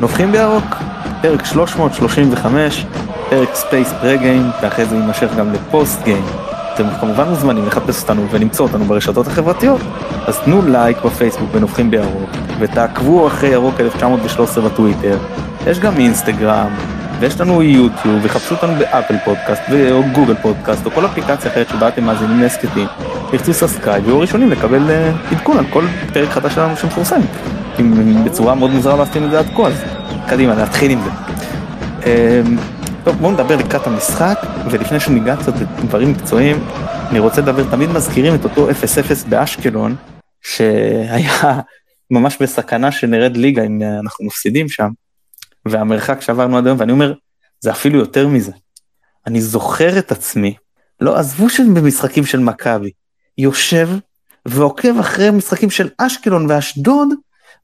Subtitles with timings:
[0.00, 0.76] נובחים בירוק,
[1.22, 2.86] פרק 335,
[3.30, 6.24] פרק space pre-game, ואחרי זה יימשך גם ל post game.
[6.74, 9.80] אתם כמובן מוזמנים לחפש אותנו ולמצוא אותנו ברשתות החברתיות,
[10.26, 15.18] אז תנו לייק בפייסבוק לנובחים בירוק, ותעקבו אחרי ירוק 1913 בטוויטר,
[15.66, 16.70] יש גם אינסטגרם,
[17.20, 21.68] ויש לנו יוטיוב, וחפשו אותנו ב Apple Podcast, או Google Podcast, או כל אפליקציה אחרת
[21.68, 22.86] שבה אתם מאזינים להסכתים,
[23.30, 27.20] תעשו subscribe ותהיו ראשונים לקבל uh, עדכון על כל פרק חדש שלנו שמפורסם.
[28.24, 29.82] בצורה מאוד מוזרה לא עשיתם את זה עד כה, אז
[30.28, 31.10] קדימה, נתחיל עם זה.
[32.00, 32.04] Uh,
[33.04, 34.38] טוב, בואו נדבר לקראת המשחק,
[34.70, 36.56] ולפני שניגע קצת לדברים מקצועיים,
[37.10, 38.72] אני רוצה לדבר, תמיד מזכירים את אותו 0-0
[39.28, 39.96] באשקלון,
[40.42, 41.60] שהיה
[42.10, 44.88] ממש בסכנה שנרד ליגה אם אנחנו מפסידים שם,
[45.66, 47.14] והמרחק שעברנו עד היום, ואני אומר,
[47.60, 48.52] זה אפילו יותר מזה.
[49.26, 50.54] אני זוכר את עצמי,
[51.00, 52.90] לא עזבו שבמשחקים של מכבי,
[53.38, 53.88] יושב
[54.46, 57.08] ועוקב אחרי משחקים של אשקלון ואשדוד,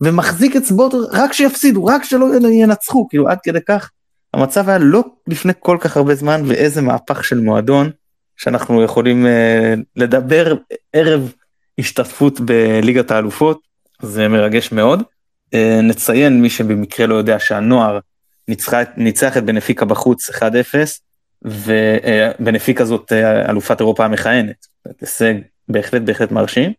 [0.00, 3.90] ומחזיק אצבעות רק שיפסידו, רק שלא ינצחו, כאילו עד כדי כך.
[4.34, 7.90] המצב היה לא לפני כל כך הרבה זמן, ואיזה מהפך של מועדון,
[8.36, 10.54] שאנחנו יכולים uh, לדבר
[10.92, 11.32] ערב
[11.78, 13.60] השתתפות בליגת האלופות,
[14.02, 15.02] זה מרגש מאוד.
[15.54, 17.98] Uh, נציין מי שבמקרה לא יודע שהנוער
[18.48, 20.42] ניצחה, ניצח את בנפיקה בחוץ 1-0,
[21.42, 24.66] ובנפיקה זאת uh, אלופת אירופה המכהנת,
[25.00, 25.34] הישג
[25.68, 26.72] בהחלט בהחלט מרשים.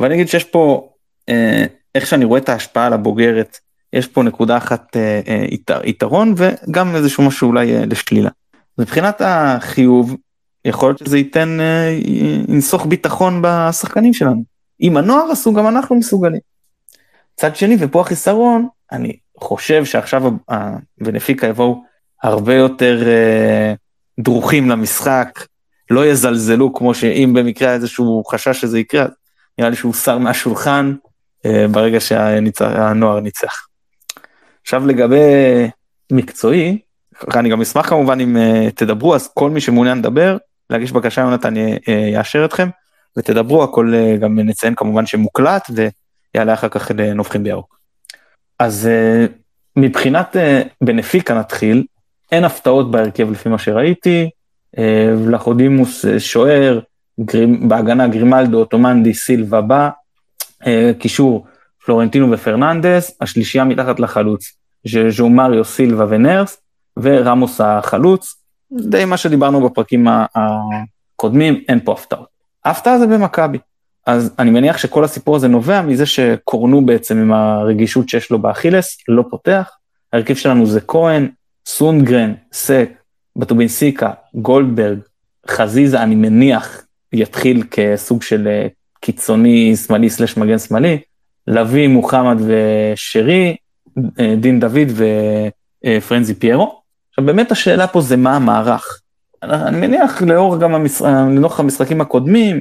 [0.00, 0.88] ואני אגיד שיש פה,
[1.30, 1.34] uh,
[1.94, 3.58] איך שאני רואה את ההשפעה על הבוגרת,
[3.92, 8.30] יש פה נקודה אחת אה, אה, יתר, יתרון וגם איזשהו משהו אולי אה, לשלילה.
[8.78, 10.16] מבחינת החיוב,
[10.64, 11.98] יכול להיות שזה ייתן, אה,
[12.48, 14.44] ינסוך ביטחון בשחקנים שלנו.
[14.80, 16.40] אם הנוער עשו, גם אנחנו מסוגלים.
[17.36, 20.22] צד שני, ופה החיסרון, אני חושב שעכשיו
[20.98, 21.82] בנפיקה יבואו
[22.22, 23.74] הרבה יותר אה,
[24.20, 25.46] דרוכים למשחק,
[25.90, 29.06] לא יזלזלו כמו שאם במקרה איזשהו חשש שזה יקרה,
[29.58, 30.94] נראה לי שהוא שר מהשולחן
[31.70, 33.66] ברגע שהנוער ניצח.
[34.62, 35.18] עכשיו לגבי
[36.12, 36.78] מקצועי,
[37.34, 40.36] אני גם אשמח כמובן אם uh, תדברו, אז כל מי שמעוניין לדבר,
[40.70, 42.68] להגיש בקשה יונתן uh, יאשר אתכם,
[43.18, 45.70] ותדברו, הכל גם נציין כמובן שמוקלט,
[46.34, 47.78] ויעלה אחר כך לנובחים בירוק.
[48.58, 48.88] אז
[49.76, 50.36] מבחינת
[50.80, 51.84] בנפיקה נתחיל,
[52.32, 54.30] אין הפתעות בהרכב לפי מה שראיתי,
[55.24, 56.80] ולחודימוס שוער,
[57.20, 59.90] גרימ, בהגנה גרימלדו, אוטומנדי, סילבה בא,
[60.98, 61.46] קישור
[61.84, 64.52] פלורנטינו ופרננדס, השלישייה מתחת לחלוץ,
[65.10, 66.56] ז'ו מריו סילבה ונרס,
[66.96, 68.34] ורמוס החלוץ,
[68.72, 72.28] די מה שדיברנו בפרקים הקודמים, אין פה הפתעות.
[72.64, 73.58] ההפתעה זה במכבי.
[74.06, 78.98] אז אני מניח שכל הסיפור הזה נובע מזה שקורנו בעצם עם הרגישות שיש לו באכילס,
[79.08, 79.70] לא פותח.
[80.12, 81.28] ההרכב שלנו זה כהן,
[81.66, 82.90] סונגרן, סק,
[83.36, 84.98] בטובינסיקה, גולדברג,
[85.48, 88.66] חזיזה, אני מניח, יתחיל כסוג של אה,
[89.04, 90.98] קיצוני שמאלי סלש מגן שמאלי,
[91.46, 93.56] לביא, מוחמד ושרי,
[94.20, 94.88] אה, דין דוד
[95.86, 96.80] ופרנזי פיירו.
[97.10, 99.00] עכשיו באמת השאלה פה זה מה המערך.
[99.42, 101.02] אני מניח לאור גם המש...
[101.58, 102.60] המשחקים הקודמים,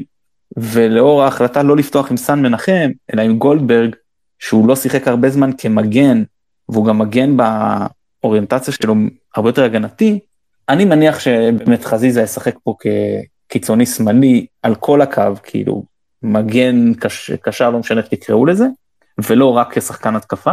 [0.57, 3.95] ולאור ההחלטה לא לפתוח עם סן מנחם, אלא עם גולדברג,
[4.39, 6.23] שהוא לא שיחק הרבה זמן כמגן,
[6.69, 8.95] והוא גם מגן באוריינטציה שלו
[9.35, 10.19] הרבה יותר הגנתי,
[10.69, 12.75] אני מניח שבאמת חזיזה ישחק פה
[13.49, 15.92] כקיצוני שמאלי על כל הקו, כאילו
[16.23, 18.65] מגן, קש, קשר, לא משנה איך תקראו לזה,
[19.29, 20.51] ולא רק כשחקן התקפה.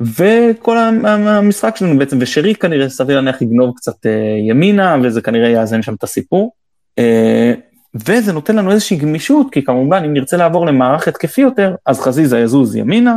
[0.00, 4.10] וכל המשחק שלנו בעצם, ושרי כנראה סביר להניח יגנוב קצת אה,
[4.48, 6.52] ימינה, וזה כנראה יאזן שם את הסיפור.
[6.98, 7.54] אה,
[7.94, 12.38] וזה נותן לנו איזושהי גמישות, כי כמובן אם נרצה לעבור למערך התקפי יותר, אז חזיזה
[12.38, 13.16] יזוז ימינה,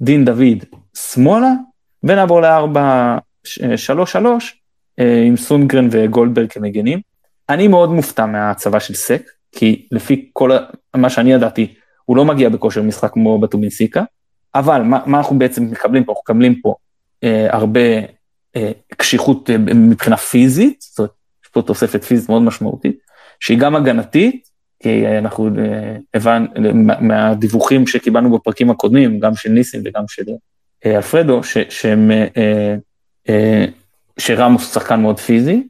[0.00, 0.64] דין דוד
[0.96, 1.52] שמאלה,
[2.02, 3.18] ונעבור לארבע,
[3.76, 4.60] שלוש שלוש,
[4.98, 7.00] אה, עם סונגרן וגולדברג כמגנים.
[7.48, 9.22] אני מאוד מופתע מההצבה של סק,
[9.52, 10.50] כי לפי כל
[10.96, 11.74] מה שאני ידעתי,
[12.04, 14.02] הוא לא מגיע בכושר משחק כמו בטובינסיקה,
[14.54, 16.12] אבל מה, מה אנחנו בעצם מקבלים פה?
[16.12, 16.74] אנחנו מקבלים פה
[17.24, 17.80] אה, הרבה
[18.56, 21.10] אה, קשיחות אה, מבחינה פיזית, זאת אומרת,
[21.44, 22.98] יש פה תוספת פיזית מאוד משמעותית,
[23.40, 24.50] שהיא גם הגנתית,
[24.82, 26.46] כי אנחנו אה, הבנו
[27.00, 30.22] מהדיווחים שקיבלנו בפרקים הקודמים, גם של ניסים וגם של
[30.86, 32.74] אה, אלפרדו, ש, שהם, אה,
[33.28, 33.64] אה,
[34.18, 35.62] שרמוס שחקן מאוד פיזי,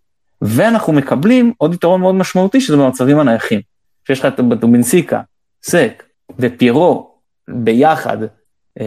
[0.42, 3.60] ואנחנו מקבלים עוד יתרון מאוד משמעותי, שזה במצבים הנייחים.
[4.06, 5.20] שיש לך את בטובינסיקה,
[5.62, 6.02] סק
[6.38, 7.14] ופיירו
[7.48, 8.18] ביחד,
[8.80, 8.86] אה,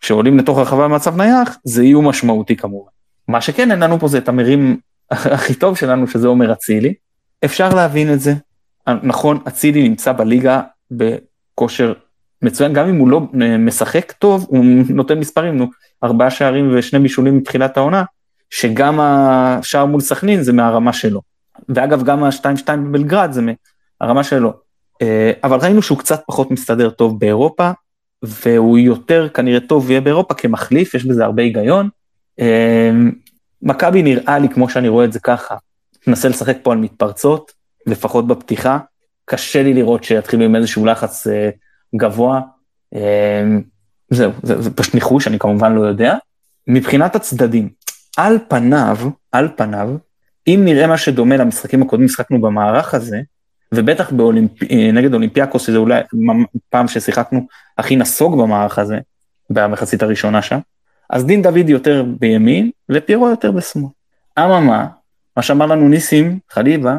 [0.00, 2.90] שעולים לתוך הרחבה במצב נייח, זה איום משמעותי כמובן.
[3.28, 4.80] מה שכן, אין לנו פה זה את המרים
[5.10, 6.94] הכי טוב שלנו, שזה עומר אצילי.
[7.44, 8.34] אפשר להבין את זה.
[9.02, 10.60] נכון, אצילי נמצא בליגה
[10.90, 11.92] בכושר
[12.42, 13.20] מצוין, גם אם הוא לא
[13.58, 15.66] משחק טוב, הוא נותן מספרים, נו,
[16.04, 18.04] ארבעה שערים ושני בישולים מתחילת העונה,
[18.50, 21.20] שגם השער מול סכנין זה מהרמה שלו.
[21.68, 23.42] ואגב, גם ה-2-2 בבלגרד זה
[24.00, 24.52] הרמה שלו.
[25.02, 27.70] אה, אבל ראינו שהוא קצת פחות מסתדר טוב באירופה,
[28.22, 31.88] והוא יותר כנראה טוב יהיה באירופה כמחליף, יש בזה הרבה היגיון.
[33.62, 35.56] מכבי נראה לי, כמו שאני רואה את זה ככה,
[36.06, 37.52] מנסה לשחק פה על מתפרצות,
[37.86, 38.78] לפחות בפתיחה.
[39.24, 41.50] קשה לי לראות שיתחילו עם איזשהו לחץ אה,
[41.96, 42.40] גבוה.
[42.94, 43.44] אה,
[44.10, 46.14] זהו, זה, זה פשוט ניחוש, אני כמובן לא יודע.
[46.66, 47.68] מבחינת הצדדים,
[48.16, 48.96] על פניו,
[49.32, 49.88] על פניו,
[50.46, 53.20] אם נראה מה שדומה למשחקים הקודמים, שחקנו במערך הזה,
[53.74, 54.62] ובטח באולימפ...
[54.62, 56.00] אה, נגד אולימפיאקוס, שזה אולי
[56.70, 57.46] פעם ששיחקנו
[57.78, 58.98] הכי נסוג במערך הזה,
[59.50, 60.58] במחצית הראשונה שם,
[61.10, 63.90] אז דין דוד יותר בימין ופיירו יותר בשמאל.
[64.38, 64.86] אממה,
[65.36, 66.96] מה שאמר לנו ניסים חליבה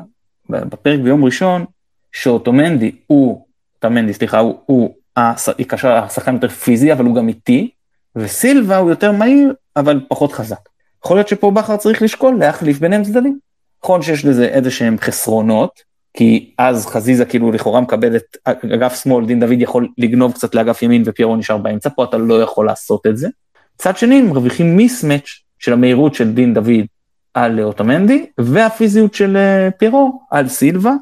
[0.49, 1.65] בפרק ביום ראשון,
[2.11, 3.45] שאוטומנדי הוא,
[3.75, 7.71] אוטומנדי סליחה, הוא, הוא השחקן יותר פיזי אבל הוא גם איטי,
[8.15, 10.69] וסילבה הוא יותר מהיר אבל פחות חזק.
[11.05, 13.39] יכול להיות שפה בכר צריך לשקול להחליף ביניהם צדדים.
[13.83, 15.71] נכון שיש לזה איזה שהם חסרונות,
[16.13, 18.37] כי אז חזיזה כאילו לכאורה מקבל את
[18.75, 22.41] אגף שמאל, דין דוד יכול לגנוב קצת לאגף ימין ופיירו נשאר באמצע, פה אתה לא
[22.41, 23.27] יכול לעשות את זה.
[23.75, 25.29] מצד שני מרוויחים מיסמץ'
[25.59, 26.85] של המהירות של דין דוד
[27.33, 30.93] על אוטומנדי, והפיזיות של אה, פיירו על סילבה,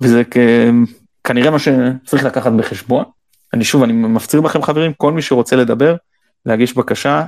[0.00, 0.36] וזה כ...
[1.24, 3.04] כנראה מה שצריך לקחת בחשבון.
[3.54, 5.96] אני שוב, אני מפציר בכם חברים, כל מי שרוצה לדבר,
[6.46, 7.24] להגיש בקשה,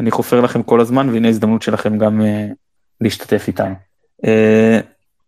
[0.00, 2.54] אני חופר לכם כל הזמן, והנה הזדמנות שלכם גם uh,
[3.00, 3.74] להשתתף איתנו.
[4.26, 4.28] Uh,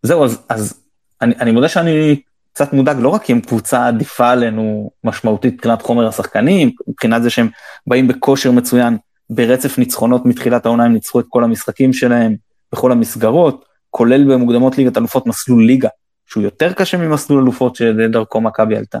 [0.03, 0.81] זהו, אז, אז
[1.21, 2.21] אני, אני מודה שאני
[2.53, 7.29] קצת מודאג, לא רק כי הם קבוצה עדיפה עלינו משמעותית מבחינת חומר השחקנים, מבחינת זה
[7.29, 7.49] שהם
[7.87, 8.97] באים בכושר מצוין,
[9.29, 12.35] ברצף ניצחונות מתחילת העונה, הם ניצחו את כל המשחקים שלהם
[12.71, 15.89] בכל המסגרות, כולל במוקדמות ליגת אלופות מסלול ליגה,
[16.25, 18.97] שהוא יותר קשה ממסלול אלופות שדרכו מכבי עלתה.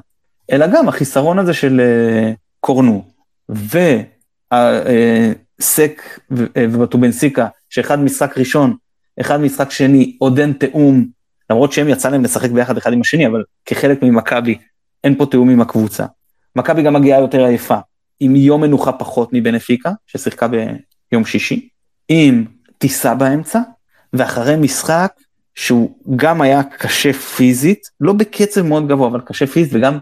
[0.51, 3.05] אלא גם החיסרון הזה של uh, קורנו
[3.49, 4.59] וסק
[6.33, 8.75] uh, ובטובנסיקה, שאחד משחק ראשון,
[9.21, 11.18] אחד משחק שני, עוד אין תיאום,
[11.49, 14.57] למרות שהם יצא להם לשחק ביחד אחד עם השני, אבל כחלק ממכבי
[15.03, 16.05] אין פה תיאום עם הקבוצה.
[16.55, 17.77] מכבי גם מגיעה יותר עייפה,
[18.19, 20.47] עם יום מנוחה פחות מבנפיקה, ששיחקה
[21.11, 21.69] ביום שישי,
[22.09, 22.45] עם
[22.77, 23.59] טיסה באמצע,
[24.13, 25.13] ואחרי משחק
[25.55, 29.97] שהוא גם היה קשה פיזית, לא בקצב מאוד גבוה, אבל קשה פיזית, וגם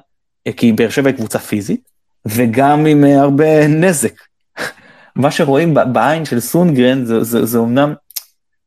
[0.47, 1.89] אה, כי באר שבע היא קבוצה פיזית,
[2.25, 4.13] וגם עם אה, הרבה נזק.
[5.15, 7.93] מה שרואים בעין של סונגרן זה, זה, זה אומנם,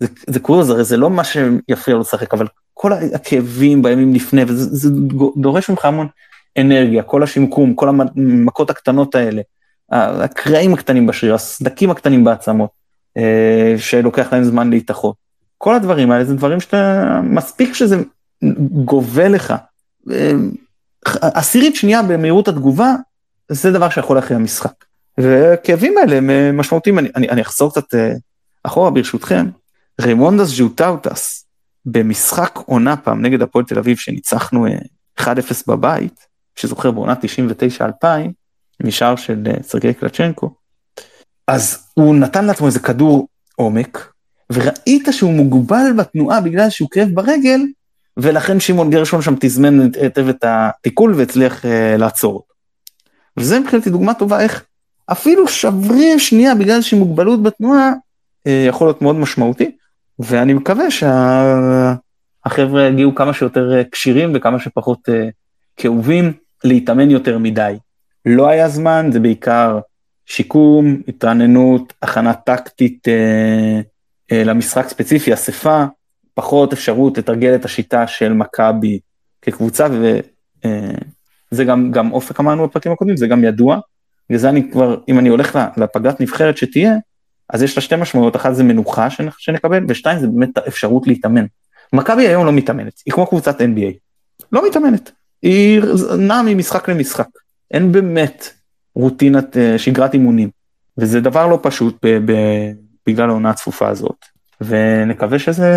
[0.00, 4.42] זה, זה קורס, הרי זה לא מה שיפריע לו לשחק, אבל כל הכאבים בימים לפני,
[4.44, 4.88] וזה זה
[5.36, 6.06] דורש ממך המון
[6.58, 9.42] אנרגיה, כל השמקום, כל המכות הקטנות האלה,
[9.90, 12.70] הקרעים הקטנים בשריר, הסדקים הקטנים בעצמות,
[13.16, 15.16] אה, שלוקח להם זמן להתאחות.
[15.58, 17.96] כל הדברים האלה זה דברים שאתה, מספיק שזה
[18.84, 19.54] גובה לך.
[20.10, 20.32] אה,
[21.20, 22.94] עשירית שנייה במהירות התגובה,
[23.48, 24.84] זה דבר שיכול להכריע משחק.
[25.18, 27.94] והכאבים האלה הם אה, משמעותיים, אני, אני, אני אחזור קצת
[28.62, 29.46] אחורה ברשותכם.
[30.00, 31.39] ריימונדס ז'וטאוטס,
[31.86, 34.66] במשחק עונה פעם נגד הפועל תל אביב שניצחנו
[35.20, 35.24] 1-0
[35.66, 37.14] בבית, שזוכר בעונה
[38.02, 38.06] 99-2000,
[38.82, 40.54] משער של אה, סרגי קלצ'נקו,
[41.46, 44.12] אז הוא נתן לעצמו איזה כדור עומק,
[44.52, 47.60] וראית שהוא מוגבל בתנועה בגלל שהוא כאב ברגל,
[48.16, 51.68] ולכן שמעון גרשון שם תזמן היטב את התיקול והצליח uh,
[51.98, 52.42] לעצור.
[53.36, 54.64] וזה מבחינתי דוגמה טובה איך
[55.12, 59.70] אפילו שבריר שנייה בגלל איזושהי מוגבלות בתנועה, uh, יכול להיות מאוד משמעותי,
[60.24, 62.88] ואני מקווה שהחבר'ה שה...
[62.92, 65.12] יגיעו כמה שיותר כשירים וכמה שפחות uh,
[65.76, 66.32] כאובים,
[66.64, 67.78] להתאמן יותר מדי.
[68.26, 69.78] לא היה זמן, זה בעיקר
[70.26, 73.80] שיקום, התרעננות, הכנה טקטית אה,
[74.32, 75.84] אה, למשחק ספציפי, אספה,
[76.34, 78.98] פחות אפשרות לתרגל את השיטה של מכבי
[79.42, 80.20] כקבוצה, וזה
[81.62, 83.78] אה, גם, גם אופק אמרנו בפרקים הקודמים, זה גם ידוע.
[84.28, 86.94] בגלל זה אני כבר, אם אני הולך לפגרת נבחרת שתהיה,
[87.52, 91.44] אז יש לה שתי משמעויות, אחת זה מנוחה שנקבל, ושתיים זה באמת האפשרות להתאמן.
[91.92, 93.92] מכבי היום לא מתאמנת, היא כמו קבוצת NBA,
[94.52, 95.10] לא מתאמנת.
[95.42, 95.82] היא
[96.18, 97.28] נעה ממשחק למשחק,
[97.70, 98.48] אין באמת
[98.94, 100.50] רוטינת אה, שגרת אימונים,
[100.98, 102.72] וזה דבר לא פשוט ב- ב-
[103.06, 104.24] בגלל העונה הצפופה הזאת,
[104.60, 105.70] ונקווה שזה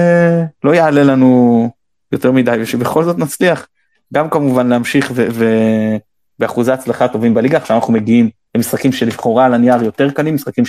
[0.63, 1.70] לא יעלה לנו
[2.12, 3.68] יותר מדי, ושבכל זאת נצליח.
[4.13, 10.10] גם כמובן להמשיך ובאחוזי הצלחה טובים בליגה, עכשיו אנחנו מגיעים למשחקים שלכאורה על הנייר יותר
[10.10, 10.65] קלים, משחקים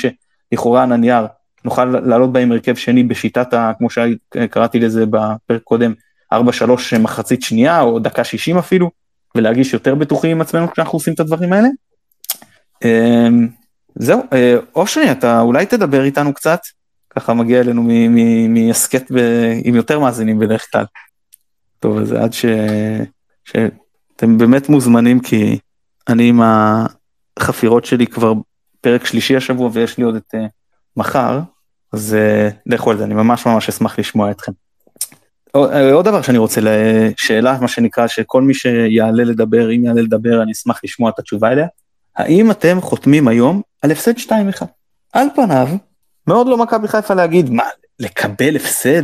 [0.54, 1.26] שלכאורה על הנייר
[1.64, 5.92] נוכל לעלות בהם הרכב שני בשיטת, ה, כמו שקראתי לזה בפרק קודם,
[6.34, 6.36] 4-3
[7.00, 8.90] מחצית שנייה, או דקה 60 אפילו,
[9.34, 11.68] ולהרגיש יותר בטוחים עם עצמנו כשאנחנו עושים את הדברים האלה.
[12.84, 13.48] אמ,
[13.94, 16.60] זהו, אה, אושרי, אתה אולי תדבר איתנו קצת,
[17.10, 17.88] ככה מגיע אלינו
[18.48, 19.10] מהסכת
[19.64, 20.84] עם יותר מאזינים בדרך כלל.
[21.80, 22.44] טוב, אז עד ש...
[23.44, 25.58] שאתם באמת מוזמנים, כי
[26.08, 26.40] אני עם
[27.36, 28.32] החפירות שלי כבר
[28.84, 30.38] פרק שלישי השבוע ויש לי עוד את uh,
[30.96, 31.40] מחר,
[31.92, 34.52] אז uh, לכו על זה, אני ממש ממש אשמח לשמוע אתכם.
[35.56, 36.60] אה, עוד דבר שאני רוצה,
[37.16, 41.52] שאלה מה שנקרא, שכל מי שיעלה לדבר, אם יעלה לדבר, אני אשמח לשמוע את התשובה
[41.52, 41.66] אליה.
[42.16, 44.30] האם אתם חותמים היום על הפסד 2-1?
[45.12, 45.68] על פניו,
[46.26, 47.64] מאוד לא מכבי חיפה להגיד, מה,
[48.00, 49.02] לקבל הפסד?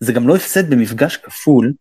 [0.00, 1.72] זה גם לא הפסד במפגש כפול,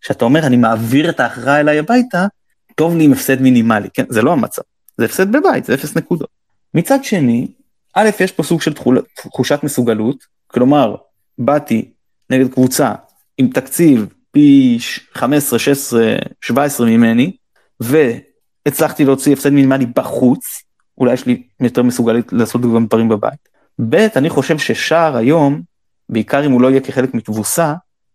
[0.00, 2.26] שאתה אומר, אני מעביר את ההכרעה אליי הביתה,
[2.74, 4.04] טוב לי עם הפסד מינימלי, כן?
[4.08, 4.62] זה לא המצב,
[4.98, 6.39] זה הפסד בבית, זה אפס נקודות.
[6.74, 7.48] מצד שני,
[7.94, 8.72] א', יש פה סוג של
[9.14, 10.96] תחושת מסוגלות, כלומר,
[11.38, 11.90] באתי
[12.30, 12.94] נגד קבוצה
[13.38, 14.78] עם תקציב פי
[15.14, 17.36] 15, 16, 17 ממני,
[17.80, 20.62] והצלחתי להוציא הפסד מינימלי בחוץ,
[20.98, 23.48] אולי יש לי יותר מסוגלית לעשות גם דברים בבית.
[23.88, 25.62] ב', אני חושב ששער היום,
[26.08, 27.74] בעיקר אם הוא לא יהיה כחלק מתבוסה,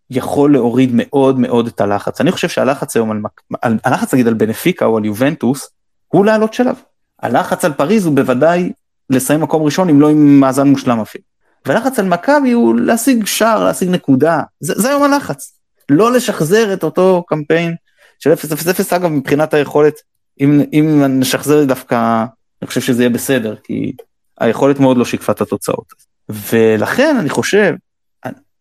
[0.09, 2.21] יכול להוריד מאוד מאוד את הלחץ.
[2.21, 3.21] אני חושב שהלחץ היום, על,
[3.61, 5.69] על, הלחץ נגיד על בנפיקה או על יובנטוס,
[6.07, 6.75] הוא לעלות שלב.
[7.21, 8.71] הלחץ על פריז הוא בוודאי
[9.09, 11.23] לסיים מקום ראשון אם לא עם מאזן מושלם אפילו.
[11.65, 15.59] והלחץ על מכבי הוא להשיג שער, להשיג נקודה, זה, זה היום הלחץ.
[15.89, 17.75] לא לשחזר את אותו קמפיין
[18.19, 19.93] של 0-0-0 אגב מבחינת היכולת,
[20.41, 22.25] אם, אם נשחזר דווקא,
[22.61, 23.93] אני חושב שזה יהיה בסדר, כי
[24.39, 25.93] היכולת מאוד לא שיקפה את התוצאות.
[26.29, 27.73] ולכן אני חושב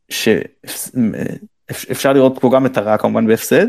[0.08, 3.66] שאפשר לראות פה גם את הרע כמובן בהפסד,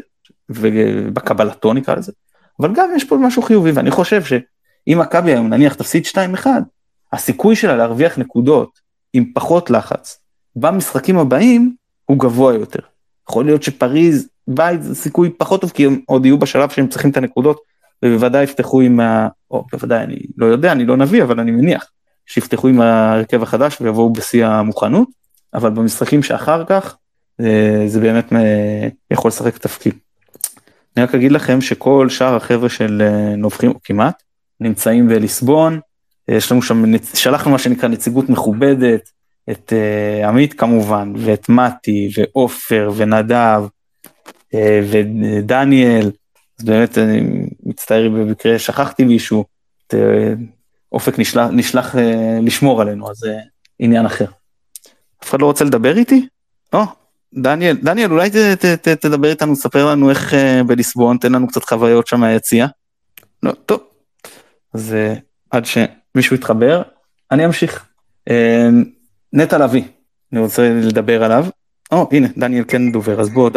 [0.50, 2.12] ובקבלתו נקרא לזה,
[2.60, 4.24] אבל גם יש פה משהו חיובי, ואני חושב
[4.90, 6.04] שאם מכבי היום נניח תפסיד
[6.44, 6.48] 2-1,
[7.14, 8.80] הסיכוי שלה להרוויח נקודות
[9.14, 10.20] עם פחות לחץ
[10.56, 11.76] במשחקים הבאים
[12.06, 12.80] הוא גבוה יותר.
[13.30, 17.12] יכול להיות שפריז בית זה סיכוי פחות טוב כי הם עוד יהיו בשלב שהם צריכים
[17.12, 17.62] את הנקודות
[18.06, 19.28] ובוודאי יפתחו עם ה...
[19.52, 21.86] או בוודאי אני לא יודע אני לא נביא אבל אני מניח
[22.26, 25.10] שיפתחו עם ההרכב החדש ויבואו בשיא המוכנות
[25.54, 26.98] אבל במשחקים שאחר כך
[27.38, 29.94] זה, זה באמת אה, יכול לשחק תפקיד.
[30.98, 34.24] אני רק אגיד לכם שכל שאר החבר'ה של אה, נובחים או כמעט
[34.60, 35.80] נמצאים בליסבון
[36.28, 36.84] יש לנו שם,
[37.14, 39.10] שלחנו מה שנקרא נציגות מכובדת,
[39.52, 43.64] את uh, עמית כמובן, ואת מתי, ועופר, ונדב,
[44.06, 44.58] uh,
[44.92, 46.12] ודניאל,
[46.60, 49.46] אז באמת אני מצטער במקרה שכחתי מישהו,
[49.88, 49.98] את uh,
[50.92, 51.98] אופק נשלח, נשלח uh,
[52.42, 54.26] לשמור עלינו, אז זה uh, עניין אחר.
[55.24, 56.28] אף אחד לא רוצה לדבר איתי?
[56.74, 56.86] או, oh,
[57.34, 61.48] דניאל, דניאל אולי ת, ת, ת, תדבר איתנו, ספר לנו איך uh, בליסבון, תן לנו
[61.48, 62.68] קצת חוויות שם מהיציאה.
[63.44, 63.95] לא, טוב.
[64.76, 64.96] אז
[65.52, 65.78] עד ש...
[66.16, 66.82] מישהו יתחבר,
[67.32, 67.86] אני אמשיך.
[68.30, 68.68] אה,
[69.34, 69.84] נטע לביא,
[70.34, 71.46] אני רוצה לדבר עליו.
[71.92, 73.50] או, הנה, דניאל כן דובר, אז בוא,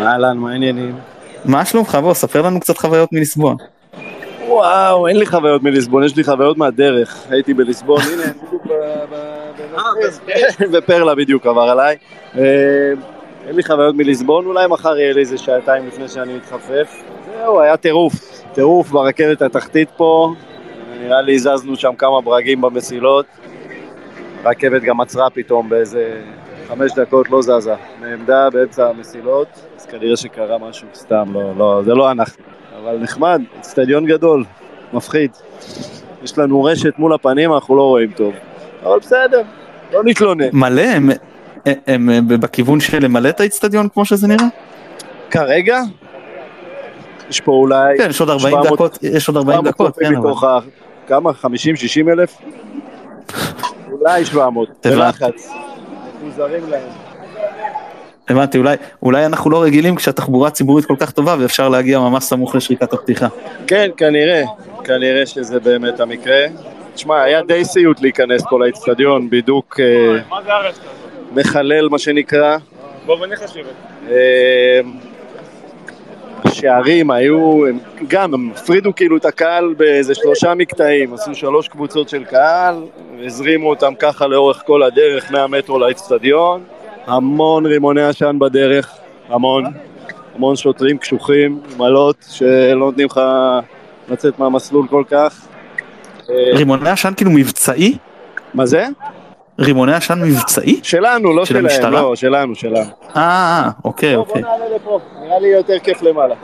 [0.00, 0.96] אהלן, מה העניינים?
[1.44, 1.94] מה שלומך?
[1.94, 3.56] בוא, ספר לנו קצת חוויות מליסבון.
[4.48, 7.24] וואו, אין לי חוויות מליסבון, יש לי חוויות מהדרך.
[7.30, 8.62] הייתי בליסבון, הנה, בדיוק
[10.72, 11.96] בפרלה בדיוק עבר עליי.
[12.38, 12.42] אה,
[13.46, 17.02] אין לי חוויות מליסבון, אולי מחר יהיה לי איזה שעתיים לפני שאני מתחפף.
[17.26, 18.14] זהו, היה טירוף,
[18.54, 20.34] טירוף ברכבת התחתית פה,
[21.00, 23.26] נראה לי הזזנו שם כמה ברגים במסילות.
[24.44, 26.20] רכבת גם עצרה פתאום באיזה
[26.68, 27.74] חמש דקות, לא זזה.
[28.00, 32.44] מעמדה באמצע המסילות, אז כנראה שקרה משהו סתם, לא, לא, זה לא אנחנו.
[32.82, 34.44] אבל נחמד, אצטדיון גדול,
[34.92, 35.30] מפחיד.
[36.22, 38.34] יש לנו רשת מול הפנים, אנחנו לא רואים טוב.
[38.82, 39.42] אבל בסדר,
[39.92, 40.48] לא נתלונן.
[40.52, 41.10] מלא, הם,
[41.66, 44.46] הם, הם בכיוון של למלא את האצטדיון כמו שזה נראה?
[45.30, 45.80] כרגע?
[47.30, 47.98] יש פה אולי...
[47.98, 50.32] כן, יש עוד 40 700, דקות, יש עוד 40 דקות, כן, אבל...
[51.08, 51.30] כמה?
[51.30, 52.38] 50-60 אלף?
[53.92, 55.50] אולי 700, בלחץ.
[56.22, 56.88] מוזרים להם.
[58.28, 62.54] הבנתי, אולי, אולי אנחנו לא רגילים כשהתחבורה הציבורית כל כך טובה ואפשר להגיע ממש סמוך
[62.54, 63.26] לשריקת הפתיחה.
[63.66, 64.42] כן, כנראה,
[64.84, 66.46] כנראה שזה באמת המקרה.
[66.94, 70.38] תשמע, היה די סיוט להיכנס פה לאצטדיון, בידוק אה,
[71.32, 72.56] מחלל מה שנקרא.
[73.06, 73.66] בוא לשבת.
[76.44, 77.78] השערים היו, הם,
[78.08, 82.84] גם הם הפרידו כאילו את הקהל באיזה שלושה מקטעים, עשו שלוש קבוצות של קהל,
[83.24, 86.62] הזרימו אותם ככה לאורך כל הדרך מהמטרו לאצטדיון,
[87.06, 88.92] המון רימוני עשן בדרך,
[89.28, 89.64] המון,
[90.34, 93.20] המון שוטרים קשוחים, מלות, שלא נותנים לך
[94.08, 95.46] לצאת מהמסלול כל כך.
[96.28, 97.96] רימוני עשן כאילו מבצעי?
[98.54, 98.86] מה זה?
[99.58, 100.80] רימוני עשן מבצעי?
[100.82, 101.90] שלנו, לא של שלהם, המשטרה?
[101.90, 102.78] לא, שלנו, שלנו.
[102.78, 102.84] אה,
[103.16, 104.42] אה, אוקיי, אוקיי.
[104.42, 106.34] בוא נעלה לפה, נראה לי יותר כיף למעלה.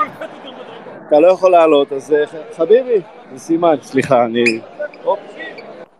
[1.08, 2.24] אתה לא יכול לעלות, אז אה,
[2.56, 3.00] חביבי,
[3.32, 4.44] זה סימן, סליחה, אני...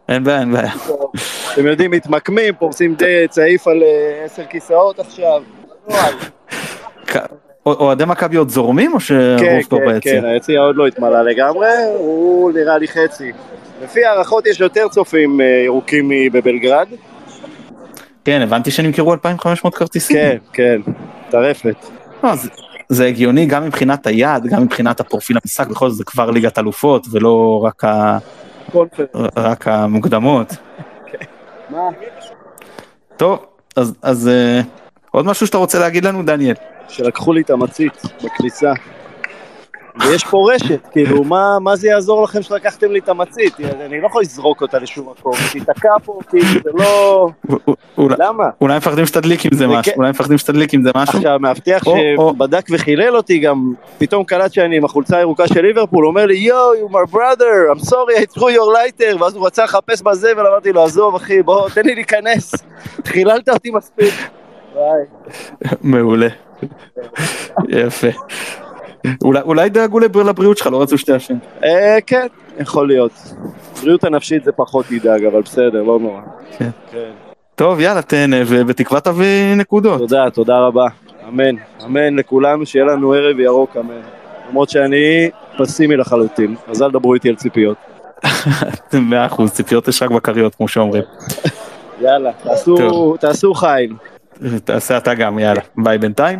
[0.08, 0.72] אין בעיה, אין בעיה.
[1.52, 5.42] אתם יודעים, מתמקמים, פורסים די צעיף על אה, עשר כיסאות עכשיו.
[7.66, 10.12] אוהדי מכבי עוד זורמים או שרוב כן, פה כן, ביציע?
[10.12, 11.68] כן, כן, היציע עוד לא התמלא לגמרי,
[11.98, 13.32] הוא נראה לי חצי.
[13.82, 16.88] לפי הערכות יש יותר צופים אה, ירוקים מבבלגרד.
[18.24, 20.16] כן, הבנתי שנמכרו 2,500 כרטיסים.
[20.16, 20.80] כן, כן,
[21.30, 21.76] טרפת.
[22.22, 22.48] לא, זה,
[22.88, 27.06] זה הגיוני גם מבחינת היעד, גם מבחינת הפרופיל המשחק, בכל זאת זה כבר ליגת אלופות
[27.10, 28.18] ולא רק, ה...
[29.36, 30.56] רק המוקדמות.
[31.70, 31.88] מה?
[33.16, 34.66] טוב, אז, אז uh,
[35.10, 36.54] עוד משהו שאתה רוצה להגיד לנו, דניאל?
[36.88, 38.72] שלקחו לי את המצית בכניסה.
[40.00, 43.60] ויש פה רשת, כאילו, מה, מה זה יעזור לכם שלקחתם לי את המצית?
[43.60, 47.28] אני לא יכול לזרוק אותה לשום מקום, תיתקע פה, כאילו, זה לא...
[47.98, 48.44] למה?
[48.60, 51.18] אולי מפחדים שתדליק עם זה משהו, אולי מפחדים שתדליק עם זה משהו.
[51.18, 56.26] עכשיו, מאבטח שבדק וחילל אותי גם, פתאום קלט שאני עם החולצה הירוקה של ליברפול, אומר
[56.26, 60.02] לי, יואו, you my brother, I'm sorry, I threw your lighter, ואז הוא רצה לחפש
[60.02, 62.54] בזבל, אמרתי לו, עזוב אחי, בוא, תן לי להיכנס,
[63.06, 64.14] חיללת אותי מספיק.
[65.82, 66.28] מעולה.
[67.68, 68.08] יפה.
[69.24, 71.34] אולי דאגו לבריאות שלך, לא רצו שתעשן.
[71.64, 72.26] אה, כן,
[72.60, 73.12] יכול להיות.
[73.82, 76.20] בריאות הנפשית זה פחות ידאג, אבל בסדר, לא נורא.
[76.58, 76.70] כן.
[76.92, 77.10] כן.
[77.54, 79.98] טוב, יאללה, תהנה, ובתקווה תביא נקודות.
[79.98, 80.86] תודה, תודה רבה.
[81.28, 81.54] אמן.
[81.84, 84.00] אמן לכולנו, שיהיה לנו ערב ירוק, אמן.
[84.48, 87.76] למרות שאני פסימי לחלוטין, אז אל תדברו איתי על ציפיות.
[89.10, 91.02] מאה אחוז, ציפיות יש רק בכריות, כמו שאומרים.
[92.00, 92.30] יאללה,
[93.20, 93.96] תעשו חיים.
[94.64, 96.38] תעשה אתה גם, יאללה, ביי בינתיים.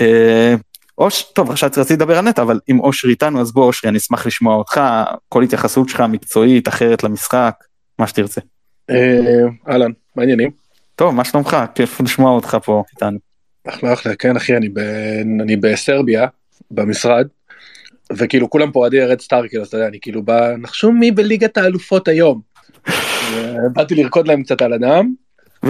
[0.00, 0.54] אה,
[0.98, 3.98] אוש, טוב, עכשיו רציתי לדבר על נטע, אבל אם אושרי איתנו, אז בוא אושרי, אני
[3.98, 4.80] אשמח לשמוע אותך,
[5.28, 7.54] כל התייחסות שלך מקצועית, אחרת למשחק,
[7.98, 8.40] מה שתרצה.
[8.90, 10.50] אה, אהלן, מה העניינים?
[10.94, 11.56] טוב, מה שלומך?
[11.74, 13.18] כיף לשמוע אותך פה איתנו.
[13.68, 14.78] אחלה אחלה, כן אחי, אני, ב...
[15.40, 16.26] אני בסרביה,
[16.70, 17.26] במשרד,
[18.12, 21.58] וכאילו כולם פה אוהדי ארד סטארקל, אז אתה יודע, אני כאילו בא, נחשו מי בליגת
[21.58, 22.40] האלופות היום.
[23.74, 25.14] באתי לרקוד להם קצת על הדם,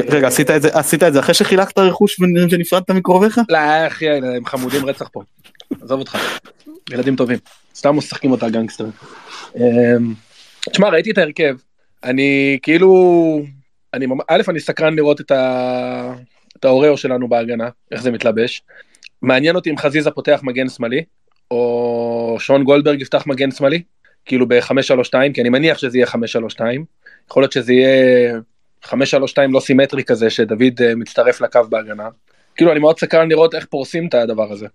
[0.09, 3.41] רגע, עשית את זה, עשית את זה אחרי שחילקת רכוש ונפרדת מקרוביך?
[3.49, 5.23] לא, אחי, הם חמודים רצח פה.
[5.83, 6.19] עזוב אותך.
[6.91, 7.39] ילדים טובים.
[7.75, 8.87] סתם משחקים אותה גנגסטר.
[9.57, 10.15] אמ,
[10.71, 11.57] תשמע, ראיתי את ההרכב.
[12.05, 13.43] אני כאילו...
[13.95, 16.13] אני, א', אני סקרן לראות את, ה...
[16.57, 18.63] את האוריו שלנו בהגנה, איך זה מתלבש.
[19.23, 21.03] מעניין אותי אם חזיזה פותח מגן שמאלי,
[21.51, 23.83] או שון גולדברג יפתח מגן שמאלי,
[24.25, 26.85] כאילו ב-532, כי אני מניח שזה יהיה 532.
[27.31, 28.33] יכול להיות שזה יהיה
[28.93, 28.93] 5-3-2
[29.51, 32.09] לא סימטרי כזה שדוד אה, מצטרף לקו בהגנה.
[32.57, 34.67] כאילו אני מאוד סקרן לראות איך פורסים את הדבר הזה.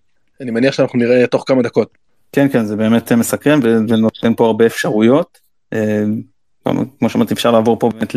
[0.42, 1.98] אני מניח שאנחנו נראה תוך כמה דקות.
[2.32, 5.40] כן כן זה באמת מסקרן ונותן פה הרבה אפשרויות.
[5.74, 6.04] אה,
[7.00, 8.16] כמו שאמרתי אפשר לעבור פה באמת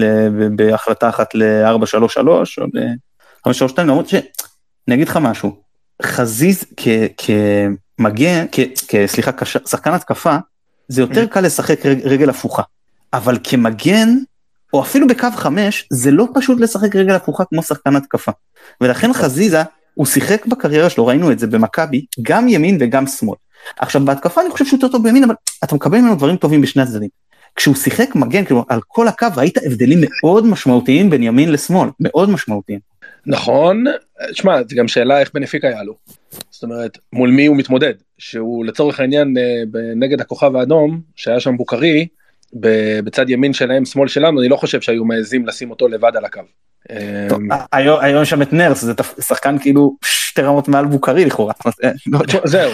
[0.57, 5.57] בהחלטה אחת ל-4-3-3 או ל-5-3-2 למרות שאני אגיד לך משהו
[6.03, 6.65] חזיז
[7.17, 8.47] כמגן
[9.07, 9.31] סליחה
[9.67, 10.37] שחקן התקפה
[10.89, 12.63] זה יותר קל לשחק רגל הפוכה
[13.13, 14.09] אבל כמגן
[14.75, 18.33] או אפילו בקו חמש, זה לא פשוט לשחק רגל הפוכה כמו שחקן התקפה.
[18.81, 19.63] ולכן חזיזה,
[19.95, 23.37] הוא שיחק בקריירה שלו, ראינו את זה במכבי, גם ימין וגם שמאל.
[23.79, 25.35] עכשיו בהתקפה אני חושב שהוא יותר טוב בימין, אבל
[25.65, 27.09] אתה מקבל ממנו דברים טובים בשני הצדדים.
[27.57, 32.31] כשהוא שיחק מגן, כאילו על כל הקו ראית הבדלים מאוד משמעותיים בין ימין לשמאל, מאוד
[32.31, 32.79] משמעותיים.
[33.27, 33.85] נכון,
[34.33, 35.95] שמע, זו גם שאלה איך בנפיק היה לו.
[36.51, 41.57] זאת אומרת, מול מי הוא מתמודד, שהוא לצורך העניין אה, נגד הכוכב האדום, שהיה שם
[41.57, 42.07] בוקרי,
[43.05, 46.41] בצד ימין שלהם שמאל שלנו אני לא חושב שהיו מעזים לשים אותו לבד על הקו.
[46.91, 51.53] אמ, היום שם את נרס זה שחקן כאילו שתי רמות מעל בוקרי לכאורה.
[51.85, 52.73] אה, לא זהו.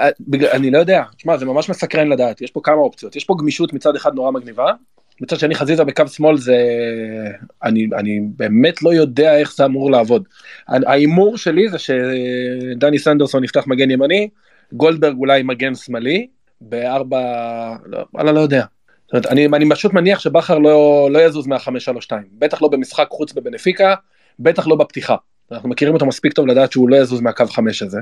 [0.00, 0.08] אה,
[0.52, 3.72] אני לא יודע, תשמע זה ממש מסקרן לדעת, יש פה כמה אופציות, יש פה גמישות
[3.72, 4.72] מצד אחד נורא מגניבה,
[5.20, 6.56] מצד שני חזיזה בקו שמאל זה,
[7.62, 10.24] אני, אני באמת לא יודע איך זה אמור לעבוד.
[10.68, 14.28] ההימור שלי זה שדני סנדרסון יפתח מגן ימני,
[14.72, 16.26] גולדברג אולי מגן שמאלי,
[16.68, 17.20] בארבע,
[17.86, 18.64] לא, וואלה לא יודע.
[19.04, 23.32] זאת אומרת, אני, אני פשוט מניח שבכר לא, לא יזוז מה-532, בטח לא במשחק חוץ
[23.32, 23.94] בבנפיקה,
[24.38, 25.16] בטח לא בפתיחה.
[25.52, 28.00] אנחנו מכירים אותו מספיק טוב לדעת שהוא לא יזוז מהקו 5 הזה.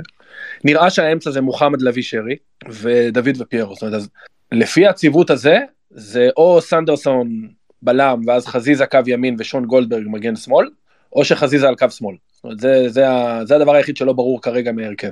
[0.65, 2.37] נראה שהאמצע זה מוחמד לוי שרי
[2.69, 4.09] ודוד ופיירו, זאת אומרת, אז
[4.53, 5.59] לפי הציוות הזה,
[5.91, 7.49] זה או סנדרסון
[7.83, 10.69] בלם ואז חזיזה קו ימין ושון גולדברג מגן שמאל,
[11.13, 12.17] או שחזיזה על קו שמאל.
[12.33, 13.05] זאת אומרת, זה, זה,
[13.45, 15.11] זה הדבר היחיד שלא ברור כרגע מהרכב.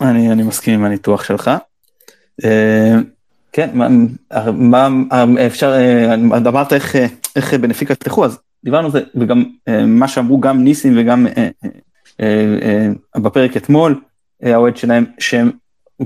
[0.00, 1.50] אני, אני מסכים עם הניתוח שלך.
[2.44, 2.94] אה,
[3.52, 3.70] כן,
[4.52, 4.88] מה
[5.46, 6.96] אפשר, אה, אמרת איך,
[7.36, 11.26] איך בנפיקה יפתחו, אז דיברנו על זה, וגם אה, מה שאמרו גם ניסים וגם
[13.16, 14.00] בפרק אתמול,
[14.42, 15.50] האוהד שלהם, שהם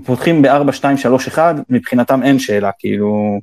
[0.05, 3.39] פותחים ב-4, 2, 3, 1, מבחינתם אין שאלה, כאילו...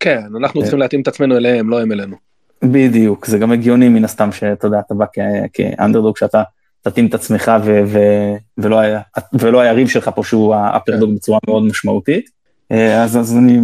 [0.00, 2.16] כן, אנחנו צריכים להתאים את עצמנו אליהם, לא הם אלינו.
[2.62, 5.04] בדיוק, זה גם הגיוני מן הסתם שאתה יודע, אתה בא
[5.52, 6.42] כאנדרדוג שאתה
[6.84, 9.00] תתאים את עצמך ו- ו- ולא, היה,
[9.32, 11.16] ולא היריב שלך פה שהוא האפרדוג כן.
[11.16, 12.30] בצורה מאוד משמעותית.
[12.72, 13.58] אה, אז, אז אני,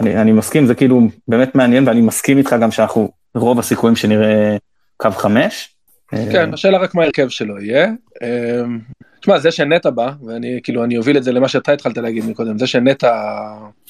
[0.00, 4.56] אני, אני מסכים, זה כאילו באמת מעניין ואני מסכים איתך גם שאנחנו, רוב הסיכויים שנראה
[4.96, 5.74] קו חמש.
[6.14, 7.92] אה, כן, השאלה רק מה ההרכב שלו יהיה.
[8.22, 8.62] אה,
[9.20, 12.58] תשמע, זה שנטע בא, ואני כאילו, אני אוביל את זה למה שאתה התחלת להגיד מקודם,
[12.58, 13.12] זה שנטע,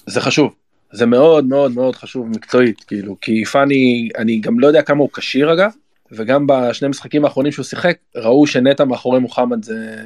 [0.06, 0.54] זה חשוב.
[0.92, 5.08] זה מאוד מאוד מאוד חשוב מקצועית, כאילו, כי פאני, אני גם לא יודע כמה הוא
[5.12, 5.70] כשיר אגב,
[6.12, 9.96] וגם בשני משחקים האחרונים שהוא שיחק, ראו שנטע מאחורי מוחמד זה...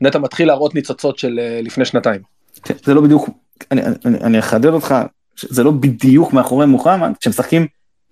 [0.00, 2.20] נטע מתחיל להראות ניצוצות של אה, לפני שנתיים.
[2.62, 3.30] כן, זה לא בדיוק,
[3.70, 4.94] אני, אני, אני אחדד אותך,
[5.40, 7.66] זה לא בדיוק מאחורי מוחמד, כשמשחקים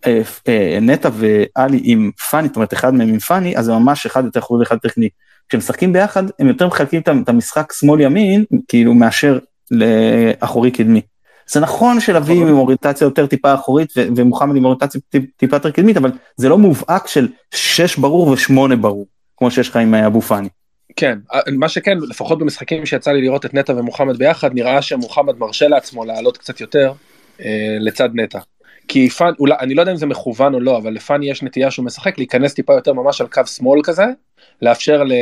[0.07, 4.07] אה, אה, נטע ואלי עם פאני, זאת אומרת אחד מהם עם פאני, אז זה ממש
[4.07, 5.09] אחד יותר חורי ואחד טכני.
[5.49, 9.39] כשמשחקים ביחד, הם יותר מחלקים את המשחק שמאל ימין, כאילו מאשר
[9.71, 11.01] לאחורי קדמי.
[11.47, 15.71] זה נכון שלוי עם אוריינטציה יותר טיפה אחורית ו- ומוחמד עם אוריינטציה טיפ- טיפה יותר
[15.71, 20.07] קדמית, אבל זה לא מובהק של 6 ברור ו-8 ברור, כמו שיש לך עם אה,
[20.07, 20.49] אבו פאני.
[20.97, 21.19] כן,
[21.53, 26.05] מה שכן, לפחות במשחקים שיצא לי לראות את נטע ומוחמד ביחד, נראה שמוחמד מרשה לעצמו
[26.05, 26.93] לעלות קצת יותר
[27.41, 28.39] אה, לצד נטע.
[28.89, 31.71] כי פאני, אולי, אני לא יודע אם זה מכוון או לא, אבל לפאני יש נטייה
[31.71, 34.05] שהוא משחק להיכנס טיפה יותר ממש על קו שמאל כזה,
[34.63, 35.13] לאפשר ל,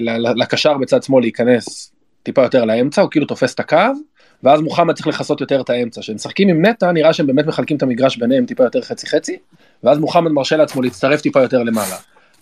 [0.00, 3.76] ל, ל, לקשר בצד שמאל להיכנס טיפה יותר לאמצע, הוא כאילו תופס את הקו,
[4.44, 6.00] ואז מוחמד צריך לכסות יותר את האמצע.
[6.00, 9.36] כשמשחקים עם נטע נראה שהם באמת מחלקים את המגרש ביניהם טיפה יותר חצי חצי,
[9.84, 11.96] ואז מוחמד מרשה לעצמו להצטרף טיפה יותר למעלה.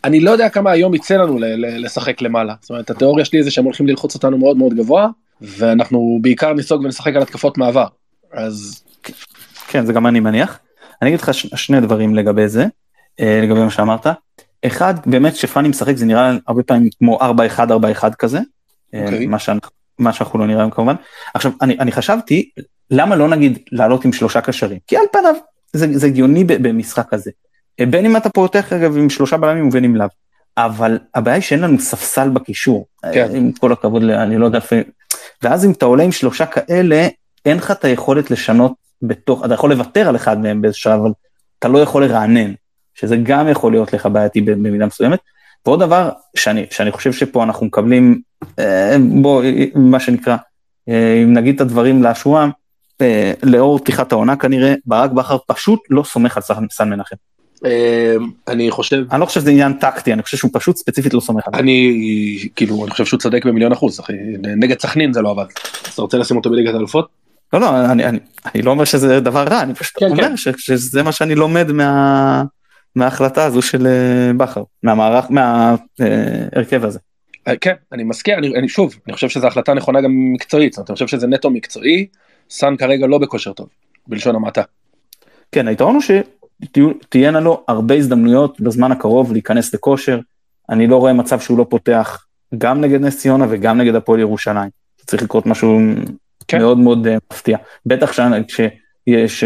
[0.04, 2.54] אני לא יודע כמה היום יצא לנו ל- ל- לשחק למעלה.
[2.60, 5.08] זאת אומרת, התיאוריה שלי זה שהם הולכים ללחוץ אותנו מאוד מאוד גבוה,
[5.40, 7.86] ואנחנו בעיקר ניסוג ונשחק על התקפות מעבר.
[8.32, 8.82] אז
[9.68, 10.58] כן, זה גם אני מניח.
[11.02, 12.66] אני אגיד לך ש- שני דברים לגבי זה,
[13.20, 14.06] אה, לגבי מה שאמרת.
[14.66, 17.24] אחד, באמת שפאני משחק זה נראה הרבה פעמים כמו 4-1-4-1
[18.18, 18.38] כזה,
[18.94, 19.26] אה, אוקיי.
[19.26, 20.94] מה שאנחנו- מה שאנחנו לא נראה היום כמובן.
[21.34, 22.50] עכשיו, אני אני חשבתי,
[22.90, 24.78] למה לא נגיד לעלות עם שלושה קשרים?
[24.86, 25.34] כי על פניו
[25.72, 27.12] זה זה הגיוני במשחק.
[27.80, 30.06] אה, בין אם אתה פותח אגב עם שלושה בלמים ובין אם לאו.
[30.56, 32.86] אבל הבעיה היא שאין לנו ספסל בקישור.
[33.12, 33.28] כן.
[33.34, 34.76] עם כל הכבוד, אני לא יודע איפה...
[35.42, 37.08] ואז אם אתה עולה עם שלושה כאלה,
[37.44, 41.10] אין לך את היכולת לשנות בתוך, אתה יכול לוותר על אחד מהם באיזה שלב, אבל
[41.58, 42.52] אתה לא יכול לרענן,
[42.94, 45.18] שזה גם יכול להיות לך בעייתי במידה מסוימת.
[45.66, 48.20] ועוד דבר שאני, שאני חושב שפה אנחנו מקבלים,
[48.58, 50.36] אה, בוא, אה, מה שנקרא,
[50.88, 52.50] אה, אם נגיד את הדברים לאשורם,
[53.00, 57.16] אה, לאור פתיחת העונה כנראה, ברק בכר פשוט לא סומך על סן- מנחם.
[58.48, 61.42] אני חושב, אני לא חושב שזה עניין טקטי, אני חושב שהוא פשוט ספציפית לא סומך
[61.46, 61.60] עליו.
[61.60, 61.98] אני
[62.56, 64.12] כאילו, אני חושב שהוא צודק במיליון אחוז, אחי.
[64.56, 65.44] נגד סכנין זה לא עבד.
[65.86, 67.08] אז אתה רוצה לשים אותו בליגת האלופות?
[67.52, 68.18] לא, לא, אני, אני,
[68.54, 70.36] אני לא אומר שזה דבר רע, אני פשוט כן, אומר כן.
[70.36, 72.42] ש, שזה מה שאני לומד מה,
[72.96, 76.98] מההחלטה הזו של אה, בכר, מהמערך, מההרכב הזה.
[77.48, 80.78] אה, כן, אני מסכים, אני, אני שוב, אני חושב שזו החלטה נכונה גם מקצועית, זאת
[80.78, 82.06] אומרת, אני חושב שזה נטו מקצועי,
[82.50, 83.68] סאן כרגע לא בכושר טוב,
[84.06, 84.62] בלשון המעטה.
[85.52, 86.02] כן, היתרון הוא
[86.62, 90.20] שתהיינה לו הרבה הזדמנויות בזמן הקרוב להיכנס לכושר.
[90.70, 92.26] אני לא רואה מצב שהוא לא פותח
[92.58, 94.70] גם נגד נס ציונה וגם נגד הפועל ירושלים.
[95.06, 95.80] צריך לקרות משהו
[96.48, 96.58] כן.
[96.58, 97.58] מאוד מאוד אה, מפתיע.
[97.86, 98.12] בטח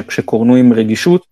[0.09, 1.27] כשקורנו עם רגישות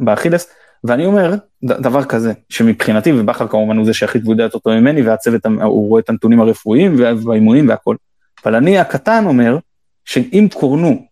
[0.00, 0.48] באכילס.
[0.84, 3.92] ואני אומר דבר כזה, שמבחינתי, ובכר כמובן הוא זה
[4.30, 7.96] יודע יותר טוב ממני, והצוות, הוא רואה את הנתונים הרפואיים וה- והאימונים והכל.
[8.44, 9.58] אבל אני הקטן אומר,
[10.04, 11.06] שאם קורנו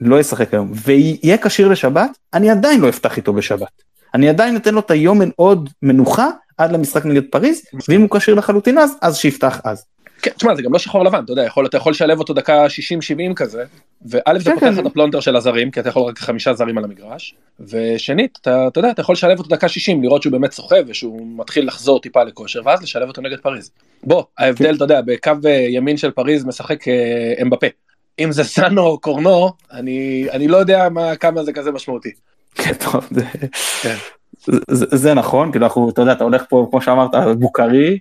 [0.00, 3.82] לא ישחק היום ויהיה כשיר לשבת, אני עדיין לא אפתח איתו בשבת.
[4.14, 6.28] אני עדיין אתן לו את היום עוד מנוחה
[6.58, 9.84] עד למשחק נגד פריז, ואם הוא כשיר לחלוטין אז, אז שיפתח אז.
[10.22, 12.66] כן, תשמע, זה גם לא שחור לבן, אתה יודע, יכול, אתה יכול לשלב אותו דקה
[12.66, 13.64] 60-70 כזה,
[14.06, 14.78] וא' זה כן, פותח כן.
[14.78, 18.78] את הפלונטר של הזרים, כי אתה יכול רק חמישה זרים על המגרש, ושנית, אתה, אתה
[18.78, 22.22] יודע, אתה יכול לשלב אותו דקה 60, לראות שהוא באמת סוחב, ושהוא מתחיל לחזור טיפה
[22.22, 23.70] לכושר, ואז לשלב אותו נגד פריז.
[24.04, 27.66] בוא, ההבדל, אתה יודע, בקו אה, ימין של פריז משחק אה, אמבפה.
[28.18, 32.10] אם זה סאנו או קורנו, אני, אני לא יודע מה, כמה זה כזה משמעותי.
[32.54, 33.24] כן, טוב, זה,
[33.82, 33.96] כן.
[34.70, 37.98] זה, זה נכון, כאילו אנחנו, אתה יודע, אתה הולך פה, כמו שאמרת, בוקרי,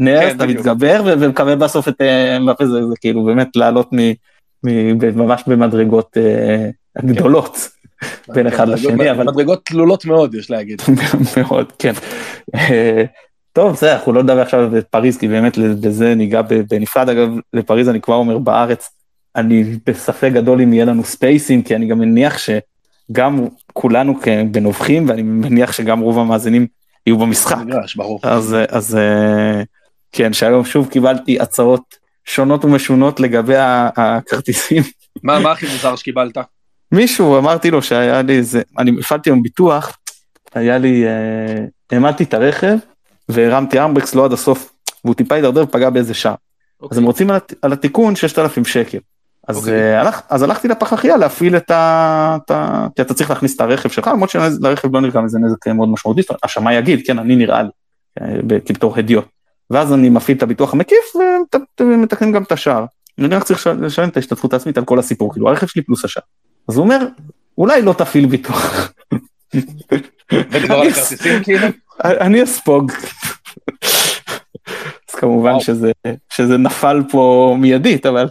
[0.00, 0.46] נרס, כן, אתה.
[0.46, 2.00] מתגבר ומקבל בסוף את
[2.36, 3.90] אמבפה, זה, כאילו באמת לעלות
[5.14, 7.68] ממש במדרגות אה, גדולות
[8.28, 10.82] בין אחד לשני, אבל מדרגות תלולות מאוד, יש להגיד.
[11.36, 11.92] מאוד, כן.
[12.54, 13.04] אה,
[13.52, 17.08] טוב, זה, אנחנו לא נדבר עכשיו על פריז, כי באמת לזה ניגע בנפרד.
[17.08, 18.90] אגב, לפריז אני כבר אומר בארץ,
[19.36, 24.14] אני בספק גדול אם יהיה לנו ספייסים, כי אני גם מניח שגם כולנו
[24.50, 26.66] בנובחים, ואני מניח שגם רוב המאזינים
[27.06, 27.56] יהיו במשחק.
[27.56, 28.20] מגרש, ברור.
[28.22, 29.62] אז, אז אה,
[30.12, 31.94] כן, שהיום שוב קיבלתי הצעות
[32.24, 33.54] שונות ומשונות לגבי
[33.96, 34.82] הכרטיסים.
[35.22, 36.38] מה מה הכי מוזר שקיבלת?
[36.92, 39.98] מישהו, אמרתי לו שהיה לי איזה, אני הפעלתי היום ביטוח,
[40.54, 42.76] היה לי, אה, העמדתי את הרכב
[43.28, 44.72] והרמתי אמברקס לא עד הסוף,
[45.04, 46.34] והוא טיפה הידרדר ופגע באיזה שער.
[46.90, 48.98] אז הם רוצים על, הת- על התיקון 6,000 שקל.
[49.48, 49.94] אז, אוקיי.
[49.94, 52.36] אה, הלך, אז הלכתי לפחחייה להפעיל את ה...
[52.44, 52.86] את ה...
[52.96, 56.20] כי אתה צריך להכניס את הרכב שלך, למרות שלרכב לא נראה איזה נזק מאוד משמעותי,
[56.42, 57.68] השמאי יגיד, כן, אני נראה לי,
[58.20, 59.24] אה, בתור הדיוט.
[59.70, 61.04] ואז אני מפעיל את הביטוח המקיף
[61.80, 62.84] ומתקנים גם את השער.
[63.18, 66.22] אני רק צריך לשלם- את ההשתתפות העצמית על כל הסיפור, כאילו הרכב שלי פלוס השער.
[66.68, 67.06] אז הוא אומר,
[67.58, 68.92] אולי לא תפעיל ביטוח.
[71.44, 71.66] כאילו?
[72.04, 72.92] אני אספוג.
[75.10, 75.60] אז כמובן.
[75.60, 75.92] שזה,
[76.30, 78.28] שזה נפל פה מיידית, אבל,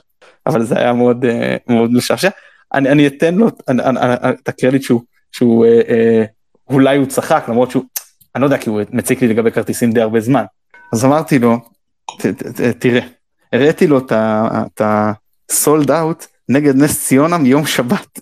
[0.48, 2.30] אבל זה היה מאוד, אה, מאוד משעשע.
[2.74, 6.24] אני, אני אתן לו אני, אני, אני, את הקרדיט שהוא, שהוא אה, אה,
[6.70, 7.84] אולי הוא צחק, למרות שהוא,
[8.36, 10.44] אני לא יודע, כי הוא מציק לי לגבי כרטיסים די הרבה זמן.
[10.94, 11.58] אז אמרתי לו,
[12.20, 13.02] ת, ת, ת, תראה,
[13.54, 18.20] הראיתי לו את הסולד אאוט נגד נס ציונה מיום שבת.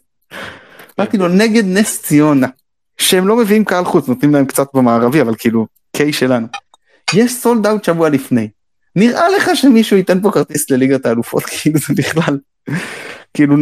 [0.99, 2.47] אמרתי לו, נגד נס ציונה,
[2.97, 6.47] שהם לא מביאים קהל חוץ, נותנים להם קצת במערבי, אבל כאילו, קיי שלנו.
[7.13, 8.49] יש סולד אאוט שבוע לפני.
[8.95, 12.37] נראה לך שמישהו ייתן פה כרטיס לליגת האלופות, כאילו זה בכלל.
[13.33, 13.55] כאילו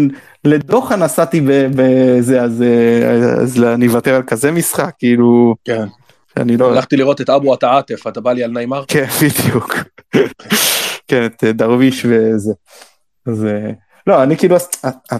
[0.43, 1.41] לדוחה נסעתי
[1.75, 5.85] בזה, אז, אה, אז אני אוותר על כזה משחק, כאילו, כן.
[6.37, 6.71] אני לא...
[6.71, 8.83] הלכתי לראות את אבו עטעאטף, אתה בא לי על נעימר?
[8.87, 9.75] כן, בדיוק.
[11.07, 12.53] כן, את דרוויש וזה.
[13.25, 13.71] אז אה,
[14.07, 14.55] לא, אני כאילו,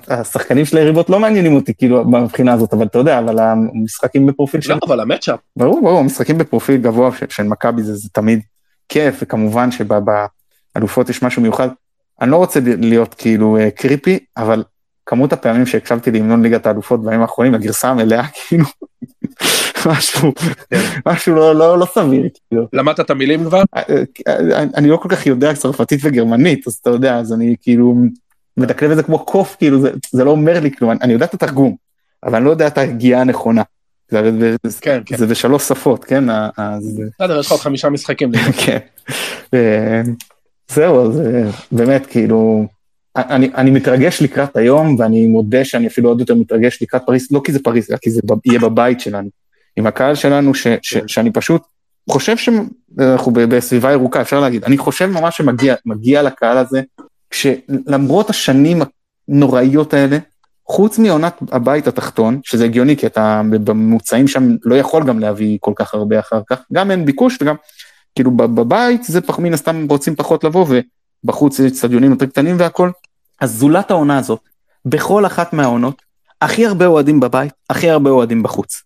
[0.07, 4.61] השחקנים של היריבות לא מעניינים אותי כאילו מבחינה הזאת, אבל אתה יודע, אבל המשחקים בפרופיל
[4.61, 4.73] של...
[4.73, 5.39] לא, אבל המצ'אפ.
[5.55, 8.41] ברור, ברור, המשחקים בפרופיל גבוה של מכבי זה, זה תמיד
[8.89, 11.69] כיף, וכמובן שבאלופות יש משהו מיוחד.
[12.21, 14.63] אני לא רוצה להיות כאילו אה, קריפי, אבל
[15.05, 18.65] כמות הפעמים שהקשבתי להמנון ליגת האלופות בימים האחרונים, הגרסה המלאה, כאילו,
[19.87, 20.33] משהו,
[20.69, 20.77] כן.
[21.05, 22.67] משהו לא, לא, לא סביר, כאילו.
[22.73, 23.63] למדת את המילים כבר?
[23.75, 23.83] אה,
[24.27, 27.95] אה, אני לא כל כך יודע צרפתית וגרמנית, אז אתה יודע, אז אני כאילו
[28.57, 31.33] מדקלם את זה כמו קוף, כאילו, זה, זה לא אומר לי כלום, אני יודע את
[31.33, 31.75] התרגום,
[32.23, 33.63] אבל אני לא יודע את ההגיעה הנכונה.
[34.11, 35.17] זה, כן, כן.
[35.17, 36.23] זה בשלוש שפות, כן?
[36.57, 37.01] אז...
[37.19, 38.31] בסדר, יש לך עוד חמישה משחקים.
[38.65, 40.03] כן.
[40.67, 41.21] זהו, אז
[41.71, 42.67] באמת, כאילו,
[43.15, 47.41] אני, אני מתרגש לקראת היום, ואני מודה שאני אפילו עוד יותר מתרגש לקראת פריס, לא
[47.43, 49.29] כי זה פריס, אלא כי זה יהיה בבית שלנו.
[49.75, 51.07] עם הקהל שלנו, ש, ש, כן.
[51.07, 51.61] שאני פשוט
[52.09, 56.81] חושב שאנחנו בסביבה ירוקה, אפשר להגיד, אני חושב ממש שמגיע לקהל הזה,
[57.31, 58.81] שלמרות השנים
[59.29, 60.17] הנוראיות האלה,
[60.67, 65.73] חוץ מעונת הבית התחתון, שזה הגיוני, כי אתה בממוצעים שם לא יכול גם להביא כל
[65.75, 67.55] כך הרבה אחר כך, גם אין ביקוש וגם,
[68.15, 70.65] כאילו בבית זה מן הסתם רוצים פחות לבוא,
[71.23, 72.89] ובחוץ יש צדיונים יותר קטנים והכל,
[73.41, 74.39] אז זולת העונה הזאת,
[74.85, 76.01] בכל אחת מהעונות,
[76.41, 78.81] הכי הרבה אוהדים בבית, הכי הרבה אוהדים בחוץ.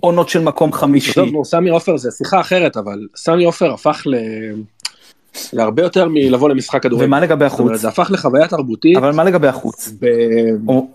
[0.00, 1.20] עונות של מקום חמישי.
[1.32, 4.14] נו, סמי עופר זה שיחה אחרת, אבל סמי עופר הפך ל...
[5.52, 7.06] להרבה יותר מלבוא למשחק כדורגל.
[7.06, 7.80] ומה לגבי החוץ?
[7.80, 8.96] זה הפך לחוויה תרבותית.
[8.96, 9.92] אבל מה לגבי החוץ?
[10.00, 10.06] ב...
[10.68, 10.88] או...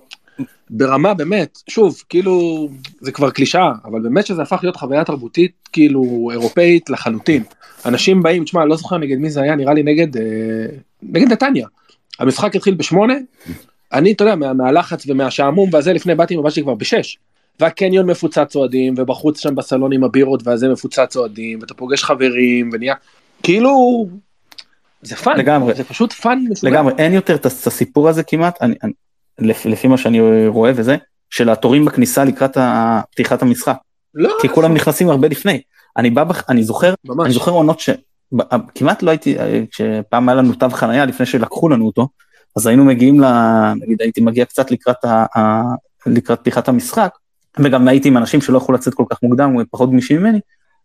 [0.70, 2.68] ברמה באמת, שוב, כאילו,
[3.02, 7.44] זה כבר קלישאה, אבל באמת שזה הפך להיות חוויה תרבותית כאילו אירופאית לחלוטין.
[7.86, 10.24] אנשים באים, תשמע, לא זוכר נגד מי זה היה, נראה לי נגד, אה,
[11.04, 11.68] נגד נתניה.
[12.20, 13.14] המשחק התחיל בשמונה,
[13.94, 17.18] אני, אתה יודע, מה, מהלחץ ומהשעמום והזה, לפני באתי עם הבת שלי כבר בשש.
[17.60, 22.96] והקניון מפוצץ אוהדים, ובחוץ שם בסלון עם הבירות והזה מפוצץ אוהדים, ואתה פוגש חברים, ונהיה,
[23.44, 24.08] כאילו,
[25.02, 26.72] זה fun, לגמרי, זה פשוט fun משוגע.
[26.72, 28.94] לגמרי, אין יותר את הסיפור הזה כמעט, אני, אני,
[29.40, 30.98] לפי, לפי מה שאני רואה וזה,
[31.30, 32.58] של התורים בכניסה לקראת
[33.12, 33.78] פתיחת המשחק.
[34.14, 34.34] לא.
[34.42, 35.62] כי כולם נכנסים הרבה לפני.
[35.98, 37.26] אני בא, בח, אני זוכר, ממש.
[37.26, 39.36] אני זוכר עונות שכמעט לא הייתי,
[39.72, 42.08] כשפעם היה לנו תו חנייה לפני שלקחו לנו אותו,
[42.56, 43.26] אז היינו מגיעים ל...
[43.82, 45.62] נגיד הייתי מגיע קצת לקראת, ה, ה,
[46.06, 47.12] לקראת פתיחת המשחק,
[47.64, 50.40] וגם הייתי עם אנשים שלא יכלו לצאת כל כך מוקדם, פחות גמישים ממני,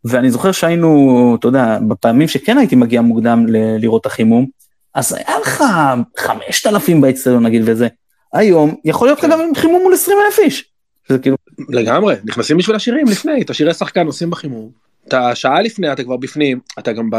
[0.05, 4.47] ואני זוכר שהיינו, אתה יודע, בפעמים שכן הייתי מגיע מוקדם ל- לראות החימום,
[4.95, 5.65] אז היה לך
[6.19, 7.89] 5,000 באצטדיון נגיד וזה.
[8.33, 10.65] היום יכול להיות לך גם עם חימום מול 20 אלף איש.
[11.09, 11.37] זה כאילו...
[11.69, 14.71] לגמרי, נכנסים בשביל השירים לפני, את השירי שחקן עושים בחימום.
[15.09, 17.17] אתה שעה לפני אתה כבר בפנים, אתה גם ב...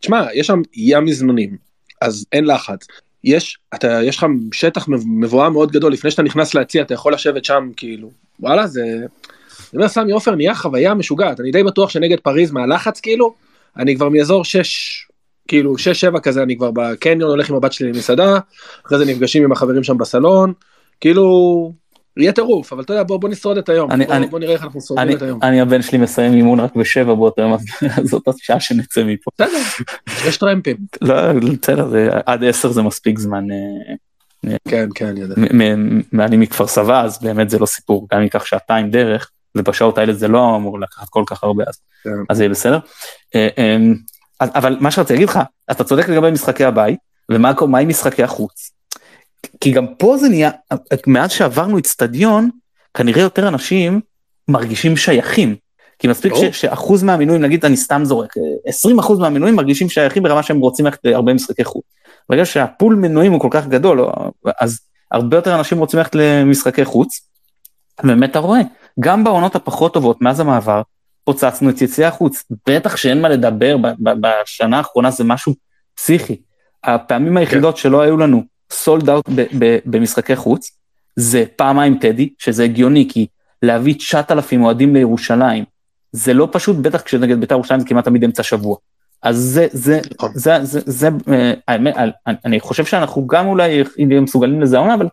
[0.00, 1.56] תשמע, יש שם ים מזנונים,
[2.00, 2.86] אז אין לחץ.
[3.24, 7.44] יש, אתה, יש לך שטח מבואה מאוד גדול, לפני שאתה נכנס להציע אתה יכול לשבת
[7.44, 8.82] שם כאילו, וואלה זה...
[8.82, 13.34] אני אומר סמי עופר נהיה חוויה משוגעת, אני די בטוח שנגד פריז מהלחץ כאילו,
[13.76, 15.08] אני כבר מאזור 6,
[15.48, 15.74] כאילו
[16.14, 18.38] 6-7 כזה, אני כבר בקניון הולך עם הבת שלי למסעדה,
[18.86, 20.52] אחרי זה נפגשים עם החברים שם בסלון,
[21.00, 21.72] כאילו,
[22.16, 24.52] יהיה טירוף, אבל אתה יודע, בוא, בוא נשרוד את היום, אני, בוא, אני, בוא נראה
[24.52, 25.40] איך אנחנו שורדים את היום.
[25.42, 27.64] אני הבן שלי מסיים אימון רק בשבע באותו יום, אז
[28.10, 29.30] זאת השעה שנצא מפה.
[29.34, 29.58] בסדר,
[30.28, 30.76] יש טרמפים.
[31.02, 33.44] לא, בסדר, עד עשר זה מספיק זמן.
[34.46, 35.34] אה, כן, כן, אני יודע.
[36.24, 40.28] אני מכפר סבא, אז באמת זה לא סיפור, גם ייקח שעתיים דרך, ובשעות האלה זה
[40.28, 42.10] לא אמור לקחת כל כך הרבה, אז, כן.
[42.28, 42.78] אז זה יהיה בסדר.
[43.34, 43.94] אה, אמ,
[44.40, 45.38] אבל מה שרציתי להגיד לך,
[45.70, 46.98] אתה צודק לגבי משחקי הבית,
[47.32, 48.70] ומה עם משחקי החוץ?
[49.60, 50.50] כי גם פה זה נהיה,
[51.06, 52.50] מאז שעברנו אצטדיון,
[52.94, 54.00] כנראה יותר אנשים
[54.48, 55.56] מרגישים שייכים.
[55.98, 58.34] כי מספיק ש, שאחוז מהמינויים, נגיד אני סתם זורק,
[58.66, 61.84] 20 אחוז מהמינויים מרגישים שייכים ברמה שהם רוצים ללכת להרבה משחקי חוץ.
[62.28, 64.06] ברגע שהפול מינויים הוא כל כך גדול,
[64.60, 67.20] אז הרבה יותר אנשים רוצים ללכת למשחקי חוץ.
[68.02, 68.60] באמת אתה רואה,
[69.00, 70.82] גם בעונות הפחות טובות מאז המעבר,
[71.24, 72.44] פוצצנו את יציאי החוץ.
[72.68, 75.54] בטח שאין מה לדבר, בשנה האחרונה זה משהו
[75.94, 76.36] פסיכי.
[76.84, 77.80] הפעמים היחידות כן.
[77.80, 79.28] שלא היו לנו סולד אאוט
[79.86, 80.70] במשחקי חוץ,
[81.16, 83.26] זה פעמיים טדי, שזה הגיוני, כי
[83.62, 85.64] להביא 9,000 אוהדים לירושלים,
[86.12, 88.76] זה לא פשוט, בטח כשנגד בית"ר ירושלים זה כמעט תמיד אמצע שבוע.
[89.22, 90.30] אז זה, זה, נכון.
[90.34, 91.94] זה, זה, זה, אה, האמת,
[92.44, 95.08] אני חושב שאנחנו גם אולי נהיה מסוגלים לזה העונה, אבל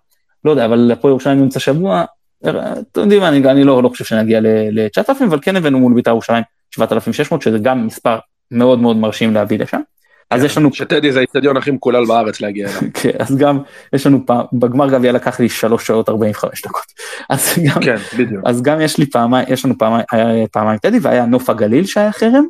[0.46, 2.04] לא יודע, אבל לפה ירושלים אמצע שבוע,
[2.42, 6.12] אתם יודעים מה, אני, אני לא, לא חושב שנגיע ל-9,000, אבל כן הבאנו מול בית"ר
[6.12, 8.18] ירושלים 7,600, שזה גם מספר
[8.52, 9.82] מאוד מאוד מרשים להביא לשם.
[10.30, 10.74] אז יש לנו...
[10.74, 12.82] שטדי זה האיצטדיון הכי מקולל בארץ להגיע אליו.
[13.02, 13.60] כן, אז גם
[13.94, 16.84] יש לנו פעם, בגמר גביע לקח לי 3 שעות 45 דקות.
[17.30, 18.42] אז גם, כן, בדיוק.
[18.46, 22.12] אז גם יש לי פעמיים, יש לנו פעמיים, היה פעמיים טדי והיה נוף הגליל שהיה
[22.12, 22.46] חרם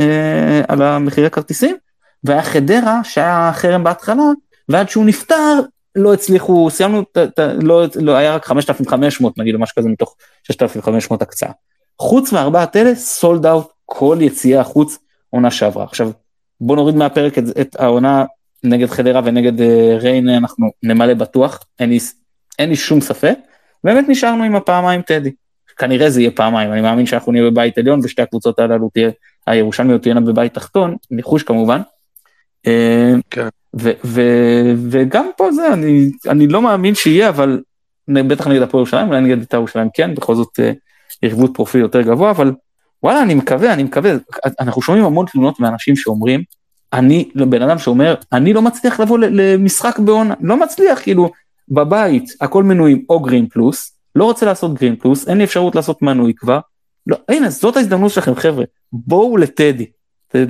[0.00, 1.76] אה, על המחירי כרטיסים,
[2.24, 4.22] והיה חדרה שהיה חרם בהתחלה,
[4.68, 5.60] ועד שהוא נפטר
[5.94, 10.16] לא הצליחו, סיימנו, ת, ת, לא, לא, היה רק 5,500 נגיד, או משהו כזה מתוך
[10.42, 11.50] 6,500 הקצאה.
[11.98, 14.98] חוץ מארבעת אלה, סולד אאוט כל יציאה החוץ
[15.30, 15.84] עונה שעברה.
[15.84, 16.10] עכשיו,
[16.60, 18.24] בוא נוריד מהפרק את, את העונה
[18.64, 19.62] נגד חדרה ונגד uh,
[20.00, 21.98] ריין, אנחנו נמלא בטוח, אין לי,
[22.58, 23.34] אין לי שום ספק.
[23.84, 25.32] באמת נשארנו עם הפעמיים טדי.
[25.76, 29.10] כנראה זה יהיה פעמיים, אני מאמין שאנחנו נהיה בבית עליון ושתי הקבוצות הללו תהיה,
[29.50, 31.80] הירושלמיות תהיינה בבית תחתון, ניחוש כמובן.
[32.66, 33.48] אה, כן.
[33.80, 34.22] ו, ו,
[34.90, 37.60] וגם פה זה, אני, אני לא מאמין שיהיה, אבל
[38.08, 40.58] בטח נגד הפועל ירושלים, אולי נגד בית"ר ירושלים כן, בכל זאת
[41.22, 42.52] ערבות אה, פרופיל יותר גבוה, אבל
[43.02, 44.12] וואלה, אני מקווה, אני מקווה,
[44.60, 46.42] אנחנו שומעים המון תלונות מאנשים שאומרים,
[46.92, 51.30] אני, בן אדם שאומר, אני לא מצליח לבוא למשחק בעונה, לא מצליח, כאילו,
[51.68, 56.02] בבית, הכל מנויים או גרין פלוס, לא רוצה לעשות גרין פלוס, אין לי אפשרות לעשות
[56.02, 56.58] מנוי כבר,
[57.08, 59.86] לא, הנה, זאת ההזדמנות שלכם, חבר'ה, בואו לטדי,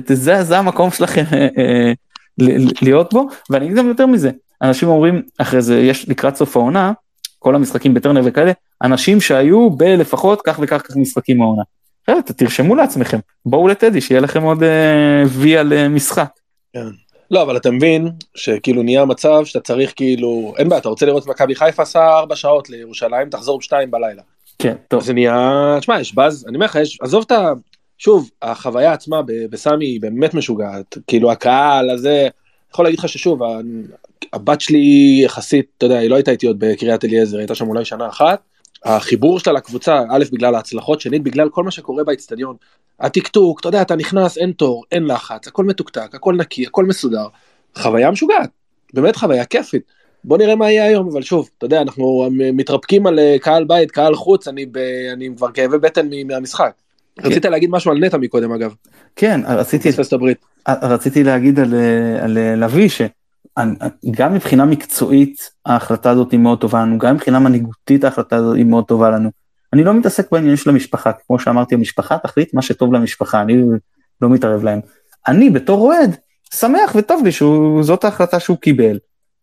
[0.07, 1.91] זה, זה המקום שלכם אה, אה,
[2.81, 6.91] להיות בו, ואני אגיד גם יותר מזה, אנשים אומרים, אחרי זה, יש לקראת סוף העונה,
[7.39, 8.51] כל המשחקים בטרנר וכאלה,
[8.83, 11.63] אנשים שהיו בלפחות כך וכך כך משחקים מהעונה.
[12.07, 16.29] חבר'ה, תרשמו לעצמכם, בואו לטדי, שיהיה לכם עוד אה, וי על אה, משחק.
[16.73, 16.85] כן.
[17.31, 21.27] לא, אבל אתה מבין שכאילו נהיה מצב שאתה צריך כאילו, אין בעיה, אתה רוצה לראות
[21.27, 24.21] מכבי חיפה עשה ארבע שעות לירושלים, תחזור בשתיים בלילה.
[24.59, 25.03] כן, טוב.
[25.03, 27.53] זה נהיה, תשמע, יש באז, אני אומר לך, יש, עזוב את ה...
[27.97, 32.27] שוב, החוויה עצמה בסמי היא באמת משוגעת, כאילו הקהל הזה,
[32.71, 33.39] יכול להגיד לך ששוב,
[34.33, 37.85] הבת שלי יחסית, אתה יודע, היא לא הייתה איתי עוד בקריית אליעזר, הייתה שם אולי
[37.85, 38.41] שנה אחת.
[38.85, 42.55] החיבור שלה לקבוצה, א', בגלל ההצלחות, שנית, בגלל כל מה שקורה באצטדיון.
[42.99, 47.25] הטקטוק, אתה יודע, אתה נכנס, אין תור, אין לחץ, הכל מתוקתק, הכל נקי, הכל מסודר.
[47.77, 48.49] חוויה משוגעת,
[48.93, 49.83] באמת חוויה כיפית.
[50.23, 53.91] בוא נראה מה יהיה היום, אבל שוב, אתה יודע, אנחנו מתרפקים על אה, קהל בית,
[53.91, 54.77] קהל חוץ, אני, ב,
[55.13, 56.71] אני כבר כאבי בטן מהמשחק.
[57.21, 57.27] כן.
[57.27, 58.73] רצית להגיד משהו על נטע מקודם אגב.
[59.15, 59.89] כן, רציתי,
[60.67, 66.81] רציתי להגיד על, אה, על אה, לביא, שגם מבחינה מקצועית ההחלטה הזאת היא מאוד טובה
[66.81, 69.29] לנו, גם מבחינה מנהיגותית ההחלטה הזאת היא מאוד טובה לנו.
[69.73, 73.63] אני לא מתעסק בעניינים של המשפחה, כמו שאמרתי, המשפחה תחליט מה שטוב למשפחה, אני
[74.21, 74.79] לא מתערב להם.
[75.27, 76.15] אני בתור אוהד,
[76.53, 78.97] שמח וטוב לי שזאת ההחלטה שהוא קיבל.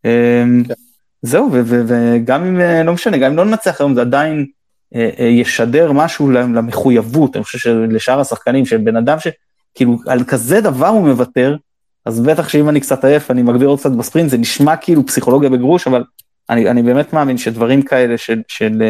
[0.06, 0.74] אמ, כן.
[1.22, 4.46] זהו, וגם אם, אה, לא משנה, גם אם לא ננצח היום, זה עדיין
[4.94, 10.60] אה, אה, ישדר משהו למחויבות, אני חושב שלשאר השחקנים, של בן אדם שכאילו על כזה
[10.60, 11.56] דבר הוא מוותר,
[12.04, 15.50] אז בטח שאם אני קצת עייף, אני מגביר עוד קצת בספרינט, זה נשמע כאילו פסיכולוגיה
[15.50, 16.04] בגרוש, אבל
[16.50, 18.82] אני, אני באמת מאמין שדברים כאלה של, של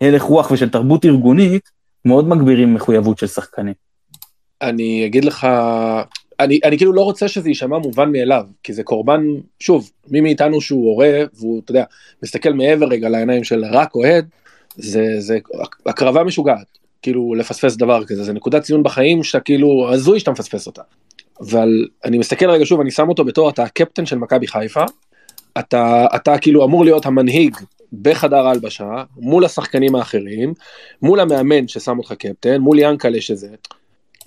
[0.00, 1.70] הלך רוח ושל תרבות ארגונית,
[2.04, 3.74] מאוד מגבירים מחויבות של שחקנים.
[4.62, 5.46] אני אגיד לך,
[6.44, 9.20] אני, אני כאילו לא רוצה שזה יישמע מובן מאליו, כי זה קורבן,
[9.60, 11.84] שוב, מי מאיתנו שהוא הורה, והוא, אתה יודע,
[12.22, 14.28] מסתכל מעבר רגע לעיניים של רק אוהד,
[14.76, 15.38] זה, זה
[15.86, 20.66] הקרבה משוגעת, כאילו לפספס דבר כזה, זה נקודת ציון בחיים שאתה כאילו, הזוי שאתה מפספס
[20.66, 20.82] אותה.
[21.40, 24.84] אבל אני מסתכל רגע שוב, אני שם אותו בתור, אתה הקפטן של מכבי חיפה,
[25.58, 27.56] אתה, אתה כאילו אמור להיות המנהיג
[27.92, 30.54] בחדר הלבשה, מול השחקנים האחרים,
[31.02, 33.48] מול המאמן ששם אותך קפטן, מול ינקלה שזה,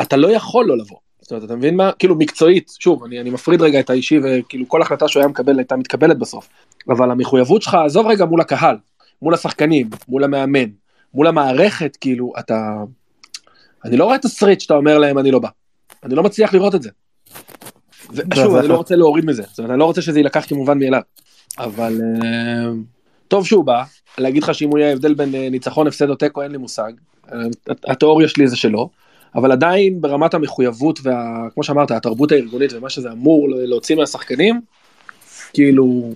[0.01, 0.97] אתה לא יכול לא לבוא.
[1.25, 1.91] זאת אומרת, אתה מבין מה?
[1.99, 5.57] כאילו מקצועית, שוב, אני, אני מפריד רגע את האישי וכאילו כל החלטה שהוא היה מקבל
[5.57, 6.49] הייתה מתקבלת בסוף.
[6.89, 8.77] אבל המחויבות שלך, עזוב רגע מול הקהל,
[9.21, 10.69] מול השחקנים, מול המאמן,
[11.13, 12.73] מול המערכת, כאילו, אתה...
[13.85, 15.49] אני לא רואה תסריט שאתה אומר להם אני לא בא.
[16.03, 16.89] אני לא מצליח לראות את זה.
[18.09, 21.01] ושוב, אני לא רוצה להוריד מזה, זאת אומרת, אני לא רוצה שזה יילקח כמובן מאליו.
[21.59, 22.69] אבל אה,
[23.27, 23.83] טוב שהוא בא,
[24.17, 26.91] להגיד לך שאם הוא יהיה הבדל בין אה, ניצחון, הפסד או תיקו, אין לי מושג.
[27.33, 27.37] אה,
[27.87, 28.89] התיאוריה שלי זה שלא.
[29.35, 34.61] אבל עדיין ברמת המחויבות וכמו שאמרת התרבות הארגונית ומה שזה אמור להוציא מהשחקנים
[35.53, 36.13] כאילו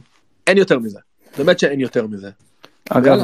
[0.47, 0.99] אין יותר מזה
[1.38, 2.29] באמת שאין יותר מזה.
[2.89, 3.19] אגב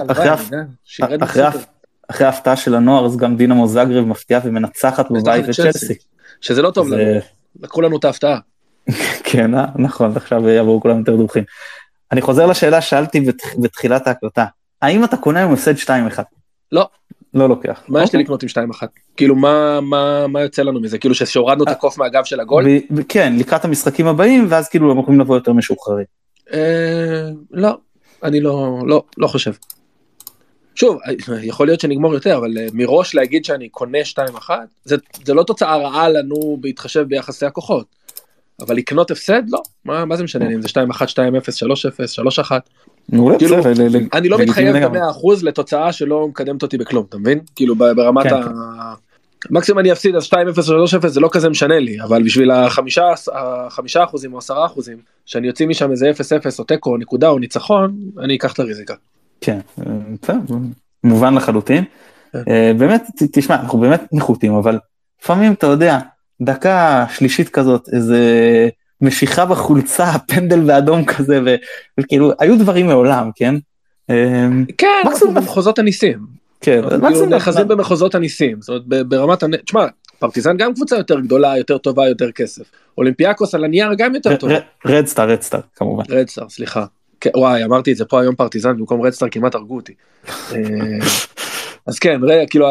[2.10, 5.94] אחרי ההפתעה של הנוער אז גם דינמו זגרב מפתיעה ומנצחת בבית וצ'לסי.
[6.42, 7.20] שזה לא טוב לנו,
[7.62, 8.40] לקחו לנו את ההפתעה.
[9.32, 11.44] כן נכון עכשיו יבואו כולם יותר דרוכים.
[12.12, 13.26] אני חוזר לשאלה ששאלתי
[13.58, 14.46] בתחילת ההקלטה
[14.82, 15.90] האם אתה קונה עם הפסד 2-1?
[16.72, 16.90] לא.
[17.36, 17.84] לא לוקח.
[17.88, 18.24] מה יש לי אוקיי.
[18.24, 18.86] לקנות עם 2-1?
[19.18, 22.66] כאילו מה מה מה יוצא לנו מזה כאילו שהורדנו את אה, הקוף מהגב של הגול?
[23.10, 26.06] כן לקראת המשחקים הבאים ואז כאילו הם יכולים לבוא יותר משוחררים.
[26.54, 27.78] אה, לא
[28.24, 29.52] אני לא לא לא חושב.
[30.76, 31.00] שוב
[31.44, 33.98] יכול להיות שנגמור יותר אבל אה, מראש להגיד שאני קונה
[34.48, 34.50] 2-1
[34.84, 37.86] זה, זה לא תוצאה רעה לנו בהתחשב ביחסי הכוחות.
[38.62, 41.06] אבל לקנות הפסד לא מה, מה זה משנה אם זה 2-1 2-0
[42.42, 42.52] 3-0 3-1
[43.40, 43.58] כאילו,
[44.14, 48.44] אני לא מתחייב ב-100% לתוצאה שלא מקדמת אותי בכלום אתה מבין כאילו ברמת כן, ה...
[48.44, 49.54] כן.
[49.54, 50.28] מקסימום אני אפסיד אז 2-0
[51.04, 53.04] 3-0 זה לא כזה משנה לי אבל בשביל החמישה
[53.34, 57.40] החמישה אחוזים או עשרה אחוזים שאני יוציא משם איזה 0-0 או תיקו או נקודה או
[57.40, 58.94] ניצחון אני אקח את הריזיקה.
[59.42, 59.60] כן,
[61.04, 61.84] מובן לחלוטין.
[62.32, 62.40] כן.
[62.48, 64.80] אה, באמת תשמע אנחנו באמת נחותים אבל
[65.22, 66.00] לפעמים אתה יודע
[66.42, 68.20] דקה שלישית כזאת איזה
[69.02, 71.56] משיכה בחולצה, פנדל באדום כזה, ו-
[72.00, 73.56] וכאילו, היו דברים מעולם, כן?
[74.10, 76.20] אמ, כן, מקסימום- במחוזות הניסים.
[76.62, 79.86] כן, מקסימום- נאחזים במחוזות הניסים, זאת אומרת ברמת, הנ- תשמע,
[80.20, 82.64] פרטיזן גם קבוצה יותר גדולה, יותר טובה, יותר כסף.
[82.98, 84.56] אולימפיאקוס על הנייר גם יותר טובה.
[84.86, 86.04] רדסטאר, רדסטאר, כמובן.
[86.10, 86.86] רדסטאר, סליחה.
[87.22, 89.94] כן, וואי, אמרתי את זה פה היום פרטיזן במקום רדסטאר, כמעט הרגו אותי.
[90.28, 90.60] אה,
[91.88, 92.20] אז כן,
[92.50, 92.68] כאילו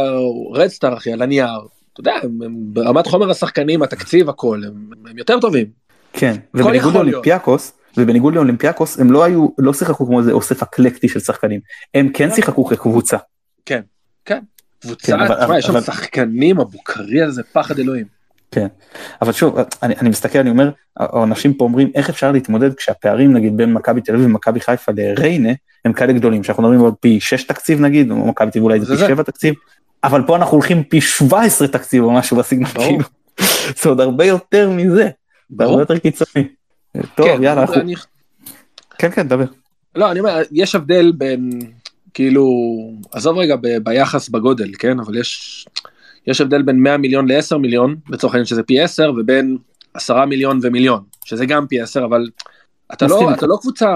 [0.55, 1.49] רדסטאר אחי, על הנייר,
[1.95, 4.73] אתה יודע, הם- הם ברמת חומר השחקנים, התקציב, הכל, הם
[5.11, 5.67] הם יותר טובים.
[6.13, 6.95] כן, ובניגוד.
[6.95, 11.61] לאולימפיאקוס, ובניגוד לאולימפיאקוס, הם לא היו, לא שיחקו כמו איזה אוסף אקלקטי של שחקנים,
[11.95, 13.17] הם כן שיחקו כקבוצה.
[13.67, 13.81] כן,
[14.25, 14.39] כן.
[14.83, 18.07] קבוצה, כן, אבל- תשמע, יש שם אבל- שחקנים, אבוקרי הזה, פחד אלוהים.
[18.51, 18.67] כן,
[19.23, 23.57] אבל שוב, אני, אני מסתכל, אני אומר, האנשים פה אומרים, איך אפשר להתמודד כשהפערים נגיד
[23.57, 25.51] בין מכבי תל אביב ומכבי חיפה לריינה,
[25.85, 28.81] הם כאלה גדולים, שאנחנו מדברים על פי 6 תקציב נגיד, או מכבי תל אביב אולי
[28.81, 29.07] זה פי זה.
[29.07, 29.55] 7 תקציב,
[30.05, 32.67] אבל פה אנחנו הולכים פי 17 תקציב או משהו בסגנון.
[32.71, 33.05] כאילו,
[33.83, 35.09] זה עוד הרבה יותר מזה,
[35.59, 35.83] זה הרבה.
[35.83, 36.49] יותר קיצוני.
[37.15, 37.95] טוב, כן, יאללה, אנחנו, אני-
[38.99, 39.45] כן, כן, דבר.
[39.95, 41.51] לא, אני אומר, יש הבדל בין,
[42.15, 42.49] כאילו,
[43.13, 45.01] עזוב רגע ב, ביחס בגודל, כן?
[45.01, 45.67] אבל יש,
[46.27, 49.57] יש הבדל בין 100 מיליון ל-10 מיליון, לצורך העניין שזה פי 10, ובין
[49.95, 52.31] 10 מיליון ומיליון, שזה גם פי 10, אבל
[52.93, 53.39] אתה לא, איתך.
[53.39, 53.87] אתה לא קבוצה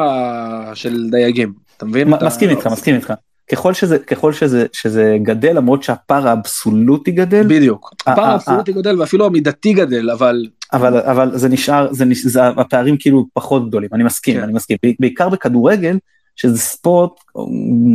[0.74, 2.14] של דייגים, אתה מבין?
[2.14, 3.12] אתה- מסכים איתך, מסכים איתך.
[3.52, 7.94] ככל שזה, ככל שזה, שזה גדל, למרות שהפער האבסולוטי גדל, בדיוק.
[8.00, 12.96] הפער האבסולוטי גדל ואפילו המידתי גדל, אבל אבל אבל זה נשאר זה, נש, זה הפערים
[12.98, 14.42] כאילו פחות גדולים אני מסכים כן.
[14.42, 15.98] אני מסכים בעיקר בכדורגל
[16.36, 17.12] שזה ספורט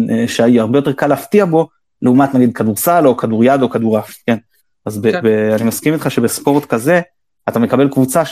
[0.09, 1.67] אה, שהרבה יותר קל להפתיע בו
[2.01, 4.37] לעומת נגיד כדורסל או כדוריד או כדורעף כן
[4.85, 5.21] אז ב, כן.
[5.23, 7.01] ב, אני מסכים איתך שבספורט כזה
[7.49, 8.23] אתה מקבל קבוצה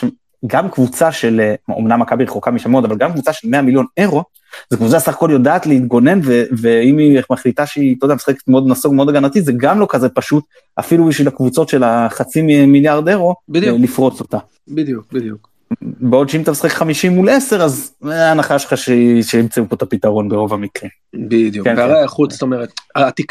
[0.45, 3.85] שגם קבוצה של אה, אמנם מכבי רחוקה משם מאוד אבל גם קבוצה של 100 מיליון
[3.97, 4.23] אירו
[4.69, 8.67] זו קבוצה סך הכל יודעת להתגונן ו, ואם היא מחליטה שהיא אתה יודע משחקת מאוד
[8.67, 10.43] נסוג מאוד הגנתי זה גם לא כזה פשוט
[10.79, 13.77] אפילו בשביל הקבוצות של החצי מיליארד אירו בדיוק.
[13.77, 14.37] אה, לפרוץ אותה.
[14.67, 15.51] בדיוק, בדיוק.
[15.81, 18.77] בעוד שאם אתה משחק 50 מול 10 אז אה, ההנחה שלך
[19.21, 20.91] שימצאו פה את הפתרון ברוב המקרים.
[21.13, 21.99] בדיוק, כן, פערי כן.
[21.99, 22.69] האיכות, זאת אומרת.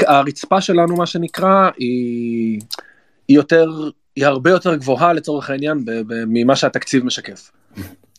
[0.06, 2.60] הרצפה שלנו, מה שנקרא, היא,
[3.28, 3.70] היא יותר,
[4.20, 5.84] היא הרבה יותר גבוהה לצורך העניין.
[6.26, 7.50] ממה שהתקציב משקף.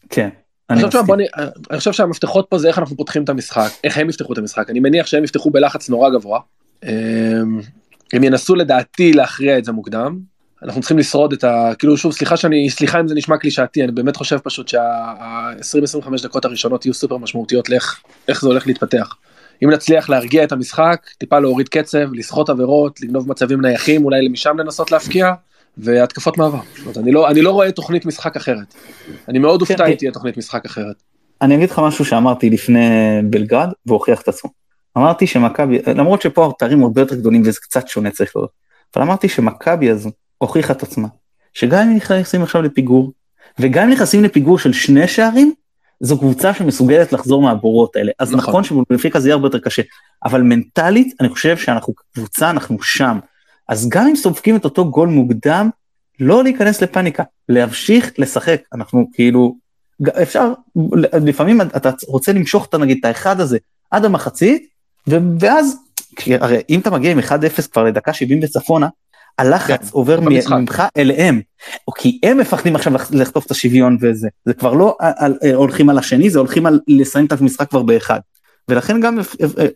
[0.09, 0.29] כן.
[0.69, 0.99] אני אני חושב.
[1.05, 1.41] בוא, נ-
[1.71, 4.69] אני חושב שהמפתחות פה זה איך אנחנו פותחים את המשחק, איך הם יפתחו את המשחק,
[4.69, 6.39] אני מניח שהם יפתחו בלחץ נורא גבוה.
[6.83, 6.89] אמ,
[8.13, 10.19] הם ינסו לדעתי להכריע את זה מוקדם.
[10.63, 11.71] אנחנו צריכים לשרוד את ה...
[11.79, 16.45] כאילו שוב סליחה שאני סליחה אם זה נשמע קלישאתי אני באמת חושב פשוט שה-20-25 דקות
[16.45, 19.15] הראשונות יהיו סופר משמעותיות לאיך איך זה הולך להתפתח.
[19.63, 24.59] אם נצליח להרגיע את המשחק טיפה להוריד קצב לסחוט עבירות לגנוב מצבים נייחים אולי משם
[24.59, 25.31] לנסות להפקיע
[25.77, 26.59] והתקפות מעבר.
[26.77, 28.75] זאת אומרת, אני לא אני לא רואה תוכנית משחק אחרת.
[29.27, 29.87] אני מאוד כן, אופתע.
[29.87, 30.95] אם תהיה תוכנית משחק אחרת.
[31.41, 32.89] אני אגיד לך משהו שאמרתי לפני
[33.23, 34.49] בלגרד והוכיח את עצמו.
[34.97, 38.49] אמרתי שמכבי למרות שפה הפערים הרבה יותר גדולים וזה קצת שונה צריך לראות.
[38.95, 41.07] אבל אמרתי שמכבי הזו הוכיחה את עצמה
[41.53, 43.11] שגם אם נכנסים עכשיו לפיגור
[43.59, 45.53] וגם אם נכנסים לפיגור של שני שערים
[45.99, 48.49] זו קבוצה שמסוגלת לחזור מהבורות האלה אז נכון.
[48.49, 49.81] נכון שבפיקה זה יהיה הרבה יותר קשה
[50.25, 53.19] אבל מנטלית אני חושב שאנחנו קבוצה אנחנו שם
[53.71, 55.69] אז גם אם סופגים את אותו גול מוקדם
[56.19, 59.55] לא להיכנס לפאניקה להמשיך לשחק אנחנו כאילו
[60.21, 60.53] אפשר
[61.13, 63.57] לפעמים אתה רוצה למשוך את נגיד את האחד הזה
[63.91, 64.67] עד המחצית
[65.39, 65.77] ואז
[66.27, 67.21] הרי אם אתה מגיע עם 1-0
[67.71, 68.87] כבר לדקה 70 וצפונה
[69.39, 71.41] הלחץ כן, עובר ממך אליהם
[71.87, 75.37] או כי הם מפחדים עכשיו לח- לחטוף את השוויון וזה זה כבר לא על, על,
[75.41, 78.19] על, הולכים על השני זה הולכים על לסיים את המשחק כבר באחד.
[78.67, 79.19] ולכן גם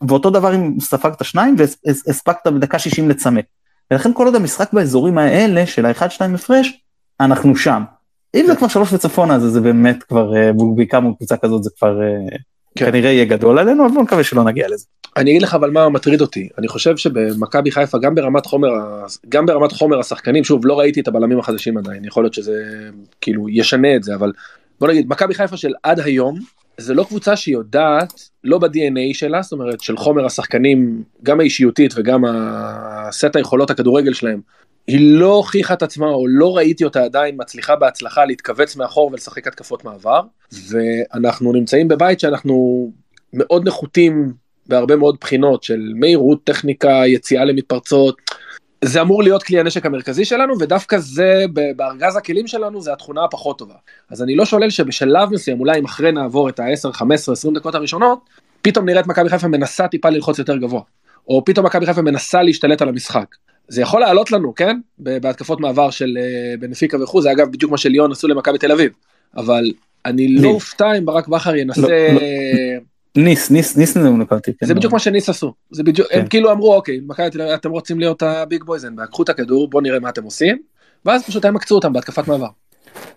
[0.07, 3.45] ואותו דבר אם ספגת שניים והספקת בדקה 60 לצמק.
[3.91, 6.81] ולכן כל עוד המשחק באזורים האלה של האחד שתיים הפרש
[7.19, 7.83] אנחנו שם.
[8.35, 11.69] אם זה כבר שלוש וצפונה אז זה באמת כבר אה, בעיקר מול קבוצה כזאת זה
[11.77, 12.37] כבר אה,
[12.75, 12.85] כן.
[12.85, 14.85] כנראה יהיה גדול עלינו אבל בוא נקווה שלא נגיע לזה.
[15.17, 18.69] אני אגיד לך אבל מה מטריד אותי אני חושב שבמכבי חיפה גם ברמת חומר
[19.29, 22.63] גם ברמת חומר השחקנים שוב לא ראיתי את הבלמים החדשים עדיין יכול להיות שזה
[23.21, 24.31] כאילו ישנה את זה אבל
[24.79, 26.39] בוא נגיד מכבי חיפה של עד היום
[26.77, 32.23] זה לא קבוצה שיודעת לא ב-DNA שלה זאת אומרת של חומר השחקנים גם האישיותית וגם
[32.27, 34.41] הסט היכולות הכדורגל שלהם.
[34.87, 39.47] היא לא הוכיחה את עצמה או לא ראיתי אותה עדיין מצליחה בהצלחה להתכווץ מאחור ולשחק
[39.47, 40.21] התקפות מעבר
[40.69, 42.91] ואנחנו נמצאים בבית שאנחנו
[43.33, 44.33] מאוד נחותים
[44.67, 48.21] בהרבה מאוד בחינות של מהירות, טכניקה, יציאה למתפרצות.
[48.81, 51.45] זה אמור להיות כלי הנשק המרכזי שלנו ודווקא זה
[51.75, 53.75] בארגז הכלים שלנו זה התכונה הפחות טובה.
[54.09, 57.75] אז אני לא שולל שבשלב מסוים אולי אם אחרי נעבור את ה-10, 15, 20 דקות
[57.75, 58.19] הראשונות
[58.61, 60.81] פתאום נראה את מכבי חיפה מנסה טיפה ללחוץ יותר גבוה.
[61.27, 63.35] או פתאום מכבי חיפה מנסה להשתלט על המשחק.
[63.67, 67.77] זה יכול לעלות לנו כן בהתקפות מעבר של אה, בנפיקה וכו' זה אגב בדיוק מה
[67.77, 68.91] שליון עשו למכבי תל אביב.
[69.37, 69.71] אבל
[70.05, 70.47] אני לא.
[70.49, 72.21] אופתע אם ברק בכר ינסה לא, לא.
[73.15, 74.51] ניס ניס ניס נקלתי.
[74.59, 76.27] כן, זה בדיוק מה שניס עשו זה בדיוק הם כן.
[76.27, 79.69] כאילו אמרו אוקיי מכבי אתם רוצים להיות ה big boys אין בעיה קחו את הכדור
[79.69, 80.57] בוא נראה מה אתם עושים
[81.05, 82.47] ואז פשוט הם עקצו אותם בהתקפת מעבר.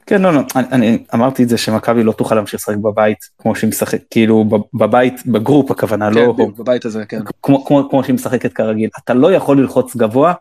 [0.07, 3.57] כן, לא, לא, אני, אני אמרתי את זה שמכבי לא תוכל להמשיך לשחק בבית כמו
[3.57, 4.45] שהיא משחקת, כאילו
[4.75, 6.35] בבית, ב group הכוונה, לא...
[6.37, 7.21] כן, בבית הזה, כן.
[7.43, 8.91] כמו, כמו, כמו שהיא משחקת כרגיל.
[9.05, 10.33] אתה לא יכול ללחוץ גבוה,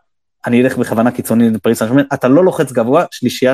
[0.48, 3.52] אני אלך בכוונה קיצוני לפריז סן אתה לא לוחץ גבוה, שלישייה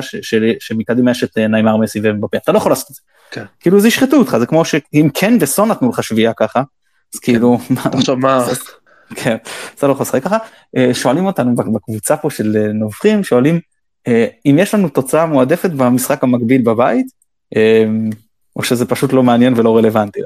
[0.59, 3.01] שמקדימה יש את אה, ניימאר מסי ואמבפה, אתה לא יכול לעשות את זה.
[3.31, 3.43] כן.
[3.59, 6.63] כאילו זה ישחטו אותך, זה כמו שאם קיין וסון נתנו לך שביעייה ככה,
[7.13, 7.57] אז כאילו...
[7.91, 8.45] תחשוב מה...
[9.15, 9.35] כן,
[9.75, 10.37] אתה לא יכול לשחק ככה.
[10.77, 13.59] אה, שואלים אותנו בקבוצה פה של אה, נובחים, שואלים
[14.45, 17.07] אם יש לנו תוצאה מועדפת במשחק המקביל בבית,
[18.55, 20.19] או שזה פשוט לא מעניין ולא רלוונטי.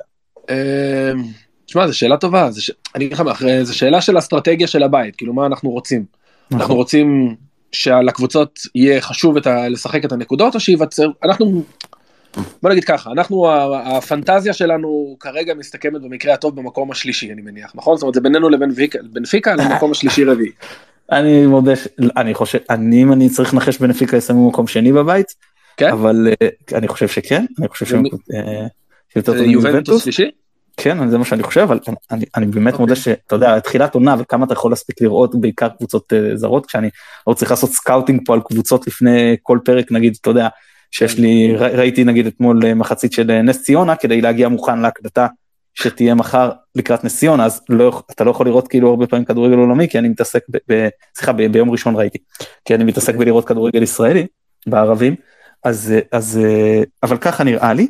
[1.65, 2.49] תשמע, זו שאלה טובה,
[2.95, 6.18] אני אגיד לך זו שאלה של אסטרטגיה של הבית, כאילו מה אנחנו רוצים.
[6.51, 6.75] אנחנו נכון.
[6.75, 7.35] רוצים
[7.71, 11.63] שלקבוצות יהיה חשוב את ה, לשחק את הנקודות או שייווצר, אנחנו,
[12.61, 13.49] בוא נגיד ככה, אנחנו,
[13.85, 17.97] הפנטזיה שלנו כרגע מסתכמת במקרה הטוב במקום השלישי אני מניח, נכון?
[17.97, 18.71] זאת אומרת זה בינינו לבין
[19.13, 20.51] בנפיקה למקום השלישי רביעי.
[21.11, 21.73] אני מודה,
[22.17, 25.27] אני חושב, אני אם אני צריך לנחש בנפיקה יסיימו במקום שני בבית,
[25.77, 25.89] כן?
[25.91, 28.67] אבל אה, אני חושב שכן, אני חושב שהם אה,
[29.15, 30.31] יותר טובים מיובנטוס שלישי?
[30.81, 31.79] כן, זה מה שאני חושב, אבל
[32.11, 32.77] אני, אני באמת okay.
[32.77, 33.03] מודה אוקיי.
[33.03, 36.89] שאתה יודע, תחילת עונה וכמה אתה יכול להספיק לראות בעיקר קבוצות uh, זרות, כשאני
[37.27, 40.47] לא צריך לעשות scouting פה על קבוצות לפני כל פרק, נגיד, אתה יודע,
[40.91, 44.79] שיש לי, ר, ראיתי נגיד אתמול אה, מחצית של אה, נס ציונה, כדי להגיע מוכן
[44.79, 45.27] להקלטה
[45.73, 49.57] שתהיה מחר לקראת נס ציונה, אז לא, אתה לא יכול לראות כאילו הרבה פעמים כדורגל
[49.57, 50.43] עולמי, כי אני מתעסק,
[51.15, 52.17] סליחה, ביום ראשון ראיתי,
[52.65, 54.27] כי אני מתעסק בלראות כדורגל ישראלי,
[54.67, 55.15] בערבים,
[55.63, 56.39] אז, אז,
[57.03, 57.87] אבל ככה נראה לי,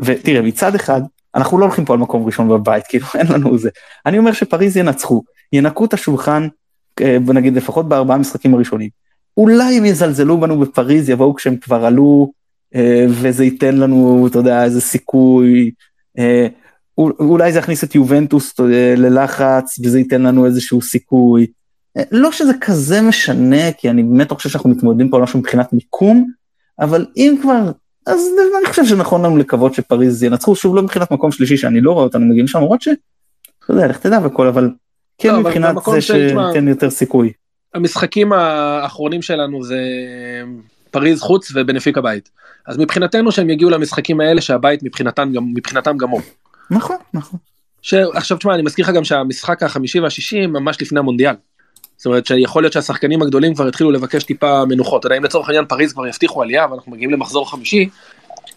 [0.00, 1.00] ותראה, מצד אחד,
[1.34, 3.70] אנחנו לא הולכים פה על מקום ראשון בבית, כאילו אין לנו זה.
[4.06, 5.22] אני אומר שפריז ינצחו,
[5.52, 6.48] ינקו את השולחן,
[7.00, 8.88] אה, נגיד לפחות בארבעה משחקים הראשונים.
[9.36, 12.32] אולי הם יזלזלו בנו בפריז, יבואו כשהם כבר עלו,
[12.74, 15.70] אה, וזה ייתן לנו, אתה יודע, איזה סיכוי.
[16.18, 16.46] אה,
[16.98, 18.60] אולי זה יכניס את יובנטוס
[18.96, 21.46] ללחץ, וזה ייתן לנו איזשהו סיכוי.
[22.10, 25.72] לא שזה כזה משנה, כי אני באמת לא חושב שאנחנו מתמודדים פה על משהו מבחינת
[25.72, 26.30] מיקום,
[26.80, 27.70] אבל אם כבר
[28.06, 31.92] אז אני חושב שנכון לנו לקוות שפריז ינצחו, שוב לא מבחינת מקום שלישי שאני לא
[31.92, 32.88] רואה אותנו מגיעים שם, למרות ש...
[33.64, 34.70] אתה יודע, לך תדע וכל, אבל
[35.18, 37.32] כן לא, מבחינת זה שניתן יותר סיכוי.
[37.74, 39.78] המשחקים האחרונים שלנו זה
[40.90, 42.30] פריז חוץ ובנפיק הבית.
[42.66, 46.20] אז מבחינתנו שהם יגיעו למשחקים האלה שהבית מבחינתם גם מבחינתם גמור.
[46.70, 47.38] נכון נכון.
[48.14, 51.34] עכשיו תשמע אני מזכיר לך גם שהמשחק החמישי והשישי ממש לפני המונדיאל.
[52.02, 55.48] זאת אומרת שיכול להיות שהשחקנים הגדולים כבר התחילו לבקש טיפה מנוחות, אתה יודע אם לצורך
[55.48, 57.88] העניין פריז כבר יבטיחו עלייה ואנחנו מגיעים למחזור חמישי,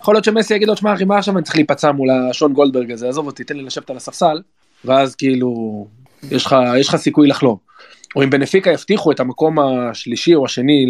[0.01, 2.91] יכול להיות שמסי יגיד לו, שמע אחי מה עכשיו אני צריך להיפצע מול השון גולדברג
[2.91, 4.41] הזה, עזוב אותי, תן לי לשבת על הספסל,
[4.85, 5.87] ואז כאילו
[6.31, 7.57] יש לך, יש לך סיכוי לחלום.
[8.15, 10.85] או אם בנפיקה יבטיחו את המקום השלישי או השני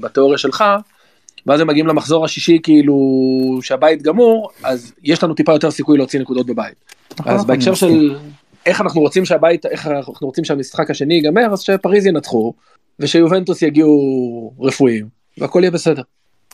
[0.00, 0.64] בתיאוריה שלך,
[1.46, 2.96] ואז הם מגיעים למחזור השישי כאילו
[3.62, 6.74] שהבית גמור, אז יש לנו טיפה יותר סיכוי להוציא נקודות בבית.
[7.24, 8.16] אז בהקשר של
[8.66, 12.54] איך אנחנו רוצים שהבית, איך אנחנו רוצים שהמשחק השני ייגמר, אז שפריז ינצחו,
[13.00, 15.08] ושיובנטוס יגיעו רפואיים,
[15.38, 16.02] והכל יהיה בסדר.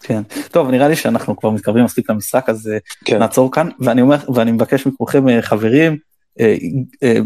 [0.03, 3.19] כן, טוב נראה לי שאנחנו כבר מתקרבים מספיק למשחק אז אה, כן.
[3.19, 3.69] נעצור כאן.
[3.81, 5.97] ואני אומר ואני מבקש מכולכם אה, חברים
[6.41, 6.57] אה,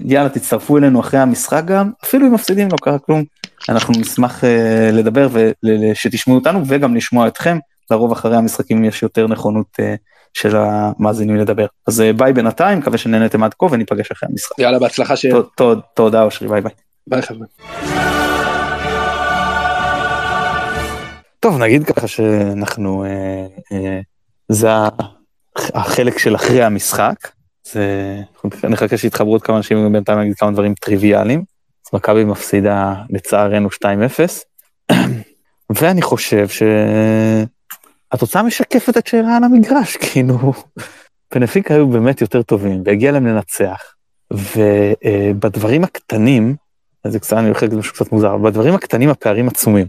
[0.04, 1.90] יאללה תצטרפו אלינו אחרי המשחק גם.
[2.04, 3.24] אפילו אם מפסידים לא קרה כלום.
[3.68, 4.44] אנחנו נשמח
[4.92, 7.58] לדבר ושתשמעו אותנו וגם לשמוע אתכם.
[7.90, 9.78] לרוב אחרי המשחקים יש יותר נכונות
[10.34, 11.66] של המאזינים לדבר.
[11.86, 14.58] אז אה, ביי בינתיים, מקווה שנהנתם עד כה וניפגש אחרי המשחק.
[14.58, 15.34] יאללה, בהצלחה שיהיה.
[15.94, 16.72] תודה אושרי, bye bye.
[17.06, 17.46] bye חבר'ה.
[21.40, 24.00] טוב, נגיד ככה שאנחנו, אה, אה,
[24.48, 24.68] זה
[25.56, 27.14] החלק של אחרי המשחק.
[27.72, 28.16] זה,
[28.64, 31.44] נחכה שיתחברו עוד כמה אנשים בינתיים נגיד כמה דברים טריוויאליים.
[31.86, 33.84] אז מכבי מפסידה לצערנו 2-0.
[35.80, 36.62] ואני חושב ש...
[38.14, 40.52] התוצאה משקפת את שאלה על המגרש, כאילו,
[41.34, 43.94] בנפיקה היו באמת יותר טובים, והגיע להם לנצח,
[44.30, 46.56] ובדברים הקטנים,
[47.06, 49.86] זה קצת, אני הולך משהו קצת מוזר, בדברים הקטנים הפערים עצומים.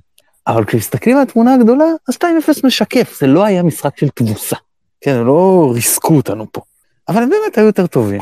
[0.48, 2.26] אבל כשמסתכלים על התמונה הגדולה, אז 2-0
[2.64, 4.56] משקף, זה לא היה משחק של תבוסה.
[5.02, 6.62] כן, לא ריסקו אותנו פה.
[7.08, 8.22] אבל הם באמת היו יותר טובים.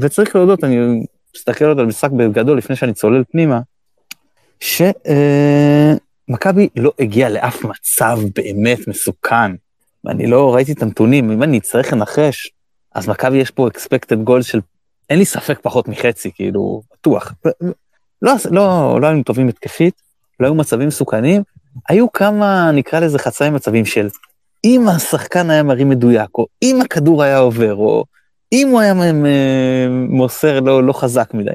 [0.00, 1.04] וצריך להודות, אני
[1.36, 3.60] מסתכל עוד על משחק בגדול לפני שאני צולל פנימה,
[4.60, 4.82] ש...
[4.82, 5.94] אה,
[6.30, 9.52] מכבי לא הגיעה לאף מצב באמת מסוכן.
[10.04, 12.50] ואני לא ראיתי את הנתונים, אם אני אצטרך לנחש,
[12.94, 14.60] אז מכבי יש פה expected goal של,
[15.10, 17.34] אין לי ספק פחות מחצי, כאילו, בטוח.
[18.22, 19.94] לא, לא, לא היינו טובים התקפית,
[20.40, 21.42] לא היו מצבים מסוכנים,
[21.88, 24.08] היו כמה, נקרא לזה חצאי מצבים של,
[24.64, 28.04] אם השחקן היה מרים מדויק, או אם הכדור היה עובר, או
[28.52, 28.94] אם הוא היה
[29.90, 31.50] מוסר לא, לא חזק מדי.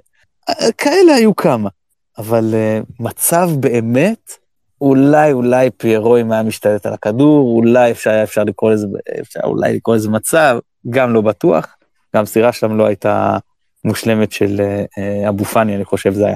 [0.77, 1.69] כאלה היו כמה.
[2.17, 4.31] אבל uh, מצב באמת,
[4.81, 8.87] אולי אולי פיירו אם היה משתלט על הכדור, אולי אפשר היה אפשר לקרוא לזה,
[9.21, 10.57] אפשר אולי לקרוא לזה מצב,
[10.89, 11.75] גם לא בטוח,
[12.15, 13.37] גם סירה שם לא הייתה
[13.85, 14.61] מושלמת של
[14.97, 16.35] אה, אבו פאני, אני חושב זה היה.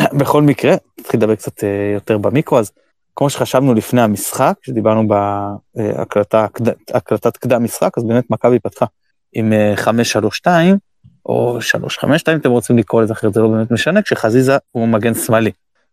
[0.18, 2.70] בכל מקרה, נתחיל לדבר קצת אה, יותר במיקרו, אז
[3.16, 5.08] כמו שחשבנו לפני המשחק, שדיברנו
[5.74, 8.86] בהקלטת קדם משחק, אז באמת מכבי פתחה
[9.32, 9.52] עם
[10.46, 10.48] 5-3-2,
[11.26, 11.58] או
[12.00, 15.50] 3-5-2 אם אתם רוצים לקרוא לזה אחרת, זה לא באמת משנה, כשחזיזה הוא מגן שמאלי.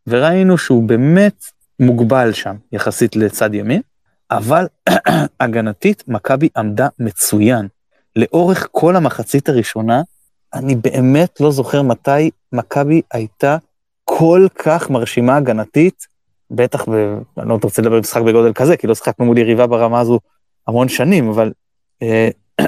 [0.08, 1.46] וראינו שהוא באמת
[1.80, 3.82] מוגבל שם יחסית לצד ימין,
[4.32, 4.68] אבל
[5.40, 7.68] הגנתית מכבי עמדה מצוין.
[8.16, 10.02] לאורך כל המחצית הראשונה,
[10.54, 13.58] אני באמת לא זוכר מתי מכבי הייתה
[14.04, 16.08] כל כך מרשימה הגנתית,
[16.52, 16.92] בטח, ב...
[17.38, 20.20] אני לא רוצה לדבר במשחק בגודל כזה, כי לא שיחקנו מול יריבה ברמה הזו
[20.68, 21.52] המון שנים, אבל
[22.02, 22.30] אה,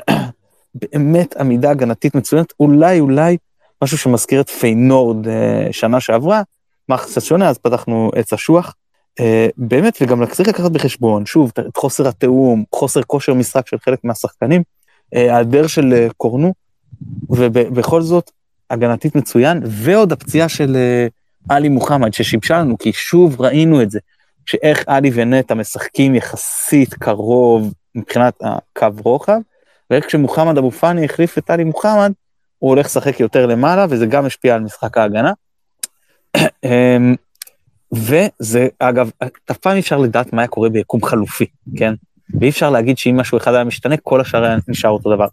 [0.76, 3.38] באמת עמידה הגנתית מצוינת, אולי אולי
[3.84, 6.42] משהו שמזכיר את פיינורד אה, שנה שעברה,
[6.90, 8.76] מה קצת שונה, אז פתחנו עץ אשוח.
[9.20, 14.00] אה, באמת, וגם צריך לקחת בחשבון, שוב, את חוסר התיאום, חוסר כושר משחק של חלק
[14.04, 14.64] מהשחקנים,
[15.12, 16.54] היעדר אה, של אה, קורנו,
[17.30, 18.32] ובכל זאת,
[18.70, 20.78] הגנתית מצוין, ועוד הפציעה של
[21.50, 24.00] עלי מוחמד ששיבשה לנו, כי שוב ראינו את זה,
[24.46, 29.40] שאיך עלי ונטע משחקים יחסית קרוב מבחינת הקו רוחב,
[29.90, 32.12] ואיך כשמוחמד אבו פאני החליף את עלי מוחמד,
[32.60, 35.32] הוא הולך לשחק יותר למעלה, וזה גם השפיע על משחק ההגנה.
[36.64, 37.16] אמ,
[37.94, 39.12] וזה, אגב,
[39.52, 41.46] אף פעם אי אפשר לדעת מה היה קורה ביקום חלופי,
[41.78, 41.94] כן?
[42.40, 45.28] ואי אפשר להגיד שאם משהו אחד היה משתנה, כל השאר היה נשאר אותו דבר.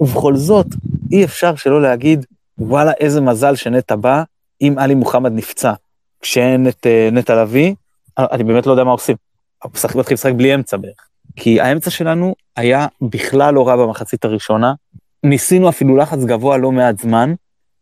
[0.00, 0.66] ובכל זאת,
[1.12, 2.26] אי אפשר שלא להגיד,
[2.58, 4.22] וואלה, איזה מזל שנטע בא,
[4.60, 5.72] אם עלי מוחמד נפצע.
[6.20, 7.74] כשאין את uh, נטע לביא,
[8.18, 9.16] אני באמת לא יודע מה עושים.
[9.62, 11.08] הוא מתחיל לשחק בלי אמצע בערך.
[11.36, 14.72] כי האמצע שלנו היה בכלל לא רע במחצית הראשונה.
[15.24, 17.34] ניסינו אפילו לחץ גבוה לא מעט זמן.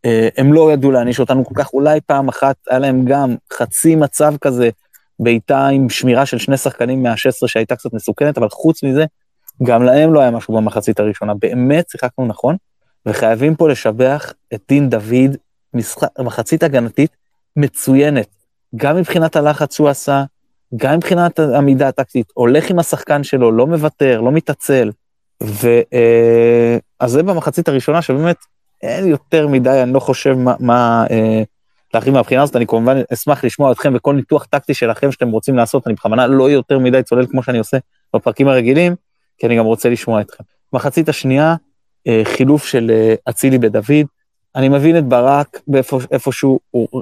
[0.05, 3.95] Uh, הם לא ידעו להעניש אותנו כל כך, אולי פעם אחת היה להם גם חצי
[3.95, 4.69] מצב כזה
[5.19, 9.05] בעיטה עם שמירה של שני שחקנים מה-16 שהייתה קצת מסוכנת, אבל חוץ מזה,
[9.63, 11.33] גם להם לא היה משהו במחצית הראשונה.
[11.33, 12.55] באמת שיחקנו נכון,
[13.05, 15.37] וחייבים פה לשבח את דין דוד,
[15.73, 17.11] משחק, מחצית הגנתית
[17.55, 18.27] מצוינת,
[18.75, 20.23] גם מבחינת הלחץ שהוא עשה,
[20.75, 24.91] גם מבחינת העמידה הטקטית, הולך עם השחקן שלו, לא מוותר, לא מתעצל.
[25.41, 25.71] ואז
[27.01, 28.37] אה, זה במחצית הראשונה, שבאמת
[28.81, 31.43] אין יותר מדי, אני לא חושב מה, מה אה,
[31.93, 35.87] להכין מהבחינה הזאת, אני כמובן אשמח לשמוע אתכם וכל ניתוח טקטי שלכם שאתם רוצים לעשות,
[35.87, 37.77] אני בכוונה לא יותר מדי צולל כמו שאני עושה
[38.15, 38.95] בפרקים הרגילים,
[39.37, 40.43] כי אני גם רוצה לשמוע אתכם.
[40.73, 41.55] מחצית השנייה,
[42.07, 44.07] אה, חילוף של אה, אצילי בדוד,
[44.55, 46.59] אני מבין את ברק באיפשהו,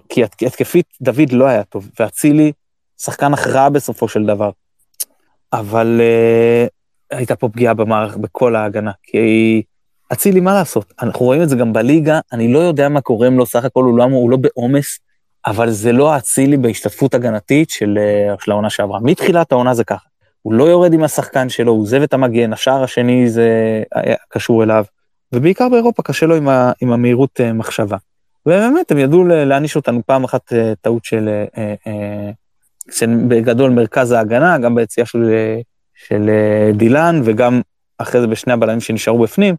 [0.10, 2.52] כי התקפית דוד לא היה טוב, ואצילי
[2.98, 4.50] שחקן הכרעה בסופו של דבר.
[5.54, 9.64] אבל uh, הייתה פה פגיעה במערך, בכל ההגנה, כי
[10.14, 10.94] אצילי, מה לעשות?
[11.02, 13.98] אנחנו רואים את זה גם בליגה, אני לא יודע מה קורה לו, סך הכל הוא
[13.98, 15.00] לא, הוא לא בעומס,
[15.46, 19.00] אבל זה לא אצילי בהשתתפות הגנתית של, אה, של העונה שעברה.
[19.00, 20.08] מתחילת העונה זה ככה.
[20.42, 23.50] הוא לא יורד עם השחקן שלו, הוא עוזב את המגן, השער השני זה
[24.30, 24.86] קשור אליו,
[25.32, 27.98] ובעיקר באירופה קשה לו עם, ה, עם המהירות מחשבה.
[28.46, 31.44] ובאמת, הם ידעו להעניש אותנו פעם אחת טעות של,
[32.92, 35.36] של בגדול מרכז ההגנה, גם ביציאה של,
[35.96, 36.30] של
[36.74, 37.62] דילן, וגם
[37.98, 39.56] אחרי זה בשני הבלמים שנשארו בפנים.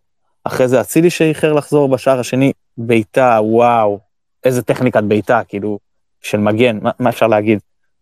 [0.47, 3.99] אחרי זה אצילי שאיחר לחזור בשער השני, בעיטה, וואו,
[4.45, 5.79] איזה טכניקת בעיטה, כאילו,
[6.23, 7.59] של מגן, מה, מה אפשר להגיד?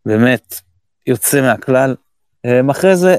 [0.06, 0.60] באמת,
[1.06, 1.94] יוצא מהכלל.
[2.44, 3.16] אמ, אחרי זה,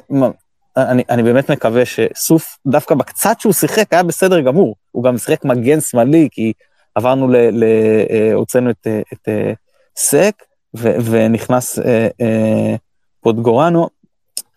[0.78, 4.76] אני, אני באמת מקווה שסוף, דווקא בקצת שהוא שיחק, היה בסדר גמור.
[4.92, 6.54] הוא גם שיחק מגן שמאלי, כי
[6.96, 7.36] עברנו ל...
[7.36, 7.64] ל
[8.10, 9.54] אה, הוצאנו את, את, את אה,
[9.98, 10.44] סק,
[10.78, 12.76] ו, ונכנס אה, אה,
[13.22, 13.90] פוטגורנו,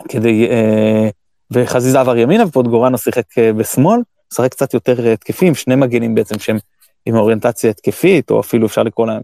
[0.09, 0.49] כדי...
[0.51, 1.09] אה,
[1.51, 4.01] וחזיזה עבר ימינה, ופוטגורנו שיחק אה, בשמאל.
[4.33, 6.59] לשחק קצת יותר התקפי, עם שני מגנים בעצם שהם
[7.07, 9.21] עם אוריינטציה התקפית, או אפילו אפשר לקרוא להם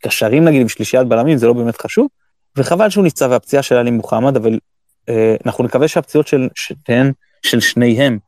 [0.00, 2.08] קשרים נגיד עם שלישיית בלמים, זה לא באמת חשוב.
[2.56, 4.58] וחבל שהוא נפצע והפציעה של עלי מוחמד, אבל
[5.08, 7.12] אה, אנחנו נקווה שהפציעות של שתיהן,
[7.42, 8.18] של שניהם,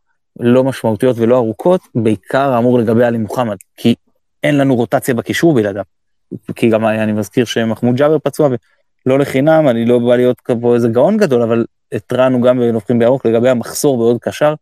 [0.40, 3.94] לא משמעותיות ולא ארוכות, בעיקר אמור לגבי עלי מוחמד, כי
[4.42, 5.82] אין לנו רוטציה בקישור בלעדיו.
[6.54, 8.48] כי גם אני מזכיר שמחמוד ג'אבר פצוע,
[9.06, 13.26] ולא לחינם, אני לא בא להיות פה איזה גאון גדול, אבל התרענו גם בנובחים בירוק
[13.26, 14.54] לגבי המחסור בעוד קשר,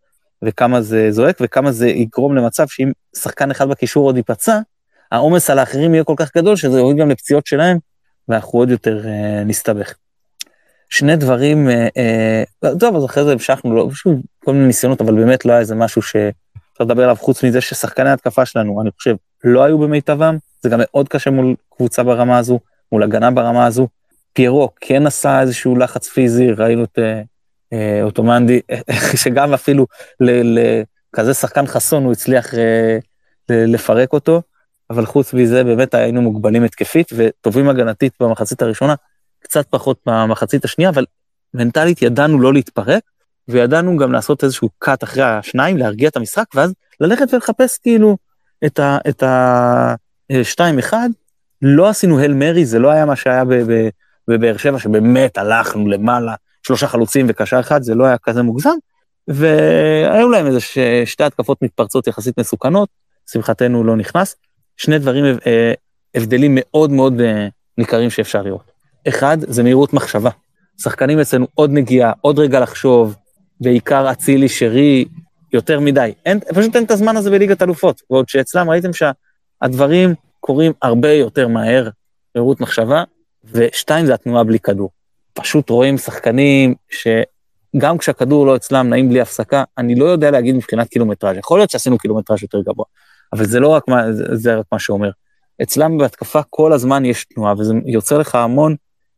[0.43, 4.59] וכמה זה זועק, וכמה זה יגרום למצב שאם שחקן אחד בקישור עוד ייפצע,
[5.13, 7.79] העומס על האחרים יהיה כל כך גדול, שזה יוריד גם לפציעות שלהם,
[8.29, 9.95] ואנחנו עוד יותר אה, נסתבך.
[10.89, 12.43] שני דברים, אה, אה,
[12.81, 15.75] טוב, אז אחרי זה המשכנו, לא, שוב, כל מיני ניסיונות, אבל באמת לא היה איזה
[15.75, 19.15] משהו שאפשר לדבר עליו, חוץ מזה ששחקני ההתקפה שלנו, אני חושב,
[19.45, 22.59] לא היו במיטבם, זה גם מאוד קשה מול קבוצה ברמה הזו,
[22.93, 23.89] מול הגנה ברמה הזו.
[24.33, 27.23] פיירו כן עשה איזשהו לחץ פיזי, ראינו את אה,
[27.73, 28.61] אה, אוטומנדי,
[29.23, 29.87] שגם אפילו
[30.21, 32.99] לכזה שחקן חסון הוא הצליח אה,
[33.49, 34.43] לפרק אותו,
[34.91, 38.95] אבל חוץ מזה באמת היינו מוגבלים התקפית וטובים הגנתית במחצית הראשונה,
[39.43, 41.05] קצת פחות במחצית השנייה, אבל
[41.55, 43.03] מנטלית ידענו לא להתפרק,
[43.49, 48.17] וידענו גם לעשות איזשהו קאט אחרי השניים, להרגיע את המשחק, ואז ללכת ולחפש כאילו
[48.67, 50.93] את ה-2-1.
[50.93, 51.07] אה,
[51.63, 53.45] לא עשינו הל מרי, זה לא היה מה שהיה
[54.29, 58.75] ובאר שבע שבאמת הלכנו למעלה, שלושה חלוצים וקשר אחד, זה לא היה כזה מוגזם,
[59.29, 60.79] והיו להם איזה ש...
[61.05, 62.89] שתי התקפות מתפרצות יחסית מסוכנות,
[63.31, 64.37] שמחתנו לא נכנס.
[64.77, 65.73] שני דברים, אה,
[66.15, 67.49] הבדלים מאוד מאוד אה,
[67.79, 68.73] ניכרים שאפשר לראות.
[69.09, 70.31] אחד, זה מהירות מחשבה.
[70.83, 73.17] שחקנים אצלנו עוד נגיעה, עוד רגע לחשוב,
[73.61, 75.05] בעיקר אצילי, שרי,
[75.53, 76.13] יותר מדי.
[76.27, 78.03] אין, פשוט אין את הזמן הזה בליגת אלופות.
[78.11, 81.89] ועוד שאצלם ראיתם שהדברים קורים הרבה יותר מהר,
[82.35, 83.05] מהירות מחשבה,
[83.53, 84.91] ושתיים זה התנועה בלי כדור.
[85.33, 90.89] פשוט רואים שחקנים שגם כשהכדור לא אצלם נעים בלי הפסקה, אני לא יודע להגיד מבחינת
[90.89, 92.85] קילומטראז', יכול להיות שעשינו קילומטראז' יותר גבוה,
[93.33, 95.11] אבל זה לא רק מה, זה, רק מה שאומר.
[95.63, 98.77] אצלם בהתקפה כל הזמן יש תנועה, וזה יוצר לך המון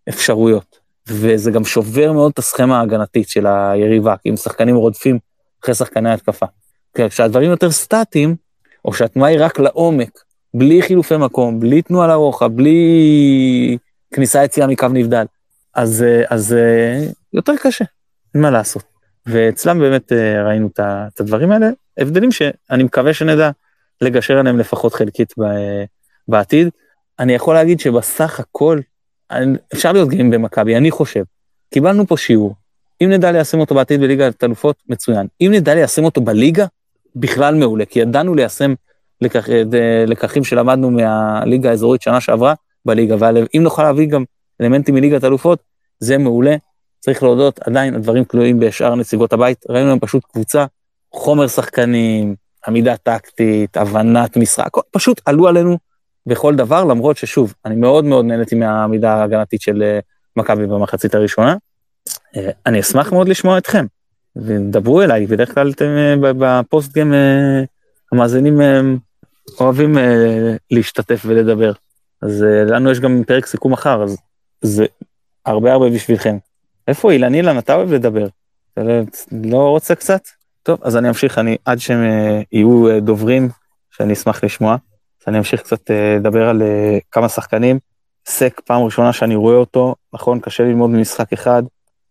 [0.08, 0.84] אפשרויות.
[1.08, 5.18] וזה גם שובר מאוד את הסכמה ההגנתית של היריבה, כי אם שחקנים רודפים
[5.62, 6.46] אחרי שחקני התקפה.
[6.94, 8.36] כשהדברים יותר סטטיים,
[8.84, 10.18] או שהתנועה היא רק לעומק,
[10.54, 13.78] בלי חילופי מקום, בלי תנועה לרוחב, בלי
[14.14, 15.24] כניסה יציאה מקו נבדל,
[15.74, 16.56] אז, אז
[17.32, 17.84] יותר קשה,
[18.34, 18.84] אין מה לעשות.
[19.26, 20.12] ואצלם באמת
[20.46, 23.50] ראינו את הדברים האלה, הבדלים שאני מקווה שנדע
[24.00, 25.34] לגשר עליהם לפחות חלקית
[26.28, 26.68] בעתיד.
[27.18, 28.80] אני יכול להגיד שבסך הכל,
[29.74, 31.22] אפשר להיות גאים במכבי, אני חושב.
[31.70, 32.54] קיבלנו פה שיעור.
[33.02, 35.26] אם נדע ליישם אותו בעתיד בליגת אלופות, מצוין.
[35.40, 36.66] אם נדע ליישם אותו בליגה,
[37.16, 38.74] בכלל מעולה, כי ידענו ליישם
[39.20, 39.48] לקח,
[40.06, 42.54] לקחים שלמדנו מהליגה האזורית שנה שעברה
[42.84, 44.24] בליגה, ואם נוכל להביא גם
[44.60, 45.62] אלמנטים מליגת אלופות,
[46.00, 46.56] זה מעולה.
[47.00, 50.64] צריך להודות, עדיין הדברים תלויים בשאר נציגות הבית, ראינו להם פשוט קבוצה,
[51.12, 52.34] חומר שחקנים,
[52.66, 55.78] עמידה טקטית, הבנת משחק, פשוט עלו עלינו
[56.26, 59.98] בכל דבר, למרות ששוב, אני מאוד מאוד נהניתי מהעמידה ההגנתית של אה,
[60.36, 61.56] מכבי במחצית הראשונה.
[62.36, 63.86] אה, אני אשמח מאוד לשמוע אתכם,
[64.36, 67.12] ודברו אליי, בדרך כלל אתם אה, בפוסט גם
[68.12, 68.60] המאזינים
[69.60, 69.96] אוהבים
[70.70, 71.72] להשתתף ולדבר.
[72.22, 74.16] אז לנו יש גם פרק סיכום מחר, אז
[74.66, 74.84] זה
[75.46, 76.36] הרבה הרבה בשבילכם.
[76.88, 77.34] איפה אילן?
[77.34, 78.26] אילן, אתה אוהב לדבר.
[78.72, 78.80] אתה
[79.32, 80.22] לא רוצה קצת?
[80.62, 81.98] טוב, אז אני אמשיך, אני, עד שהם
[82.52, 83.48] יהיו דוברים,
[83.90, 84.76] שאני אשמח לשמוע.
[85.22, 87.78] אז אני אמשיך קצת אה, לדבר על אה, כמה שחקנים.
[88.26, 91.62] סק, פעם ראשונה שאני רואה אותו, נכון, קשה ללמוד ממשחק אחד,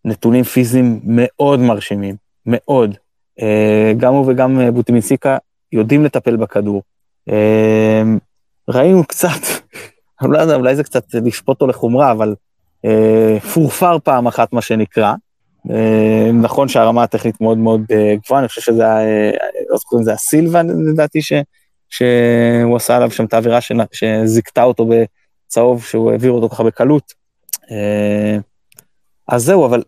[0.04, 2.94] נתונים פיזיים מאוד מרשימים, מאוד.
[3.40, 5.36] אה, גם הוא וגם בוטימיציקה
[5.72, 6.82] יודעים לטפל בכדור.
[8.68, 9.28] ראינו קצת,
[10.22, 12.34] לא אולי זה קצת לשפוט אותו לחומרה, אבל
[13.52, 15.14] פורפר פעם אחת, מה שנקרא.
[16.42, 17.80] נכון שהרמה הטכנית מאוד מאוד
[18.24, 18.84] גבוהה, אני חושב שזה,
[19.70, 21.20] לא זוכר אם זה הסילבה לדעתי,
[21.90, 23.58] שהוא עשה עליו שם את העבירה
[23.92, 27.12] שזיכתה אותו בצהוב, שהוא העביר אותו ככה בקלות.
[27.70, 28.38] אה,
[29.28, 29.82] אז זהו, אבל,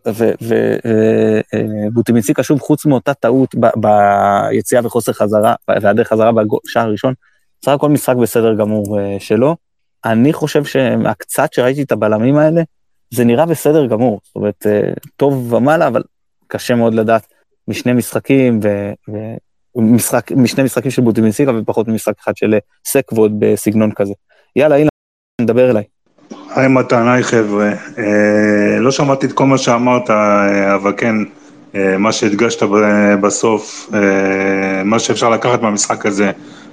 [1.92, 7.14] ובוטימיציקה שוב, חוץ מאותה טעות ביציאה וחוסר חזרה, והיעדר חזרה בשער הראשון,
[7.62, 9.56] בסך הכל משחק בסדר גמור אה, שלו.
[10.04, 12.62] אני חושב שמהקצת שראיתי את הבלמים האלה,
[13.10, 16.02] זה נראה בסדר גמור, זאת אומרת, אה, טוב ומעלה, אבל
[16.46, 17.26] קשה מאוד לדעת
[17.68, 18.92] משני משחקים, ו,
[19.76, 24.14] משחק, משני משחקים של בוטימינסיקה ופחות ממשחק אחד של אה, סק ועוד בסגנון כזה.
[24.56, 24.88] יאללה, אילן,
[25.40, 25.84] נדבר אליי.
[26.56, 27.72] היי מתן, היי חבר'ה.
[27.98, 31.14] אה, לא שמעתי את כל מה שאמרת, אה, אבל כן,
[31.74, 32.62] אה, מה שהדגשת
[33.20, 36.30] בסוף, אה, מה שאפשר לקחת מהמשחק הזה,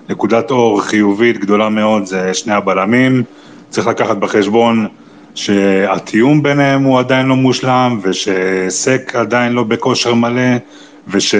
[0.10, 3.24] נקודת אור חיובית גדולה מאוד, זה שני הבלמים.
[3.70, 4.88] צריך לקחת בחשבון
[5.36, 10.58] שהתיאום ביניהם הוא עדיין לא מושלם, ושסק עדיין לא בכושר מלא,
[11.08, 11.36] וש...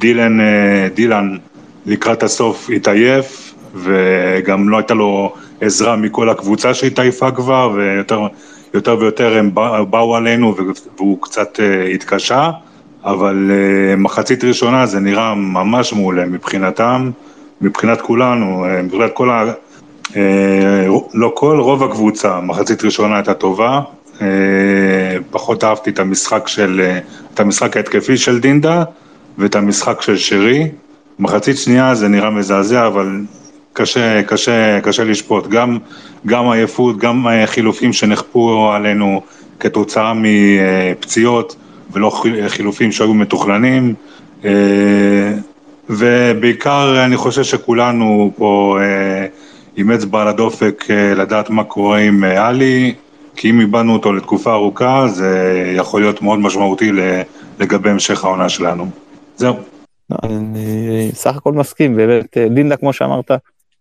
[0.00, 1.36] דילן, אה, דילן
[1.86, 8.26] לקראת הסוף התעייף, וגם לא הייתה לו עזרה מכל הקבוצה שהתעייפה כבר, ויותר
[8.74, 9.54] יותר ויותר הם
[9.90, 10.54] באו עלינו
[10.96, 12.50] והוא קצת אה, התקשה,
[13.04, 17.10] אבל אה, מחצית ראשונה זה נראה ממש מעולה מבחינתם,
[17.60, 19.52] מבחינת כולנו, מבחינת כל ה...
[21.14, 23.80] לא כל, רוב הקבוצה, מחצית ראשונה הייתה טובה,
[25.30, 26.98] פחות אהבתי את המשחק של,
[27.34, 28.84] את המשחק ההתקפי של דינדה,
[29.38, 30.68] ואת המשחק של שרי.
[31.18, 33.20] מחצית שנייה זה נראה מזעזע, אבל
[33.72, 35.46] קשה, קשה, קשה לשפוט.
[35.46, 35.78] גם,
[36.26, 39.22] גם עייפות, גם חילופים שנכפו עלינו
[39.60, 41.56] כתוצאה מפציעות,
[41.92, 43.94] ולא חילופים שהיו מתוכננים.
[44.44, 44.50] אה,
[45.90, 49.26] ובעיקר אני חושב שכולנו פה אה,
[49.90, 52.94] אצבע על הדופק אה, לדעת מה קורה עם עלי,
[53.36, 56.90] כי אם איבדנו אותו לתקופה ארוכה, זה יכול להיות מאוד משמעותי
[57.58, 58.86] לגבי המשך העונה שלנו.
[59.36, 59.54] זהו.
[60.22, 63.30] אני סך הכל מסכים, באמת, דינדה, כמו שאמרת,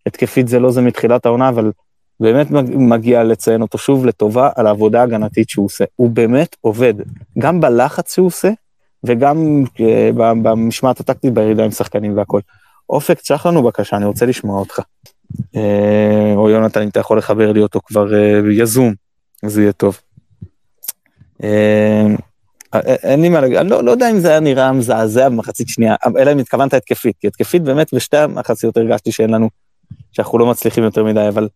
[0.06, 1.72] התקפית זה לא זה מתחילת העונה, אבל
[2.20, 5.86] באמת מגיע לציין אותו שוב לטובה על העבודה ההגנתית שהוא עושה.
[5.96, 6.94] הוא באמת עובד,
[7.40, 8.50] גם בלחץ שהוא עושה,
[9.04, 12.40] וגם אה, במשמעת הטקטית בירידה עם שחקנים והכל.
[12.90, 14.80] אופק, תשלח לנו בבקשה, אני רוצה לשמוע אותך.
[15.56, 18.94] אה, או יונתן, אם אתה יכול לחבר לי אותו כבר אה, יזום.
[19.46, 20.00] זה יהיה טוב.
[21.44, 22.08] אה,
[23.04, 25.96] אין לי מה להגיד, אני לא, לא יודע אם זה היה נראה מזעזע במחצית שנייה,
[26.18, 29.50] אלא אם התכוונת התקפית, כי התקפית באמת בשתי המחציות הרגשתי שאין לנו,
[30.12, 31.48] שאנחנו לא מצליחים יותר מדי, אבל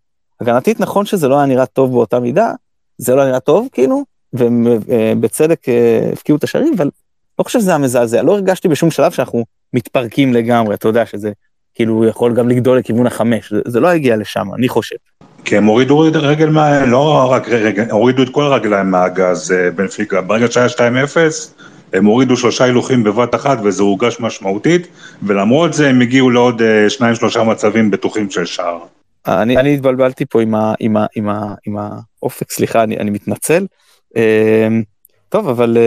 [0.41, 2.51] הגנתית נכון שזה לא היה נראה טוב באותה מידה,
[2.97, 4.03] זה לא היה נראה טוב כאילו,
[4.33, 6.89] ובצדק אה, הפקיעו את השערים, אבל
[7.39, 11.31] לא חושב שזה היה מזעזע, לא הרגשתי בשום שלב שאנחנו מתפרקים לגמרי, אתה יודע שזה
[11.75, 14.95] כאילו יכול גם לגדול לכיוון החמש, זה, זה לא הגיע לשם, אני חושב.
[15.45, 16.85] כי הם הורידו רגל מה...
[16.85, 20.21] לא רק רגל, הורידו את כל הרגליים מהגז אה, בנפיקה.
[20.21, 20.79] ברגע שהיה 2-0,
[21.93, 24.87] הם הורידו שלושה הילוכים בבת אחת וזה הורגש משמעותית,
[25.23, 28.79] ולמרות זה הם הגיעו לעוד אה, שניים שלושה מצבים בטוחים של שער.
[29.27, 33.09] אני, אני התבלבלתי פה עם, ה, עם, ה, עם, ה, עם האופק, סליחה, אני, אני
[33.09, 33.65] מתנצל.
[34.17, 34.67] אה,
[35.29, 35.77] טוב, אבל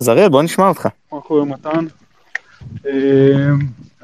[0.00, 0.88] אז אריאל, בוא נשמע אותך.
[1.12, 1.86] מה קורה מתן?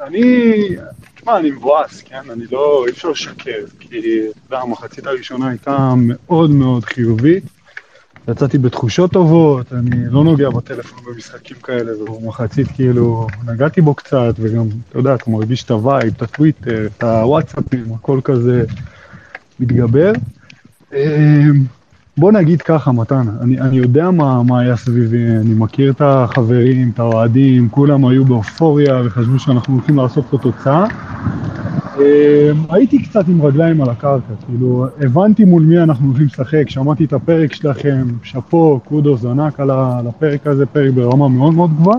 [0.01, 0.69] אני,
[1.15, 2.23] תשמע, אני מבואס, כן?
[2.33, 4.21] אני לא, אי אפשר לשקר, כי,
[4.51, 7.45] המחצית הראשונה הייתה מאוד מאוד חיובית.
[8.29, 14.35] יצאתי בתחושות טובות, אני לא נוגע בטלפון במשחקים כאלה, זו מחצית כאילו, נגעתי בו קצת,
[14.39, 18.65] וגם, אתה יודע, אתה מרגיש את ה vibe, את הטוויטר, את הוואטסאפים, הכל כזה
[19.61, 20.13] מתגבר.
[22.17, 26.91] בוא נגיד ככה, מתן, אני, אני יודע מה, מה היה סביבי, אני מכיר את החברים,
[26.95, 30.87] את האוהדים, כולם היו באופוריה וחשבו שאנחנו הולכים לעשות פה תוצאה.
[31.97, 32.03] אמ,
[32.71, 37.13] הייתי קצת עם רגליים על הקרקע, כאילו, הבנתי מול מי אנחנו הולכים לשחק, שמעתי את
[37.13, 39.71] הפרק שלכם, שאפו, kudos ענק על
[40.09, 41.99] הפרק הזה, פרק ברמה מאוד מאוד גבוהה.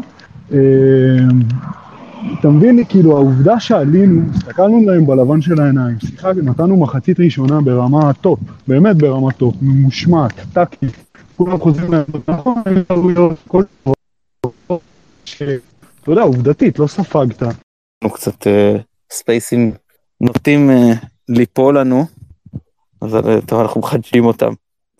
[2.39, 8.13] אתה מבין, כאילו, העובדה שעלינו, הסתכלנו להם בלבן של העיניים, שיחקנו, נתנו מחצית ראשונה ברמה
[8.13, 10.91] top, באמת ברמה top, ממושמעת, טקטית,
[11.35, 14.77] כולם חוזרים להם, נכון, היו טעויות, כל דבר,
[16.03, 17.43] אתה יודע, עובדתית, לא ספגת.
[18.13, 18.47] קצת
[19.11, 19.71] ספייסים
[20.21, 20.69] נוטים
[21.29, 22.05] ליפול לנו,
[23.01, 24.51] אבל טוב, אנחנו מחדשים אותם,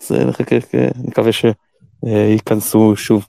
[0.02, 0.56] אז נחכה,
[1.04, 3.26] נקווה שייכנסו שוב.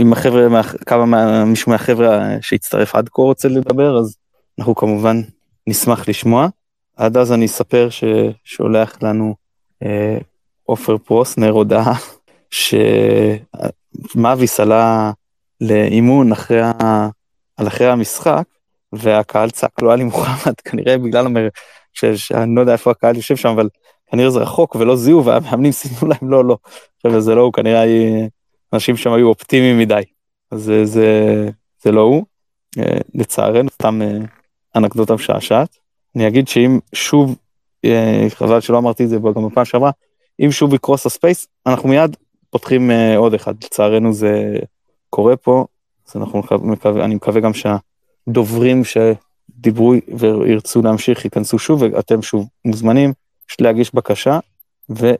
[0.00, 4.16] אם החבר'ה, כמה מישהו מהחבר'ה שהצטרף עד כה רוצה לדבר, אז
[4.58, 5.20] אנחנו כמובן
[5.66, 6.48] נשמח לשמוע.
[6.96, 9.34] עד אז אני אספר ששולח לנו
[9.82, 10.18] אה,
[10.62, 11.94] עופר פרוסנר הודעה
[14.14, 15.12] שמאביס עלה
[15.60, 17.08] לאימון אחרי, ה,
[17.56, 18.44] אחרי המשחק,
[18.92, 21.48] והקהל צעק לו עלי מוחמד, כנראה בגלל המר...
[22.14, 23.68] שאני לא יודע איפה הקהל יושב שם, אבל
[24.10, 26.56] כנראה זה רחוק ולא זיהו, והמאמנים סימנו להם לא, לא.
[26.96, 27.84] עכשיו זה לא הוא, כנראה
[28.74, 30.02] אנשים שם היו אופטימיים מדי,
[30.50, 31.48] אז זה, זה,
[31.82, 32.24] זה לא הוא.
[32.78, 34.18] אה, לצערנו, סתם אה,
[34.76, 35.76] אנקדוטה משעשעת.
[36.16, 37.36] אני אגיד שאם שוב,
[37.84, 39.90] אה, חבל שלא אמרתי את זה גם בפעם שעברה,
[40.40, 42.16] אם שוב יקרוס הספייס, אנחנו מיד
[42.50, 43.54] פותחים עוד אחד.
[43.64, 44.56] לצערנו זה
[45.10, 45.66] קורה פה,
[46.08, 53.12] אז אנחנו מקווה, אני מקווה גם שהדוברים שדיברו וירצו להמשיך ייכנסו שוב, ואתם שוב מוזמנים,
[53.50, 54.38] יש להגיש בקשה
[54.90, 55.14] ותוכלו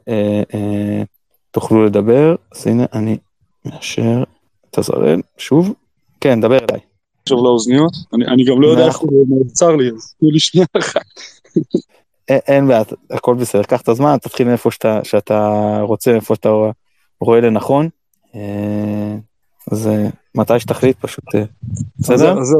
[1.85, 2.35] לדבר.
[2.55, 3.17] אז הנה אני
[3.65, 4.23] מאשר
[4.71, 5.73] את הזרל, שוב,
[6.21, 6.79] כן, דבר אליי.
[7.21, 10.67] עכשיו לאוזניות, אני, אני גם לא יודע איך הוא נעצר לי, אז תנו לי שנייה
[10.77, 11.05] אחת.
[12.29, 16.49] אין בעיה, הכל בסדר, קח את הזמן, תתחיל מאיפה שאתה, שאתה רוצה, איפה שאתה
[17.21, 17.89] רואה לנכון.
[18.35, 19.15] אה,
[19.71, 21.43] אז אה, מתי שתחליט פשוט, אה,
[21.99, 22.39] בסדר?
[22.39, 22.55] אז,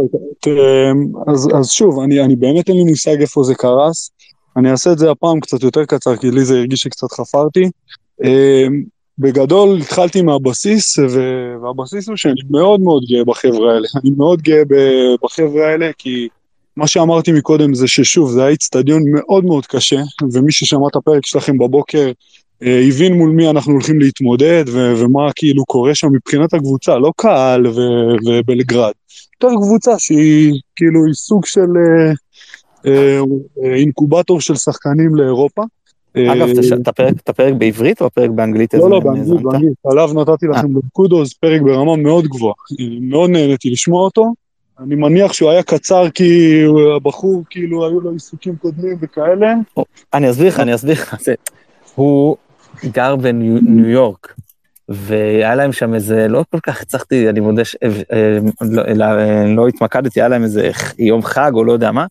[1.28, 4.12] אז, אז שוב, אני, אני באמת אין לי מושג איפה זה קרס.
[4.58, 7.70] אני אעשה את זה הפעם קצת יותר קצר, כי לי זה הרגיש שקצת חפרתי.
[9.20, 10.98] בגדול התחלתי מהבסיס,
[11.62, 13.88] והבסיס הוא שאני מאוד מאוד גאה בחבר'ה האלה.
[13.96, 14.62] אני מאוד גאה
[15.24, 16.28] בחבר'ה האלה, כי
[16.78, 20.02] מה שאמרתי מקודם זה ששוב, זה היה איצטדיון מאוד מאוד קשה,
[20.34, 22.12] ומי ששמע את הפרק שלכם בבוקר
[22.64, 27.66] אה, הבין מול מי אנחנו הולכים להתמודד, ומה כאילו קורה שם מבחינת הקבוצה, לא קהל
[28.26, 28.92] ובלגרד.
[29.34, 32.12] יותר קבוצה שהיא כאילו היא סוג של אה,
[32.86, 35.62] אה, אינקובטור של שחקנים לאירופה.
[36.18, 36.50] אגב,
[37.22, 38.74] את הפרק בעברית או הפרק באנגלית?
[38.74, 39.74] לא, לא, באנגלית, באנגלית.
[39.86, 42.54] עליו נתתי לכם בקודוס פרק ברמה מאוד גבוהה.
[43.02, 44.34] מאוד נהניתי לשמוע אותו.
[44.80, 46.64] אני מניח שהוא היה קצר כי
[46.96, 49.54] הבחור, כאילו, היו לו עיסוקים קודמים וכאלה.
[50.14, 51.16] אני אסביר לך, אני אסביר לך.
[51.96, 52.36] הוא
[52.86, 54.34] גר בניו יורק,
[54.90, 60.72] והיה להם שם איזה, לא כל כך הצלחתי, אני מודה שלא התמקדתי, היה להם איזה
[61.00, 62.06] יום חג או לא יודע מה,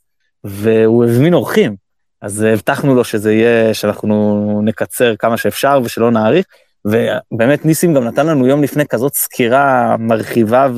[0.44, 1.83] והוא הזמין אורחים.
[2.24, 6.46] אז הבטחנו לו שזה יהיה, שאנחנו נקצר כמה שאפשר ושלא נאריך,
[6.84, 10.68] ובאמת ניסים גם נתן לנו יום לפני כזאת סקירה מרחיבה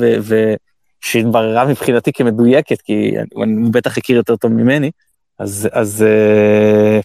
[1.03, 4.91] ושהתבררה מבחינתי כמדויקת, כי הוא בטח הכיר יותר טוב ממני,
[5.39, 6.99] אז, אז אה,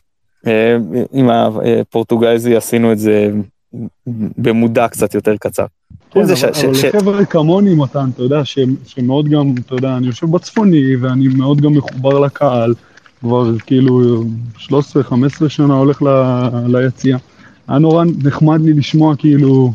[0.47, 0.77] אה,
[1.13, 3.31] עם הפורטוגזי עשינו את זה
[4.39, 5.67] במודע קצת יותר קצר.
[6.11, 6.85] כן, אבל, ש, אבל ש...
[6.85, 8.43] לחבר'ה כמוני, מתן, אתה יודע,
[8.85, 12.75] שמאוד גם, אתה יודע, אני יושב בצפוני, ואני מאוד גם מחובר לקהל,
[13.23, 14.25] כבר כאילו
[14.59, 14.69] 13-15
[15.49, 16.09] שנה הולך ל-
[16.67, 17.17] ליציע.
[17.69, 19.73] היה נורא נחמד לי לשמוע כאילו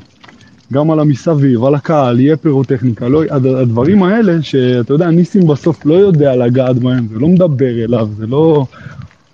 [0.73, 5.85] גם על המסביב, על הקהל, יהיה פירוטכניקה, לא, הד- הדברים האלה שאתה יודע, ניסים בסוף
[5.85, 8.65] לא יודע לגעת בהם, זה לא מדבר אליו, זה לא...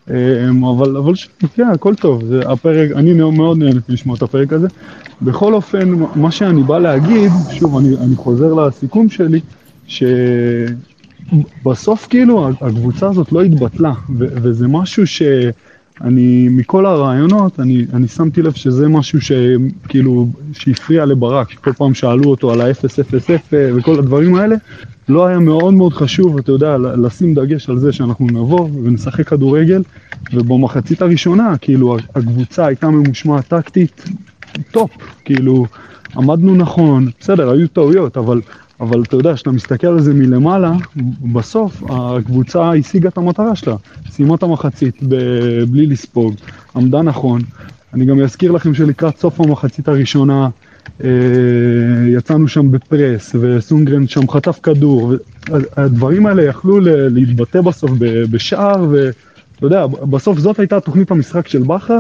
[0.10, 4.54] אמ, אבל, אבל ש- כן, הכל טוב, זה הפרק, אני מאוד נהניתי לשמוע את הפרק
[4.54, 4.68] הזה.
[5.22, 9.40] בכל אופן, מה שאני בא להגיד, שוב, אני, אני חוזר לסיכום שלי,
[11.32, 18.42] שבסוף כאילו הקבוצה הזאת לא התבטלה, ו, וזה משהו שאני, מכל הרעיונות, אני, אני שמתי
[18.42, 24.56] לב שזה משהו שכאילו, שהפריע לברק, שכל פעם שאלו אותו על ה-0-0-0 וכל הדברים האלה,
[25.10, 29.82] לא היה מאוד מאוד חשוב, אתה יודע, לשים דגש על זה שאנחנו נבוא ונשחק כדורגל,
[30.34, 34.04] ובמחצית הראשונה, כאילו, הקבוצה הייתה ממושמעת טקטית,
[34.72, 34.92] top,
[35.26, 35.66] כאילו,
[36.18, 38.42] עמדנו נכון, בסדר, היו טעויות, אבל,
[38.80, 40.72] אבל אתה יודע, כשאתה מסתכל על זה מלמעלה,
[41.34, 43.76] בסוף הקבוצה השיגה את המטרה שלה,
[44.10, 46.34] סיימה את המחצית ב- בלי לספוג,
[46.76, 47.42] עמדה נכון.
[47.94, 50.50] אני גם אזכיר לכם שלקראת סוף המחצית הראשונה,
[51.04, 51.10] אה,
[52.08, 55.14] יצאנו שם בפרס, וסונדגרן שם חטף כדור,
[55.78, 57.92] הדברים האלה יכלו ל- להתבטא בסוף
[58.32, 59.16] בשער, ואתה
[59.66, 62.00] יודע, בסוף זאת הייתה תוכנית המשחק של בכר,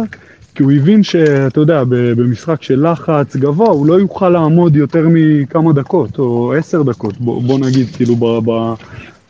[0.56, 5.74] כי הוא הבין שאתה יודע, במשחק של לחץ גבוה, הוא לא יוכל לעמוד יותר מכמה
[5.74, 8.74] דקות, או עשר דקות, בוא, בוא נגיד, כאילו, ב- ב-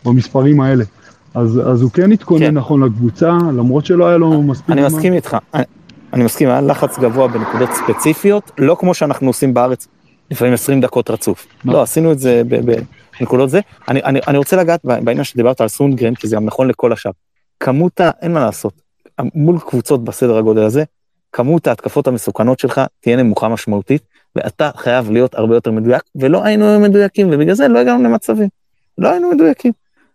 [0.05, 0.83] במספרים האלה.
[1.33, 2.53] אז, אז הוא כן התכונן כן.
[2.53, 4.81] נכון לקבוצה, למרות שלא היה לו מספיק אני.
[4.85, 5.63] מסכים איתך, אני-
[6.13, 9.87] אני מסכים, היה לחץ גבוה בנקודות ספציפיות, לא כמו שאנחנו עושים בארץ,
[10.31, 11.47] לפעמים 20 דקות רצוף.
[11.59, 11.73] נכון.
[11.73, 12.41] לא, עשינו את זה
[13.19, 13.59] בנקודות זה.
[13.87, 17.11] אני, אני, אני רוצה לגעת בעניין שדיברת על סונגרן, כי זה גם נכון לכל השאר.
[17.59, 18.09] כמות ה...
[18.21, 18.73] אין מה לעשות.
[19.35, 20.83] מול קבוצות בסדר הגודל הזה,
[21.33, 24.01] כמות ההתקפות המסוכנות שלך תהיה נמוכה משמעותית,
[24.35, 28.49] ואתה חייב להיות הרבה יותר מדויק, ולא היינו מדויקים, ובגלל זה לא הגענו למצבים.
[28.97, 29.71] לא היינו מדויקים.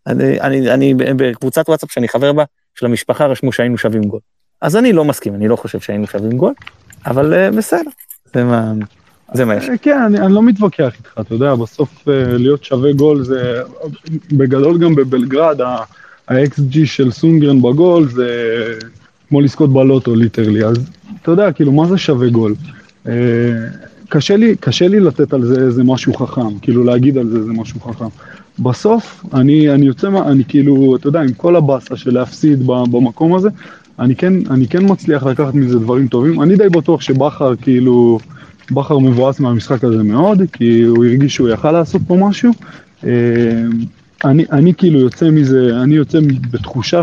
[0.07, 2.45] אני, אני, אני בקבוצת וואטסאפ שאני חבר בה,
[2.75, 4.21] של המשפחה רשמו שהיינו שווים גול.
[4.63, 6.55] אז אני לא מסכים, אני לא חושב שהיינו שווים גול,
[7.07, 7.91] אבל אה, בסדר,
[8.35, 8.73] זה מה,
[9.33, 9.69] זה מה יש.
[9.69, 13.63] אה, כן, אני, אני לא מתווכח איתך, אתה יודע, בסוף אה, להיות שווה גול זה,
[14.33, 18.29] בגדול גם בבלגרד, ה-XG של סונגרן בגול זה
[19.29, 20.77] כמו לזכות בלוטו ליטרלי, אז
[21.23, 22.55] אתה יודע, כאילו, מה זה שווה גול?
[23.09, 23.13] אה,
[24.09, 27.53] קשה לי, קשה לי לתת על זה איזה משהו חכם, כאילו להגיד על זה איזה
[27.53, 28.05] משהו חכם.
[28.59, 33.35] בסוף, אני, אני יוצא, מה- אני כאילו, אתה יודע, עם כל הבאסה של להפסיד במקום
[33.35, 33.49] הזה,
[33.99, 36.43] אני כן, אני כן מצליח לקחת מזה דברים טובים.
[36.43, 38.19] אני די בטוח שבכר, כאילו,
[38.71, 42.51] בכר מבואס מהמשחק הזה מאוד, כי הוא הרגיש שהוא יכל לעשות פה משהו.
[43.05, 43.11] אה,
[44.25, 46.19] אני, אני כאילו יוצא מזה, אני יוצא
[46.51, 47.03] בתחושה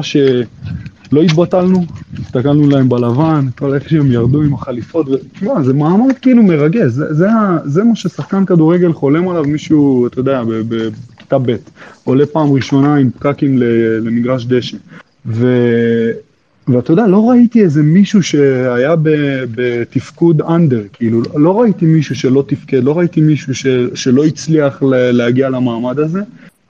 [1.10, 1.86] שלא התבטלנו,
[2.20, 7.14] הסתכלנו להם בלבן, כל איך שהם ירדו עם החליפות, ותשמע, זה מעמד כאילו מרגש, זה,
[7.14, 7.28] זה,
[7.66, 11.56] זה מה ששחקן כדורגל חולם עליו מישהו, אתה יודע, בכיתה ב',
[12.04, 13.58] עולה פעם ראשונה עם פקקים
[14.02, 14.78] למגרש דשא.
[15.26, 15.48] ו...
[16.68, 22.44] ואתה יודע, לא ראיתי איזה מישהו שהיה ב- בתפקוד אנדר, כאילו, לא ראיתי מישהו שלא
[22.48, 26.22] תפקד, לא ראיתי מישהו ש, שלא הצליח להגיע למעמד הזה.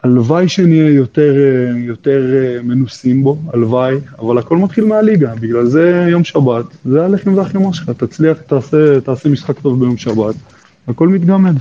[0.10, 6.06] הלוואי שנהיה יותר, אה, יותר אה, מנוסים בו, הלוואי, אבל הכל מתחיל מהליגה, בגלל זה
[6.10, 10.36] יום שבת, זה הלחם והחמאה שלך, תצליח, תעשה, תעשה משחק טוב ביום שבת,
[10.88, 11.54] הכל מתגמד.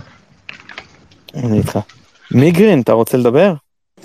[1.35, 1.79] אני איתך.
[2.31, 3.55] מיגרין, אתה רוצה לדבר?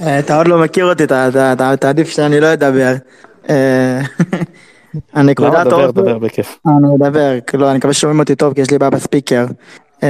[0.01, 2.93] אה, אתה עוד לא מכיר אותי, אתה- אתה אתה- אתה עדיף שאני לא אדבר.
[3.49, 5.03] למה?
[5.13, 5.91] הנקודת דבר, אור...
[5.91, 6.57] דבר בכיף.
[6.67, 9.45] אני אדבר, לא, אני מקווה ששומעים אותי טוב כי יש לי בעיה בספיקר.
[10.00, 10.04] Um,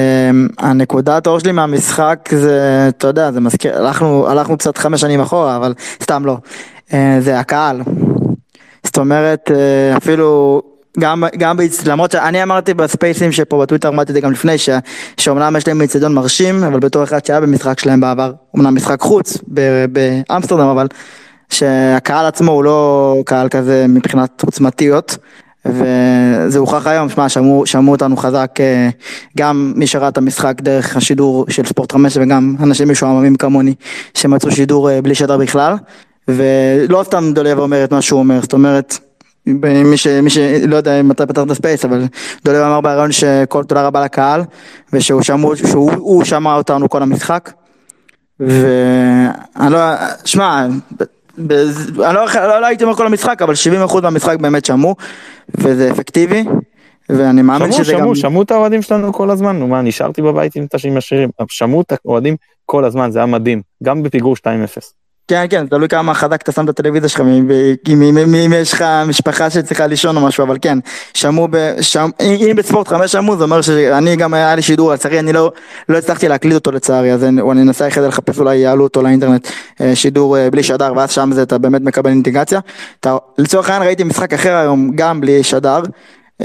[0.57, 5.55] הנקודת אור שלי מהמשחק זה, אתה יודע, זה מזכיר, הלכנו, הלכנו קצת חמש שנים אחורה,
[5.55, 5.73] אבל
[6.03, 6.37] סתם לא.
[6.89, 7.81] Uh, זה הקהל.
[8.83, 10.61] זאת אומרת, uh, אפילו,
[10.99, 14.69] גם, גם, באצ- למרות שאני אמרתי בספייסים שפה בטוויטר, אמרתי את זה גם לפני, ש,
[15.17, 19.37] שאומנם יש להם אצטדיון מרשים, אבל בתור אחד שהיה במשחק שלהם בעבר, אמנם משחק חוץ
[19.53, 19.85] ב-
[20.29, 20.87] באמסטרדם, אבל
[21.49, 25.17] שהקהל עצמו הוא לא קהל כזה מבחינת עוצמתיות.
[25.73, 28.89] וזה הוכח היום, שמע, שמעו, שמעו אותנו חזק, אה,
[29.37, 33.73] גם מי שראה את המשחק דרך השידור של ספורט 5 וגם אנשים משועממים כמוני
[34.13, 35.75] שמצאו שידור אה, בלי שדר בכלל,
[36.27, 38.97] ולא סתם דולב אומר את מה שהוא אומר, זאת אומרת,
[39.45, 42.05] מי, ש, מי שלא יודע מתי פתח את הספייס, אבל
[42.45, 44.41] דולב אמר בהרעיון שכל תודה רבה לקהל,
[44.93, 45.47] ושהוא שמע,
[46.23, 47.51] שמע אותנו כל המשחק,
[48.39, 49.79] ואני לא,
[50.25, 50.67] שמע,
[51.39, 53.53] אני לא, לא, לא הייתי אומר כל המשחק, אבל
[53.87, 54.95] 70% מהמשחק באמת שמעו,
[55.57, 56.43] וזה אפקטיבי,
[57.09, 57.99] ואני מאמין שמעו, שזה גם...
[57.99, 61.81] שמעו, שמעו את האוהדים שלנו כל הזמן, נו מה, נשארתי בבית עם תשים השירים, שמעו
[61.81, 62.35] את האוהדים
[62.65, 64.45] כל הזמן, זה היה מדהים, גם בפיגור 2-0.
[65.29, 69.87] כן, כן, תלוי כמה חזק אתה שם את הטלוויזיה שלך, אם- יש לך משפחה שצריכה
[69.87, 70.77] לישון או משהו, אבל כן,
[71.13, 71.47] שמעו,
[72.21, 75.51] אם בספורט חמש שמעו, זה אומר שאני גם היה לי שידור, לצערי אני לא
[75.89, 79.47] לא הצלחתי להקליט אותו לצערי, אז אני אנסה אחרי זה לחפש אולי יעלו אותו לאינטרנט,
[79.81, 82.59] אה, שידור אה, בלי שדר, ואז שם זה אתה באמת מקבל אינטגרציה.
[83.37, 85.79] לצורך העניין ראיתי משחק אחר היום, גם בלי שדר.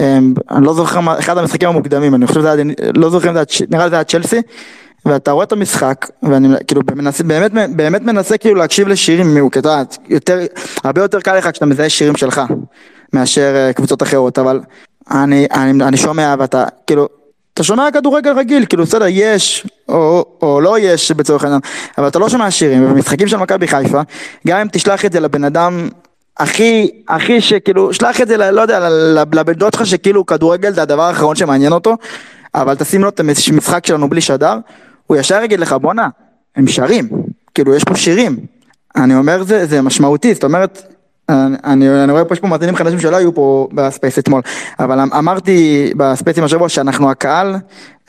[0.00, 0.18] אה,
[0.50, 2.64] אני לא זוכר אחד המשחקים המוקדמים, אני חושב שזה היה,
[2.96, 3.36] לא זוכר אם
[3.70, 4.40] נראה לי זה היה צ'לסי,
[5.06, 9.82] ואתה רואה את המשחק, ואני כאילו מנסה, באמת, באמת מנסה כאילו להקשיב לשירים, אתה יודע,
[10.08, 10.38] יותר,
[10.84, 12.42] הרבה יותר קל לך כשאתה מזהה שירים שלך,
[13.12, 14.60] מאשר אה, קבוצות אחרות, אבל
[15.10, 17.08] אני, אני, אני שומע ואתה, כאילו,
[17.54, 21.60] אתה שומע כדורגל רגיל, כאילו בסדר, יש, או, או לא יש בצורך העניין,
[21.98, 24.00] אבל אתה לא שומע שירים, ובמשחקים של מכבי חיפה,
[24.46, 25.88] גם אם תשלח את זה לבן אדם
[26.36, 31.02] הכי, הכי שכאילו, שלח את זה, לא יודע, לבן דוד שלך שכאילו כדורגל זה הדבר
[31.02, 31.96] האחרון שמעניין אותו,
[32.54, 34.56] אבל תשים לו את המשחק שלנו בלי שדר,
[35.06, 36.08] הוא ישר יגיד לך בואנה,
[36.56, 37.08] הם שרים,
[37.54, 38.36] כאילו יש פה שירים,
[38.96, 40.94] אני אומר זה, זה משמעותי, זאת אומרת,
[41.28, 44.42] אני, אני, אני רואה פה, יש פה מאזינים חדשים שלא היו פה בספייס אתמול,
[44.78, 47.56] אבל אמ- אמרתי בספייסים השבוע שאנחנו הקהל,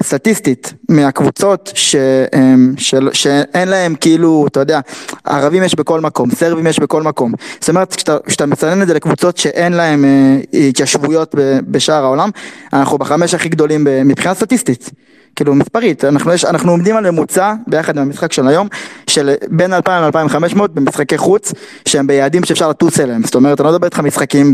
[0.04, 1.96] סטטיסטית, מהקבוצות ש,
[2.36, 4.80] אמ, של, שאין להם כאילו, אתה יודע,
[5.24, 7.96] ערבים יש בכל מקום, סרבים יש בכל מקום, זאת אומרת,
[8.28, 11.36] כשאתה, מצנן את זה לקבוצות שאין להם אה, התיישבויות
[11.68, 12.30] בשאר העולם,
[12.74, 14.92] אנחנו בחמש הכי גדולים מבחינה סטטיסטית.
[15.36, 18.68] כאילו מספרית, אנחנו, יש, אנחנו עומדים על ממוצע ביחד עם המשחק של היום
[19.08, 21.54] של בין 2,000 ל-2,500 במשחקי חוץ
[21.86, 24.54] שהם ביעדים שאפשר לטוס אליהם, זאת אומרת אני לא מדבר איתך משחקים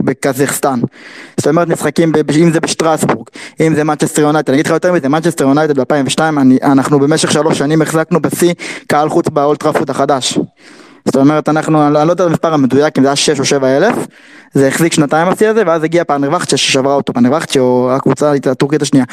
[0.00, 0.80] בקזחסטן,
[1.36, 3.26] זאת אומרת משחקים ב- אם זה בשטרסבורג,
[3.60, 6.20] אם זה מנצ'סטר יונייטד, אני אגיד לך יותר מזה, מנצ'סטר יונייטד ב-2002
[6.62, 8.54] אנחנו במשך שלוש שנים החזקנו בשיא
[8.86, 10.38] קהל חוץ באולד טראפורד החדש.
[11.04, 13.76] זאת אומרת אנחנו, אני לא יודע את המספר המדויק אם זה היה 6 או 7
[13.76, 13.94] אלף,
[14.54, 19.04] זה החזיק שנתיים השיא הזה ואז הגיע פנרבחצ'ה ששברה אותו, פנרבחצ'ה או הקבוצה הטורקית השנייה.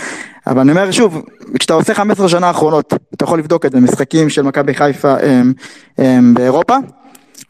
[0.48, 1.22] אבל אני אומר שוב,
[1.60, 5.54] כשאתה עושה 15 שנה האחרונות, אתה יכול לבדוק את זה, משחקים של מכבי חיפה הם,
[5.98, 6.76] הם, באירופה,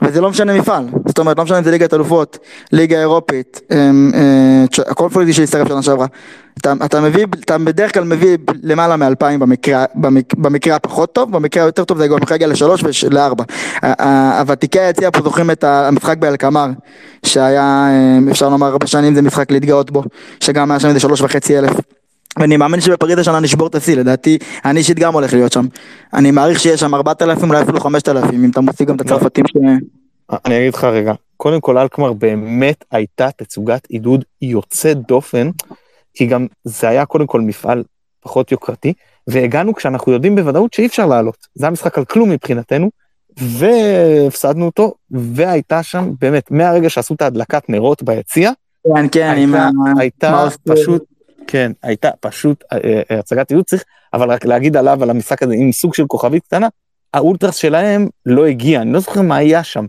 [0.02, 2.38] וזה לא משנה מפעל, זאת אומרת לא משנה אם זה ליגת אלופות,
[2.72, 3.92] ליגה אירופית, אה,
[4.88, 6.08] הקונפרנס ליג שהצטרף שנה שעברה,
[6.58, 11.64] אתה, אתה מביא, אתה בדרך כלל מביא למעלה מאלפיים במקרה, במק, במקרה הפחות טוב, במקרה
[11.64, 13.44] היותר טוב זה גם יכול לשלוש ולארבע.
[14.40, 16.68] הוותיקי היציע פה זוכרים את המשחק באלקמר,
[17.26, 20.04] שהיה אה, אפשר לומר הרבה שנים זה משחק להתגאות בו,
[20.40, 21.72] שגם היה שם איזה שלוש וחצי אלף.
[22.40, 25.66] ואני מאמין שבפריז השנה נשבור את השיא, לדעתי, אני אישית גם הולך להיות שם.
[26.14, 29.52] אני מעריך שיש שם 4,000 אולי אפילו 5,000, אם אתה מוסיף גם את הצרפתים ש...
[30.46, 35.50] אני אגיד לך רגע, קודם כל אלקמר באמת הייתה תצוגת עידוד יוצאת דופן,
[36.14, 37.84] כי גם זה היה קודם כל מפעל
[38.20, 38.94] פחות יוקרתי,
[39.28, 41.38] והגענו כשאנחנו יודעים בוודאות שאי אפשר לעלות.
[41.56, 42.90] זה היה משחק על כלום מבחינתנו,
[43.38, 48.52] והפסדנו אותו, והייתה שם באמת, מהרגע שעשו את ההדלקת נרות ביציע,
[48.96, 50.44] כן, כן, עם הייתה, ה...
[50.44, 51.04] הייתה פשוט,
[51.48, 52.78] כן, הייתה פשוט אה,
[53.12, 53.84] אה, הצגת עידוד, צריך,
[54.14, 56.68] אבל רק להגיד עליו, על המשחק הזה, עם סוג של כוכבית קטנה,
[57.14, 59.86] האולטרס שלהם לא הגיע, אני לא זוכר מה היה שם.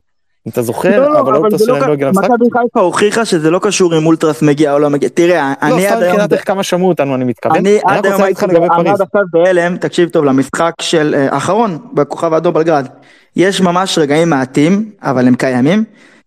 [0.46, 2.24] אם אתה זוכר, לא, אבל האולטרס לא שלהם לא הגיע למשחק.
[2.24, 5.08] מכבי חיפה הוכיחה שזה לא קשור אם אולטרס מגיע או לא מגיע.
[5.08, 6.12] תראה, לא, אני סתם עד היום...
[6.12, 7.56] מבחינת איך כמה שמעו אותנו, אני מתכוון.
[7.56, 8.44] אני עד היום הייתי.
[8.44, 12.86] עד עכשיו בהלם, תקשיב טוב, למשחק של אה, האחרון בכוכב האדום בלגרד.
[13.36, 15.84] יש ממש רגעים מעטים, אבל הם קיימים,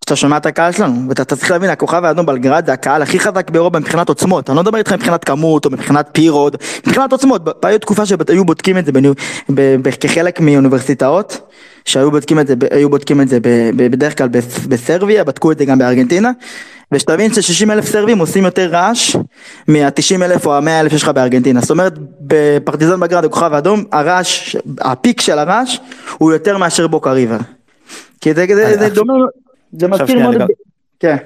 [0.09, 3.19] שאתה שומע את הקהל שלנו, ואתה אתה צריך להבין, הכוכב האדום בלגרד זה הקהל הכי
[3.19, 6.55] חזק באירופה מבחינת עוצמות, אני לא מדבר איתך מבחינת כמות או מבחינת פירוד,
[6.87, 9.13] מבחינת עוצמות, היו תקופה שהיו בודקים את זה בניו-
[9.49, 11.39] ב- ב- כחלק מאוניברסיטאות,
[11.85, 13.37] שהיו בודקים את זה, ב- היו בודקים את זה
[13.75, 16.31] בדרך כלל בס- בסרביה, בדקו את זה גם בארגנטינה,
[16.91, 19.15] ושתבין ש-60 אלף סרבים עושים יותר רעש
[19.67, 21.61] מה-90 אלף או ה-100 אלף שיש לך בארגנטינה.
[21.61, 25.77] זאת אומרת, בפרטיזן בלגרד, הכוכב האדום, הרעש, ה peak של הרעש
[26.17, 27.37] הוא יותר מאשר בוקה ריבר.
[28.21, 29.13] כי זה, זה, זה דומה,
[29.71, 30.41] זה מזכיר מאוד...
[30.41, 30.47] את-
[30.99, 31.17] כן.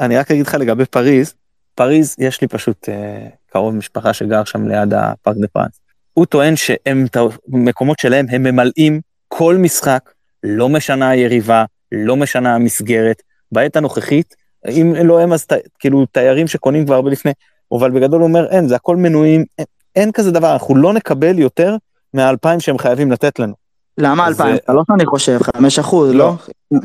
[0.00, 1.34] אני רק אגיד לך לגבי פריז,
[1.74, 5.80] פריז יש לי פשוט אה, קרוב משפחה שגר שם ליד הפארק דה פרנס.
[6.14, 7.16] הוא טוען שהם, את
[7.52, 10.10] המקומות שלהם הם ממלאים כל משחק,
[10.42, 13.22] לא משנה היריבה, לא משנה המסגרת.
[13.52, 14.34] בעת הנוכחית,
[14.68, 17.32] אם לא הם אז ת, כאילו תיירים שקונים כבר הרבה לפני,
[17.72, 19.66] אבל בגדול הוא אומר אין, זה הכל מנויים, אין,
[19.96, 21.76] אין כזה דבר, אנחנו לא נקבל יותר
[22.14, 23.54] מהאלפיים שהם חייבים לתת לנו.
[24.00, 24.56] למה אז, 2,000?
[24.68, 26.34] אה, לא שאני חושב, 5 אחוז, לא?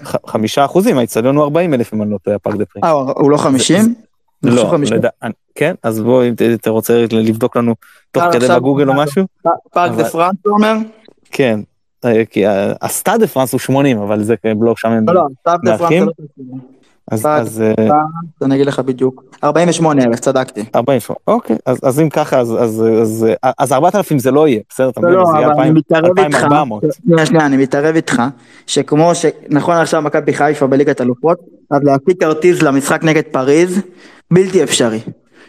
[0.03, 2.83] ח- חמישה אחוזים, האיצטדיון הוא 40 אלף אם אני לא טועה, הפארק דה פרנס.
[2.83, 3.93] אה, הוא לא 50?
[4.43, 4.97] אני חושב לא, 50.
[4.97, 5.09] לדע-
[5.55, 7.75] כן, אז בוא, אם אתה רוצה לבדוק לנו
[8.11, 9.25] תוך אה, כדי בגוגל או משהו?
[9.73, 10.73] פארק דה פרנס אתה אומר?
[11.31, 11.59] כן.
[12.29, 12.43] כי
[12.81, 15.05] הסטאד דה פרנס הוא 80, אבל זה בלוק שם הם...
[15.07, 16.07] לא, לא, פארק דה פרנס מארחים?
[17.11, 17.87] אז- אז אה,
[18.41, 19.23] אני אגיד לך בדיוק.
[19.43, 20.65] 48 אלף, צדקתי.
[20.75, 23.25] 40, אוקיי, אז אז אם ככה, אז- אז- אז
[23.59, 25.25] אז 4,000 זה לא יהיה, בסדר, אתה לא, מבין?
[25.25, 26.83] זה יהיה אבל אני 2,000 מתערב איתך, 2,400.
[27.05, 28.21] שנייה, שנייה, אני מתערב איתך,
[28.67, 31.37] שכמו שנכון עכשיו מכבי חיפה בליגת אלופות,
[31.71, 33.81] אז להפיק כרטיס למשחק נגד פריז,
[34.33, 34.99] בלתי אפשרי.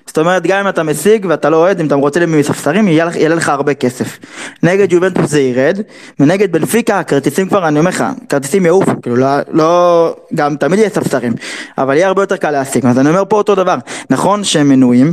[0.07, 3.35] זאת אומרת, גם אם אתה משיג ואתה לא אוהד, אם אתה רוצה מספסרים, יעלה יעלה
[3.35, 4.19] לך הרבה כסף.
[4.63, 5.81] נגד יובנטוס זה ירד,
[6.21, 10.91] ונגד בנפיקה, הכרטיסים כבר, אני אומר לך, כרטיסים יעופו, כאילו, לא, לא, גם תמיד יהיה
[10.91, 11.33] ספסרים,
[11.79, 12.87] אבל יהיה הרבה יותר קל להשיג.
[12.87, 13.77] אז אני אומר פה אותו דבר,
[14.11, 15.13] נכון שהם מנויים,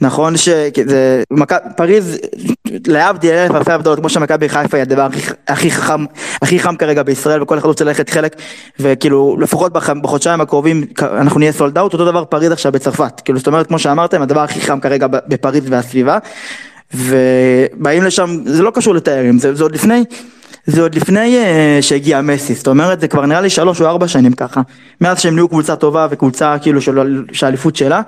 [0.00, 2.18] נכון שזה, מכ- פריז,
[2.86, 6.04] להבדיל אלף אלפי הבדלות, כמו שמכבי חיפה היא הדבר הכי, הכי חכם,
[6.42, 8.36] הכי חם כרגע בישראל, וכל אחד רוצה ללכת חלק,
[8.80, 13.38] וכאילו, לפחות בח, בחודשיים הקרובים אנחנו נהיה סולד אאוט, אותו דבר פריז עכשיו בצרפת, כאילו,
[13.38, 16.18] זאת אומרת, כמו שאמרתם, הדבר הכי חם כרגע בפריז והסביבה,
[16.94, 20.04] ובאים לשם, זה לא קשור לתיירים, זה, זה עוד לפני,
[20.66, 24.08] זה עוד לפני uh, שהגיע מסי, זאת אומרת זה כבר נראה לי שלוש או ארבע
[24.08, 24.60] שנים ככה,
[25.00, 28.02] מאז שהם נהיו קבוצה טובה וקבוצה כאילו של שהאליפות שלה,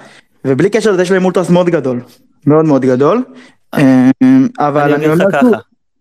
[0.45, 2.01] ובלי קשר לזה יש להם אולטרס מאוד גדול,
[2.47, 3.23] מאוד מאוד גדול,
[3.75, 4.11] אה,
[4.59, 5.47] אבל אני אומר ככה,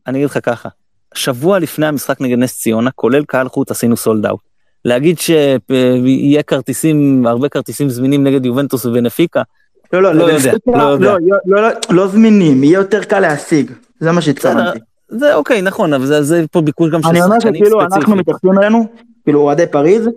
[0.07, 0.69] אני אגיד לך ככה,
[1.13, 4.49] שבוע לפני המשחק נגד נס ציונה, כולל קהל חוץ, עשינו סולד אאוט.
[4.85, 9.41] להגיד שיהיה כרטיסים, הרבה כרטיסים זמינים נגד יובנטוס ובנפיקה,
[9.93, 11.05] לא, לא, לא יודע, לבנפיקה, לא יודע.
[11.11, 14.79] לא, לא, לא, לא זמינים, יהיה יותר קל להשיג, זה מה שהתכוונתי.
[15.09, 17.95] זה אוקיי, נכון, אבל זה- זה פה ביקוש גם של אני אומר שחקנים שכאילו אנחנו
[17.95, 18.17] ספציפיים.
[18.19, 18.87] מתייחסים אלינו,
[19.23, 20.09] כאילו אוהדי פריז,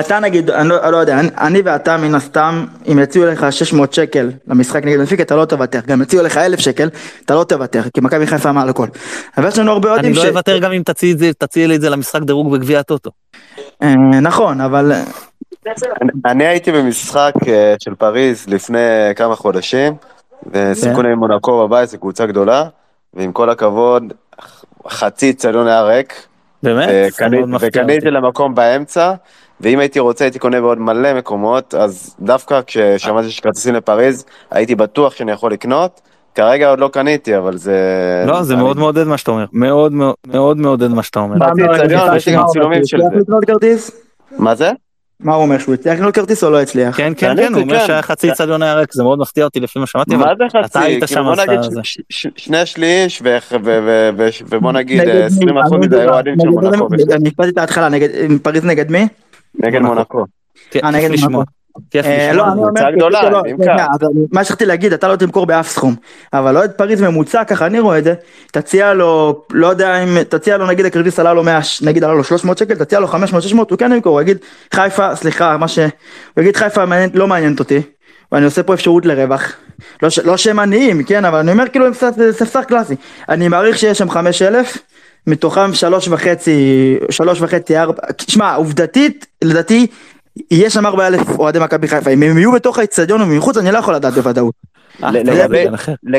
[0.00, 3.46] אתה נגיד, אני לא, אני לא יודע, אני, אני ואתה מן הסתם, אם יציעו לך
[3.52, 6.88] 600 שקל למשחק נגד בנפיקה, אתה לא תוותר, גם יציעו לך 1,000 שקל,
[7.24, 8.86] אתה לא תוותר, כי מכבי חיפה מעל הכל.
[9.38, 10.24] אבל יש לנו הרבה אוהדים אני ש...
[10.24, 10.82] לא אוותר גם אם
[11.38, 13.10] תציעי לי את זה למשחק דירוג בגביע הטוטו.
[13.82, 14.92] אה, נכון, אבל
[16.26, 18.78] אני- הייתי במשחק אה, של פריז לפני
[19.16, 19.92] כמה חודשים,
[20.52, 22.64] ושיחקו עם מונקו בבית, זו קבוצה גדולה,
[23.14, 24.12] ועם כל הכבוד,
[24.88, 26.26] חצי צלון היה ריק,
[26.62, 26.88] באמת?
[27.54, 27.66] אותי.
[27.66, 29.12] וקניתי למקום באמצע,
[29.60, 34.74] ואם הייתי רוצה הייתי קונה בעוד מלא מקומות, אז דווקא כששמעתי שיש כרטיסים לפריז, הייתי
[34.74, 36.00] בטוח שאני יכול לקנות,
[36.34, 37.76] כרגע עוד לא קניתי, אבל זה...
[38.26, 41.36] לא, זה מאוד מעודד מה שאתה אומר, מאוד מאוד מאוד מעודד מה שאתה אומר.
[44.38, 44.70] מה זה?
[45.22, 46.96] מה הוא אומר, שהוא הצליח לקנות כרטיס או לא הצליח?
[46.96, 47.86] כן, כן, קניתי, כן, הוא אומר כן.
[47.86, 50.60] שהיה חצי צדיון היה ריק, זה מאוד מפתיע אותי לפי מה שמעתי, מה אבל זה
[50.60, 50.80] אתה?
[50.80, 51.80] היית שם בוא אז זה.
[52.36, 53.22] שני שליש
[54.50, 55.24] ובוא נגיד נגד אה, מי?
[55.24, 58.08] 20 אחוז מזה היו אוהדים של מונקו, אני הקפדתי את ההתחלה, נגד
[58.42, 59.08] פריז נגד מי?
[59.54, 60.24] נגד מונקו.
[60.70, 61.10] כיף אה, נגד.
[61.20, 61.59] מונקו.
[61.90, 62.46] כיף אה, לשמוע.
[62.46, 63.20] לא, קבוצה גדולה.
[63.20, 65.94] אז אני- מה שרציתי להגיד, אתה לא תמכור באף סכום,
[66.32, 68.14] אבל אוהד פריז ממוצע, ככה אני רואה את זה,
[68.52, 72.24] תציע לו, לא יודע אם, תציע לו נגיד הכרטיס עלה לו 100, נגיד עלה לו
[72.24, 73.14] 300 שקל, תציע לו 500-600,
[73.54, 74.38] הוא כן ימכור, הוא יגיד
[74.74, 75.78] חיפה, סליחה, מה ש...
[75.78, 76.84] הוא יגיד חיפה
[77.14, 77.80] לא מעניינת אותי,
[78.32, 79.52] ואני עושה פה אפשרות לרווח.
[80.02, 80.18] לא, ש...
[80.18, 81.92] לא שהם עניים, כן, אבל אני אומר כאילו הם
[82.32, 82.94] ספסר קלאסי.
[83.28, 84.76] אני מעריך שיש שם 5,000,
[85.26, 86.60] מתוכם שלוש וחצי,
[87.10, 89.86] שלוש וחצי, ארבע, שמע, עובדתית, לדעתי,
[90.50, 93.72] יהיה שם ארבע אלף אוהדי מכבי חיפה, אם הם יהיו בתוך האיצטדיון או מבחוץ, אני
[93.72, 94.54] לא יכול לדעת בוודאות.
[95.04, 95.10] אה,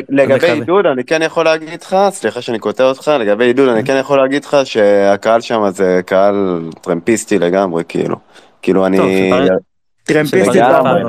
[0.10, 0.46] לגבי-.
[0.46, 4.18] עידוד אני כן יכול להגיד לך, סליחה שאני קוטע אותך, לגבי עידוד אני כן יכול
[4.18, 8.16] להגיד לך שהקהל שם זה קהל טרמפיסטי לגמרי, כאילו.
[8.62, 9.32] כאילו אני...
[10.04, 10.60] טרמפיסטי,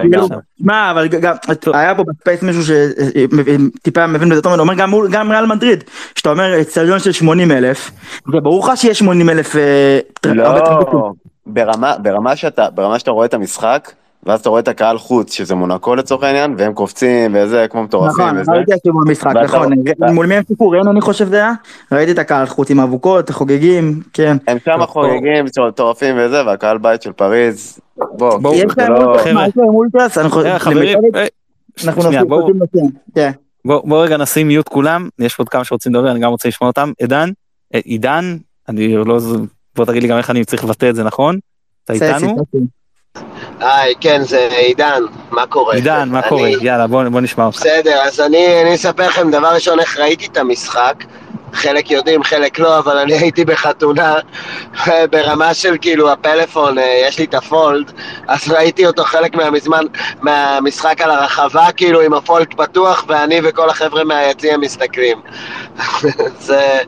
[0.05, 0.37] לגמרי.
[0.61, 1.35] מה, אבל גם.
[1.73, 4.75] היה פה ב space מישהו שטיפה מבין בזה הוא אומר
[5.11, 5.85] גם ריאל מדריד,
[6.15, 7.91] שאתה אומר איצטדיון של 80 אלף,
[8.33, 9.99] וברור לך שיש 80 אלף, אה.
[10.25, 11.13] לא,
[11.47, 13.93] ברמה, ברמה שאתה, ברמה שאתה רואה את המשחק,
[14.27, 18.25] ואז אתה רואה את הקהל חוץ, שזה מונקו לצורך העניין, והם קופצים וזה, כמו מטורפים
[18.25, 18.53] נכון, וזה.
[18.53, 21.53] ראיתי את במשחק, ואתה- נכון, ואתה- מול מי הם ראינו אני חושב זה היה,
[21.93, 24.37] ראיתי את הקהל חוץ עם אבוקות, חוגגים, כן.
[24.49, 28.93] הם שם חוגגים, מטורפים וזה, והקהל בית של פריז, בוא, בואו, כאילו, יש זה להם
[28.93, 29.05] לא...
[29.05, 31.27] אולטרס, יש להם אולטרס, אנחנו אה, למיטב- אה,
[32.25, 33.31] בואו נוסיף נושאים, כן.
[33.65, 36.69] בואו בואו רגע נשים מיוט כולם, יש עוד כמה שרוצים לדבר, אני גם רוצה לשמוע
[36.71, 36.93] אותם.
[36.99, 37.31] עידן,
[37.75, 38.37] אה, עידן,
[38.69, 39.19] אני לא,
[39.77, 41.39] בוא תגיד לי גם איך אני צריך לבטא את זה נכון?
[41.85, 42.37] אתה איתנו?
[43.61, 45.75] היי, כן, זה עידן, מה קורה?
[45.75, 46.49] עידן, מה אני- קורה?
[46.49, 47.57] יאללה, בוא בוא נשמע אותך.
[47.59, 50.95] בסדר, אז אני, אני אספר לכם דבר ראשון איך ראיתי את המשחק.
[51.55, 54.15] חלק יודעים, חלק לא, אבל אני הייתי בחתונה
[55.11, 57.93] ברמה של כאילו הפלאפון, אה, יש לי את הפולד,
[58.29, 59.85] אז ראיתי אותו חלק מהמזמן,
[60.21, 65.19] מהמשחק על הרחבה, כאילו עם הפולד פתוח, ואני וכל החבר'ה מהיציע מסתכלים.
[66.39, 66.79] זה,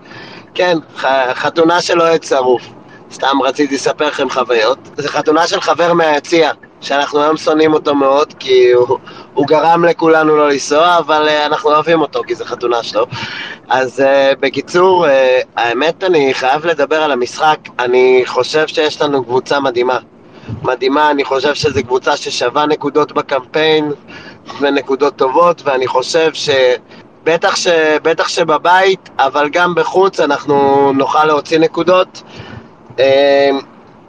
[0.55, 2.62] כן, ח- חתונה של אוהד שרוף.
[3.15, 4.78] סתם רציתי לספר לכם חוויות.
[4.97, 6.51] זו חתונה של חבר מהיציע,
[6.81, 8.99] שאנחנו היום שונאים אותו מאוד, כי הוא,
[9.35, 13.07] הוא גרם לכולנו לא לנסוע, אבל uh, אנחנו אוהבים אותו, כי זו חתונה שלו.
[13.69, 15.11] אז uh, בקיצור, uh,
[15.57, 17.59] האמת, אני חייב לדבר על המשחק.
[17.78, 19.99] אני חושב שיש לנו קבוצה מדהימה.
[20.62, 23.93] מדהימה, אני חושב שזו קבוצה ששווה נקודות בקמפיין
[24.61, 26.51] ונקודות טובות, ואני חושב ש...
[27.24, 27.66] בטח, ש...
[28.03, 32.23] בטח שבבית, אבל גם בחוץ אנחנו נוכל להוציא נקודות.
[32.98, 33.58] אמ,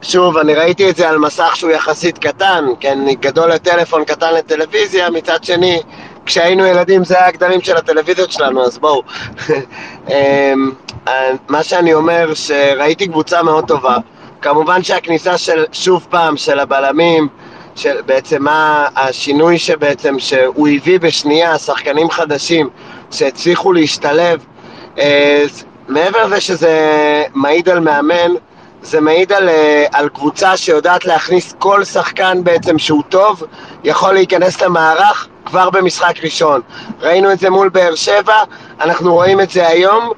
[0.02, 5.10] שוב, אני ראיתי את זה על מסך שהוא יחסית קטן, כן, גדול לטלפון, קטן לטלוויזיה,
[5.10, 5.80] מצד שני,
[6.26, 9.02] כשהיינו ילדים זה היה הגדלים של הטלוויזיות שלנו, אז בואו.
[10.08, 10.14] אמ,
[11.48, 13.96] מה שאני אומר, שראיתי קבוצה מאוד טובה.
[14.42, 17.28] כמובן שהכניסה של, שוב פעם, של הבלמים,
[17.74, 22.68] של בעצם מה השינוי שבעצם שהוא הביא בשנייה, שחקנים חדשים
[23.10, 24.44] שהצליחו להשתלב.
[24.98, 25.44] אה,
[25.88, 26.78] מעבר לזה שזה
[27.34, 28.30] מעיד על מאמן,
[28.86, 33.42] זה מעיד על, אה, על קבוצה שיודעת להכניס כל שחקן בעצם שהוא טוב,
[33.84, 36.60] יכול להיכנס למערך כבר במשחק ראשון.
[37.00, 38.42] ראינו את זה מול באר שבע,
[38.80, 40.10] אנחנו רואים את זה היום,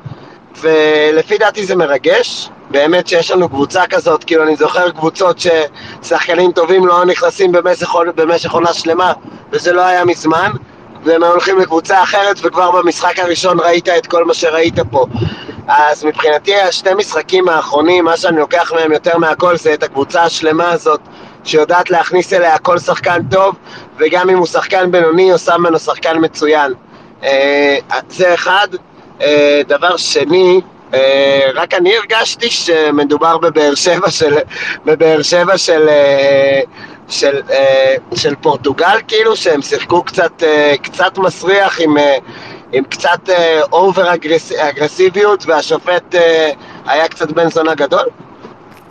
[0.61, 2.51] ולפי דעתי זה מרגש.
[2.71, 7.53] באמת שיש לנו קבוצה כזאת, כאילו אני זוכר קבוצות ששחקנים טובים לא נכנסים
[8.15, 9.13] במשך, עונה שלמה,
[9.53, 10.51] וזה לא היה מזמן,
[11.05, 15.07] והם הולכים לקבוצה אחרת, וכבר במשחק הראשון ראית את כל מה שראית פה.
[15.69, 20.71] אז מבחינתי השתי משחקים האחרונים, מה שאני לוקח מהם יותר מהכל זה את הקבוצה השלמה
[20.71, 21.01] הזאת
[21.45, 23.55] שיודעת להכניס אליה כל שחקן טוב
[23.99, 26.73] וגם אם הוא שחקן בינוני עושה ממנו שחקן מצוין.
[27.23, 28.69] אה, זה אחד.
[29.21, 30.61] אה, דבר שני,
[30.95, 34.35] אה, רק אני הרגשתי שמדובר בבאר שבע של,
[34.85, 35.89] בבאר שבע של,
[37.09, 37.41] של,
[38.15, 40.43] של פורטוגל, כאילו שהם שיחקו קצת,
[40.83, 41.97] קצת מסריח עם
[42.73, 43.29] עם קצת
[43.73, 46.19] over אה, אגרס, אגרסיביות והשופט אה,
[46.87, 48.05] היה קצת בן זונה גדול?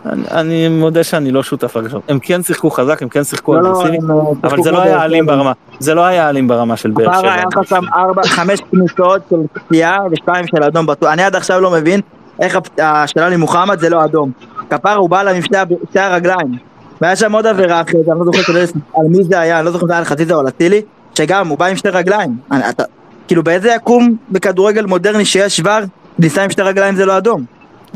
[0.06, 2.02] אני, אני מודה שאני לא שותף לרגשות.
[2.08, 5.26] הם כן שיחקו חזק, הם כן שיחקו לא, אגרסיבי, לא, אבל זה לא היה אלים
[5.26, 7.34] ברמה, זה לא היה אלים ברמה של באר שבע.
[7.34, 11.14] היה לך שם ארבע, חמש כניסות של פציעה ושתיים של אדום בטוח.
[11.14, 12.02] אני עד עכשיו לא מבין
[12.42, 14.32] איך השאלה למוחמד זה לא אדום.
[14.70, 16.58] כפר הוא בא לה עם שתי הרגליים.
[17.02, 18.62] והיה שם עוד עבירה אחרת, אני לא זוכר
[18.98, 20.82] על מי זה היה, אני לא זוכר אם זה היה על חציזה או על אצילי,
[21.16, 22.38] שגם הוא בא עם שתי רגליים.
[22.52, 22.84] אני, אתה,
[23.28, 25.84] כאילו באיזה יקום בכדורגל מודרני שיש שוואר,
[26.18, 27.46] כניסה עם שתי רגליים זה לא אדום.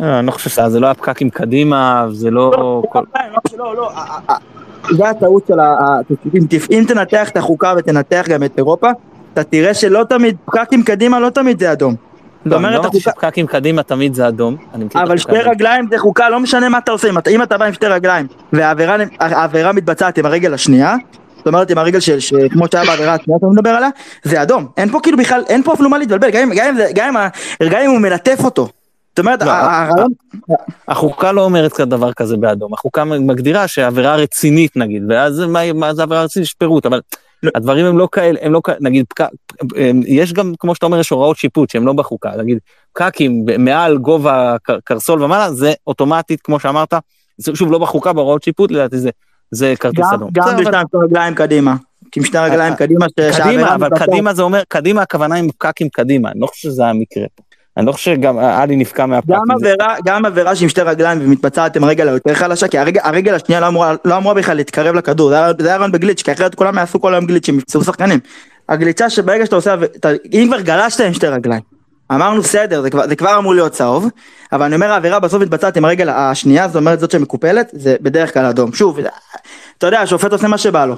[0.02, 2.52] אה, אני לא חושב שזה לא הפקקים קדימה, זה לא...
[2.56, 2.82] לא,
[3.57, 3.91] לא, לא,
[4.91, 5.76] זה הטעות של ה...
[6.72, 8.88] אם תנתח את החוקה ותנתח גם את אירופה,
[9.34, 11.95] אתה תראה שלא תמיד, פקקים קדימה לא תמיד זה אדום.
[12.45, 14.55] לא, אני לא אמרתי שפקקים קדימה תמיד זה אדום.
[14.95, 17.88] אבל שתי רגליים זה חוקה, לא משנה מה אתה עושה, אם אתה בא עם שתי
[17.88, 20.95] רגליים והעבירה מתבצעת עם הרגל השנייה,
[21.38, 22.18] זאת אומרת עם הרגל של,
[22.51, 23.89] כמו שהיה בעבירה השנייה שאתה מדבר עליה,
[24.23, 24.68] זה אדום.
[24.77, 26.30] אין פה כאילו בכלל, אין פה אפילו מה להתבלבל,
[26.95, 28.68] גם אם הוא מלטף אותו.
[29.09, 29.51] זאת אומרת, לא.
[30.88, 35.43] החוקה לא אומרת דבר כזה באדום, החוקה מגדירה שעבירה רצינית נגיד, ואז
[35.73, 36.47] מה זה עבירה רצינית?
[36.47, 36.99] יש פירוט, אבל.
[37.55, 39.05] הדברים הם לא כאלה, הם לא כאלה, נגיד,
[40.05, 42.57] יש גם, כמו שאתה אומר, יש הוראות שיפוט שהן לא בחוקה, נגיד,
[42.93, 46.93] פקקים מעל גובה קרסול ומעלה, זה אוטומטית, כמו שאמרת,
[47.53, 49.09] שוב, לא בחוקה, בהוראות שיפוט, לדעתי זה
[49.51, 50.30] זה כרטיס אדום.
[50.34, 51.76] גם בשתי רגליים קדימה.
[52.15, 53.05] עם שתי רגליים קדימה.
[53.38, 57.26] קדימה, אבל קדימה זה אומר, קדימה הכוונה עם פקקים קדימה, אני לא חושב שזה המקרה
[57.35, 57.43] פה.
[57.81, 59.35] אני לא חושב שגם עלי נפקע מהפקקים.
[59.35, 63.35] גם עבירה, גם עבירה שעם שתי רגליים ומתבצעת עם הרגל היותר חלשה, כי הרגל, הרגל
[63.35, 66.55] השנייה לא אמורה, לא אמורה בכלל להתקרב לכדור, זה היה, היה רעיון בגליץ', כי אחרת
[66.55, 68.19] כולם יעשו כל היום גליצ'ים, יפצעו שחקנים.
[68.69, 69.75] הגליצה שברגע שאתה עושה,
[70.33, 71.61] אם כבר גלשת עם שתי רגליים,
[72.11, 74.09] אמרנו בסדר, זה כבר, זה כבר אמור להיות צהוב,
[74.51, 78.33] אבל אני אומר העבירה בסוף מתבצעת עם הרגל השנייה, זאת אומרת זאת שמקופלת, זה בדרך
[78.33, 78.73] כלל אדום.
[78.73, 78.99] שוב,
[79.77, 80.95] אתה יודע, השופט עושה מה שבא לו.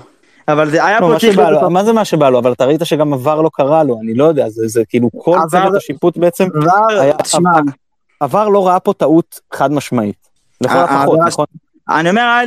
[0.47, 1.37] אבל זה היה לא, פה צריך...
[1.37, 2.39] לו, מה זה מה שבא לו?
[2.39, 5.37] אבל אתה ראית שגם עבר לא קרה לו, אני לא יודע, זה, זה כאילו כל
[5.51, 7.51] צוות השיפוט בעצם, עבר, היה, תשמע,
[8.19, 10.27] עבר לא ראה פה טעות חד משמעית.
[10.61, 11.45] לכל הפחות, נכון?
[11.89, 12.43] אני אומר,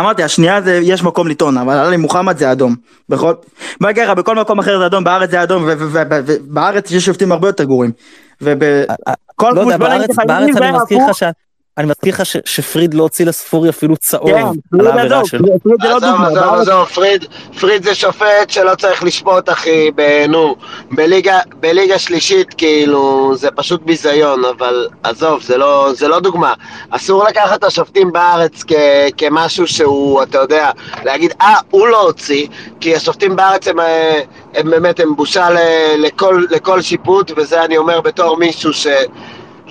[0.00, 2.74] אמרתי, השנייה זה, יש מקום לטעון, אבל עלי מוחמד זה אדום.
[3.08, 3.32] בכל,
[3.80, 7.92] לך, בכל מקום אחר זה אדום, בארץ זה אדום, ובארץ יש שופטים הרבה יותר גרועים.
[8.40, 11.16] ובכל לא יודע, בארץ אני מזכיר לך
[11.78, 15.48] אני מזכיר לך שפריד לא הוציא לספורי אפילו צהוב כן, על העבירה שלו.
[15.64, 17.24] לא עזוב, עזוב, עזוב, פריד,
[17.60, 19.90] פריד זה שופט שלא צריך לשפוט אחי,
[20.28, 20.56] נו,
[21.60, 26.54] בליגה שלישית כאילו זה פשוט ביזיון, אבל עזוב, זה לא, זה לא דוגמה.
[26.90, 28.64] אסור לקחת את השופטים בארץ
[29.16, 30.70] כמשהו שהוא, אתה יודע,
[31.04, 32.46] להגיד, אה, הוא לא הוציא,
[32.80, 34.20] כי השופטים בארץ הם, אה,
[34.54, 35.48] הם באמת, הם בושה
[35.98, 38.86] לכל, לכל שיפוט, וזה אני אומר בתור מישהו ש...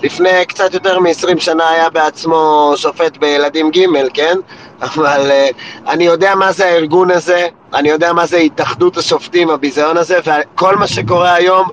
[0.03, 4.37] לפני קצת יותר מ-20 שנה היה בעצמו שופט בילדים ג', כן?
[4.81, 9.97] אבל uh, אני יודע מה זה הארגון הזה, אני יודע מה זה התאחדות השופטים, הביזיון
[9.97, 11.67] הזה, וכל מה שקורה היום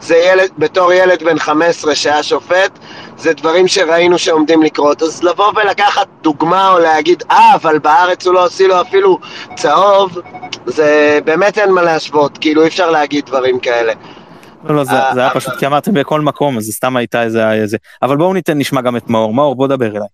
[0.00, 2.78] זה ילד, בתור ילד בן 15 שהיה שופט,
[3.16, 5.02] זה דברים שראינו שעומדים לקרות.
[5.02, 9.18] אז לבוא ולקחת דוגמה או להגיד, אה, אבל בארץ הוא לא עושה לו אפילו
[9.56, 10.18] צהוב,
[10.66, 13.92] זה באמת אין מה להשוות, כאילו אי אפשר להגיד דברים כאלה.
[14.64, 17.22] לא, לא, זה, אה, זה היה פשוט כי אמרתם בכל מקום, אז זה סתם הייתה
[17.22, 17.76] איזה, איזה...
[18.02, 19.34] אבל בואו ניתן, נשמע גם את מאור.
[19.34, 20.08] מאור, בוא דבר אליי.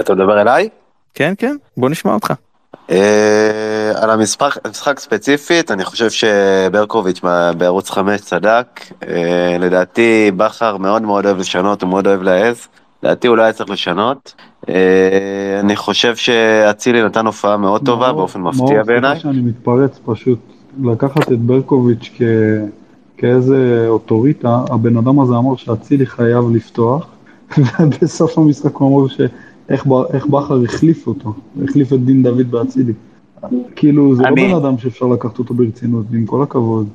[0.00, 0.68] אתה מדבר אליי?
[1.14, 2.32] כן, כן, בוא נשמע אותך.
[2.90, 7.20] אה, על המשחק ספציפית, אני חושב שברקוביץ'
[7.58, 8.66] בערוץ 5 צדק.
[9.08, 12.68] אה, לדעתי בכר מאוד מאוד אוהב לשנות, הוא מאוד אוהב להעז.
[13.02, 14.34] לדעתי הוא לא היה צריך לשנות.
[15.60, 19.10] אני חושב שאצילי נתן הופעה מאוד טובה באופן מפתיע בעיניי.
[19.10, 20.38] מאור, סליחה שאני מתפרץ פשוט,
[20.82, 22.22] לקחת את ברקוביץ' כ...
[23.16, 27.06] כאיזה אוטוריטה, הבן אדם הזה אמר שאצילי חייב לפתוח,
[27.80, 29.86] ובסוף המשחק הוא אמר שאיך
[30.30, 31.32] בכר החליף אותו,
[31.64, 32.92] החליף את דין דוד באצילי.
[33.76, 36.88] כאילו, זה לא אני- בן אדם שאפשר לקחת אותו ברצינות, עם כל הכבוד.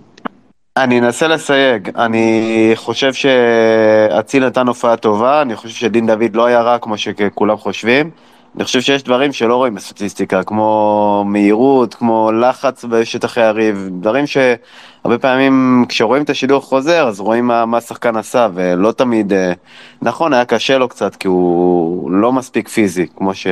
[0.77, 2.41] אני אנסה לסייג, אני
[2.75, 8.09] חושב שאציל נתן הופעה טובה, אני חושב שדין דוד לא היה רע כמו שכולם חושבים.
[8.55, 15.17] אני חושב שיש דברים שלא רואים בסטטיסטיקה, כמו מהירות, כמו לחץ בשטח היריב, דברים שהרבה
[15.17, 19.53] פעמים כשרואים את השידור חוזר, אז רואים מה, מה השחקן עשה, ולא תמיד, אה,
[20.01, 23.47] נכון, היה קשה לו קצת, כי הוא לא מספיק פיזי, כמו ש...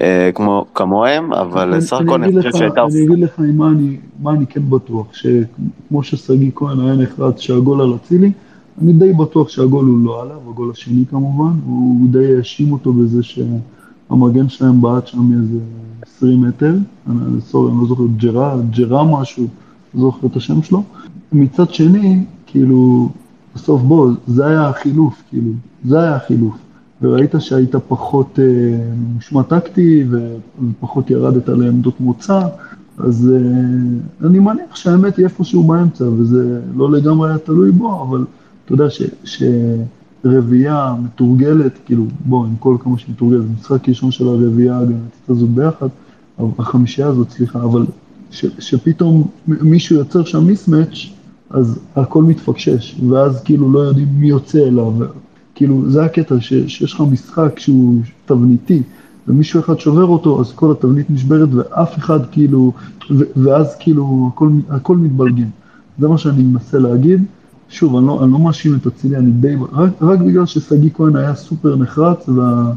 [0.00, 2.82] אה, כמו כמוהם, אבל סך הכל אני חושב שהייתה...
[2.82, 7.80] אני אגיד לך מה אני, מה אני כן בטוח, שכמו ששגיא כהן היה נחרץ שהגול
[7.80, 8.32] על אצילי,
[8.82, 13.22] אני די בטוח שהגול הוא לא עליו, הגול השני כמובן, הוא די האשים אותו בזה
[14.08, 15.58] שהמגן שלהם בעט שם איזה
[16.16, 16.74] 20 מטר,
[17.10, 19.46] אני, סורי, אני לא זוכר, ג'רה, ג'רה משהו,
[19.94, 20.82] לא זוכר את השם שלו.
[21.32, 23.08] מצד שני, כאילו,
[23.54, 25.50] בסוף בוא, זה היה החילוף, כאילו,
[25.84, 26.54] זה היה החילוף.
[27.02, 28.78] וראית שהיית פחות אה,
[29.14, 30.04] מושמע טקטי
[30.60, 32.40] ופחות ירדת לעמדות מוצא,
[32.98, 38.24] אז אה, אני מניח שהאמת היא איפשהו באמצע, וזה לא לגמרי היה תלוי בו, אבל
[38.64, 39.42] אתה יודע ש-
[40.22, 45.28] שרביעייה מתורגלת, כאילו, בוא, עם כל כמה שהיא מתורגלת, זה משחק ראשון של הרביעייה ההגנתית
[45.30, 45.88] הזו ביחד,
[46.58, 47.86] החמישייה הזאת, סליחה, אבל
[48.30, 51.06] ש- שפתאום מישהו יוצר שם מיסמץ',
[51.50, 54.92] אז הכל מתפקשש, ואז כאילו לא יודעים מי יוצא אליו,
[55.54, 58.82] כאילו זה הקטע, ש, שיש לך משחק שהוא תבניתי,
[59.28, 62.72] ומישהו אחד שובר אותו, אז כל התבנית נשברת, ואף אחד כאילו,
[63.10, 65.48] ו, ואז כאילו הכל, הכל מתבלגן.
[65.98, 67.24] זה מה שאני מנסה להגיד.
[67.68, 71.34] שוב, אני לא, לא מאשים את אצילי, אני די, רק, רק בגלל ששגיא כהן היה
[71.34, 72.72] סופר נחרץ, וה,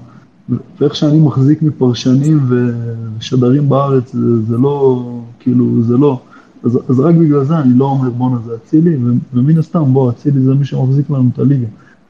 [0.79, 5.03] ואיך שאני מחזיק מפרשנים ו- ושדרים בארץ, זה, זה לא,
[5.39, 6.19] כאילו, זה לא.
[6.63, 10.11] אז, אז רק בגלל זה אני לא אומר בואנה זה אצילי, ו- ומן הסתם בוא,
[10.11, 11.65] אצילי זה מי שמחזיק לנו את הליגה.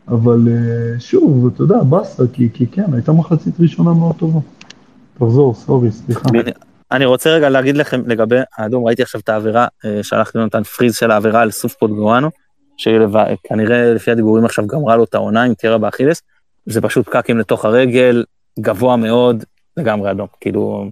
[0.07, 4.39] אבל אה, שוב, אתה יודע, באסה, כי, כי כן, הייתה מחצית ראשונה מאוד טובה.
[5.19, 6.29] תחזור, סורי, סליחה.
[6.29, 6.41] אני-
[6.91, 10.95] אני רוצה רגע להגיד לכם לגבי האדום, ראיתי עכשיו את העבירה, אה, שלחתי יונתן פריז
[10.95, 12.29] של העבירה על סוף פוטגורנו,
[12.79, 16.21] שכנראה לפי הדיבורים עכשיו גמרה לו את העונה עם קרע באכילס,
[16.65, 18.23] זה פשוט פקקים לתוך הרגל,
[18.59, 19.43] גבוה מאוד,
[19.77, 20.27] לגמרי אדום.
[20.41, 20.85] כאילו,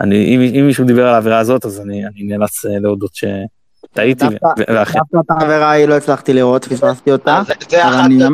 [0.00, 4.24] אני, אם, אם מישהו דיבר על העבירה הזאת, אז אני, אני נאלץ אה, להודות שטעיתי,
[4.24, 7.84] דווקא- את העבירה ההיא לא הצלחתי לראות, פספסתי אותה, זה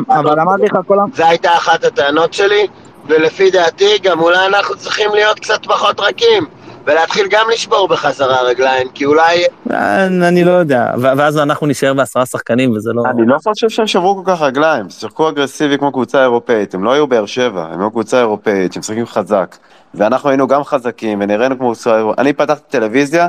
[0.09, 1.03] אבל אמרתי לך כל ה...
[1.15, 2.67] זו הייתה אחת הטענות שלי,
[3.07, 6.45] ולפי דעתי גם אולי אנחנו צריכים להיות קצת פחות רכים,
[6.89, 9.43] ולהתחיל גם לשבור בחזרה רגליים, כי אולי...
[9.71, 13.03] אה, אני לא יודע, ואז אנחנו נישאר בעשרה שחקנים וזה לא...
[13.09, 16.83] אני לא חושב שהם שברו כל כך רגליים, הם שיחקו אגרסיבי כמו קבוצה אירופאית, הם
[16.83, 19.55] לא היו באר שבע, הם היו קבוצה אירופאית שמשחקים חזק.
[19.93, 22.19] ואנחנו היינו גם חזקים ונראינו כמו קבוצה אירופאית.
[22.19, 23.27] אני פתחתי טלוויזיה,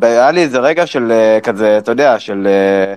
[0.00, 2.46] והיה לי איזה רגע של אה, כזה, אתה יודע, של...
[2.46, 2.94] אה,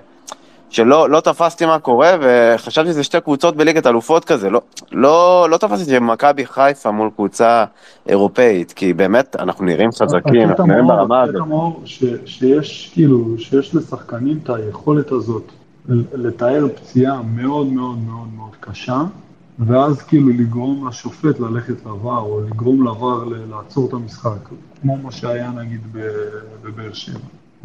[0.70, 4.60] שלא לא תפסתי מה קורה, וחשבתי שזה שתי קבוצות בליגת אלופות כזה, לא,
[4.92, 7.64] לא, לא תפסתי שמכבי חיפה מול קבוצה
[8.08, 11.48] אירופאית, כי באמת אנחנו נראים חזקים, הקטע אנחנו נראים מאור- ברמה הקטע הזאת.
[11.48, 15.42] מאור, ש- שיש כאילו, שיש לשחקנים את היכולת הזאת
[16.14, 19.02] לתאר פציעה מאוד מאוד מאוד מאוד קשה,
[19.58, 24.38] ואז כאילו לגרום לשופט ללכת לVAR, או לגרום לVAR ל- לעצור את המשחק,
[24.82, 25.80] כמו מה שהיה נגיד
[26.62, 27.18] בבאר שבע.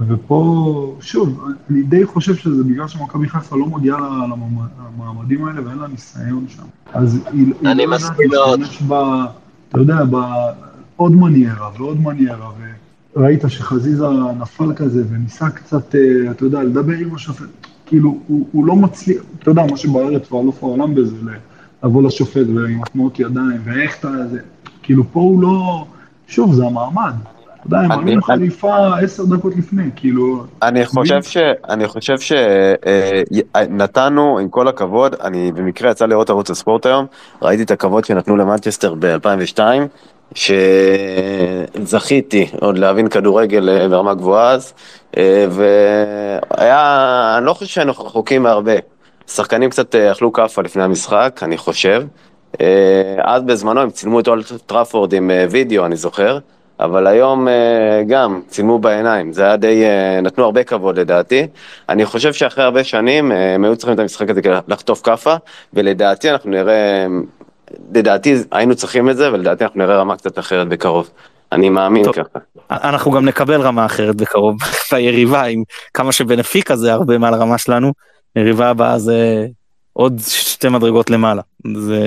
[0.07, 4.27] ופה, שוב, אני די חושב שזה בגלל שמכבי חיפה לא מגיעה
[4.97, 6.63] למעמדים האלה ואין לה ניסיון שם.
[6.93, 8.59] אז היא, אני לא יודעת מסכים מאוד.
[8.87, 8.93] ב...
[9.69, 12.51] אתה יודע, בעוד מניירה ועוד מניירה,
[13.15, 14.07] וראית שחזיזה
[14.39, 17.45] נפל כזה וניסה קצת, אה, אתה יודע, לדבר עם השופט,
[17.85, 21.15] כאילו, הוא, הוא לא מצליח, אתה יודע, מה שבארץ ואלוף העולם בזה,
[21.83, 24.39] לבוא לשופט ועם התנועות ידיים, ואיך אתה, זה,
[24.83, 25.85] כאילו, פה הוא לא,
[26.27, 27.13] שוב, זה המעמד.
[27.67, 31.37] אתה יודע, הם עם חליפה עשר דקות לפני, כאילו, אני חושב ש...
[31.69, 32.15] אני חושב
[33.53, 37.05] שנתנו, עם כל הכבוד, אני במקרה יצא לראות ערוץ הספורט היום,
[37.41, 39.59] ראיתי את הכבוד שנתנו למנצ'סטר ב-2002,
[41.75, 44.73] שזכיתי עוד להבין כדורגל אה, ברמה גבוהה אז,
[45.17, 48.75] אה, והיה, אני לא חושב שהיינו רחוקים מהרבה.
[49.27, 52.03] שחקנים קצת אה, אכלו כאפה לפני המשחק, אני חושב.
[52.61, 56.39] אה, אז בזמנו הם צילמו את אולד טראפורד עם אה, וידאו, אני זוכר.
[56.81, 61.47] אבל היום אה, גם צילמו בעיניים, זה היה די, אה, נתנו הרבה כבוד לדעתי.
[61.89, 65.35] אני חושב שאחרי הרבה שנים אה, הם היו צריכים את המשחק הזה כדי לחטוף כאפה,
[65.73, 67.05] ולדעתי אנחנו נראה,
[67.95, 71.09] לדעתי היינו צריכים את זה, ולדעתי אנחנו נראה רמה קצת אחרת בקרוב.
[71.51, 72.13] אני מאמין טוב.
[72.15, 72.39] ככה.
[72.71, 74.55] אנחנו גם נקבל רמה אחרת בקרוב
[74.91, 75.63] ביריבה, עם
[75.93, 77.91] כמה שבנפיקה זה הרבה מעל הרמה שלנו,
[78.35, 79.47] יריבה הבאה זה
[79.93, 81.41] עוד שתי מדרגות למעלה.
[81.77, 81.99] זה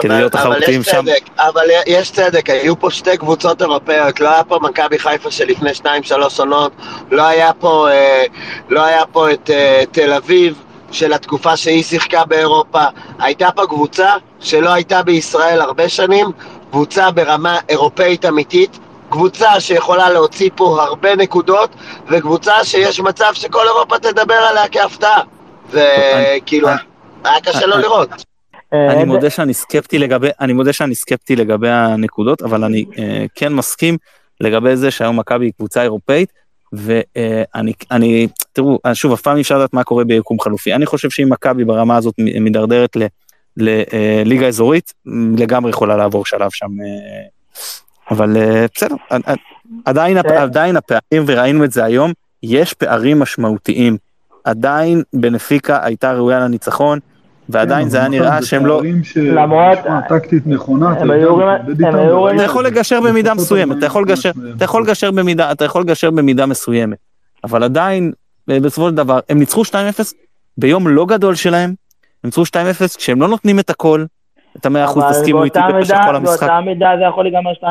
[0.00, 1.02] כדי להיות תחרותיים שם.
[1.02, 5.74] צדק, אבל יש צדק, היו פה שתי קבוצות אירופאיות, לא היה פה מכבי חיפה שלפני
[5.74, 6.72] שתיים שלוש עונות,
[7.10, 8.24] לא היה פה, אה,
[8.68, 12.84] לא היה פה את אה, תל אביב של התקופה שהיא שיחקה באירופה,
[13.18, 14.10] הייתה פה קבוצה
[14.40, 16.26] שלא הייתה בישראל הרבה שנים,
[16.70, 18.78] קבוצה ברמה אירופאית אמיתית,
[19.10, 21.70] קבוצה שיכולה להוציא פה הרבה נקודות,
[22.08, 25.20] וקבוצה שיש מצב שכל אירופה תדבר עליה כהפתעה.
[25.70, 26.68] וכאילו,
[27.24, 28.35] היה קשה לא לראות.
[28.76, 32.84] אה, אני עד- מודה שאני סקפטי לגבי, אני מודה שאני סקפטי לגבי הנקודות, אבל אני
[32.98, 33.96] אה, כן מסכים
[34.40, 36.32] לגבי זה שהיום מכבי היא קבוצה אירופאית,
[36.72, 40.74] ואני, אני, תראו, אה, שוב, אף פעם אי אפשר לדעת מה קורה ביקום חלופי.
[40.74, 42.96] אני חושב שאם מכבי ברמה הזאת מידרדרת
[43.56, 46.66] לליגה אזורית, מ, לגמרי יכולה לעבור שלב שם.
[46.66, 47.26] אה,
[48.10, 49.36] אבל אה, בסדר, עד- עד-
[49.84, 50.16] עדיין.
[50.18, 52.12] עדיין הפערים, וראינו את זה היום,
[52.42, 53.96] יש פערים משמעותיים.
[54.44, 56.98] עדיין בנפיקה הייתה ראויה לניצחון,
[57.48, 58.82] ועדיין כן, זה היה נראה זה שהם לא...
[59.16, 59.78] למרות-
[60.08, 62.04] טקטית נכונה, אתה יודע, אתה
[62.36, 62.66] את יכול.
[62.66, 66.98] לגשר במידה מסוימת, אתה יכול 40 לגשר, במידה, אתה יכול לגשר במידה מסוימת,
[67.44, 68.12] אבל עדיין,
[68.50, 69.72] אה, בסופו של דבר, הם ניצחו 2-0
[70.58, 71.74] ביום לא גדול שלהם, הם
[72.24, 74.04] ניצחו 2-0 כשהם לא נותנים את הכל,
[74.56, 76.40] את המאה אחוז, תסכימו איתי במשך כל המשחק.
[76.40, 77.64] באותה מידה זה יכול להיגמר 2-2,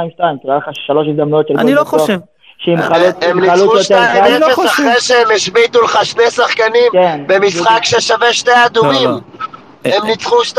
[0.43, 2.19] תראה לך שלוש הזדמנויות של אני לא חושב,
[2.57, 4.67] שעם חלוץ הם ניצחו יותר קל, אני לא 2-0 חושב.
[4.67, 9.09] אחרי שהם השביתו לך שני שחקנים כן, במשחק ששווה שתי אדומים.
[9.85, 10.57] הם ניצחו 2-0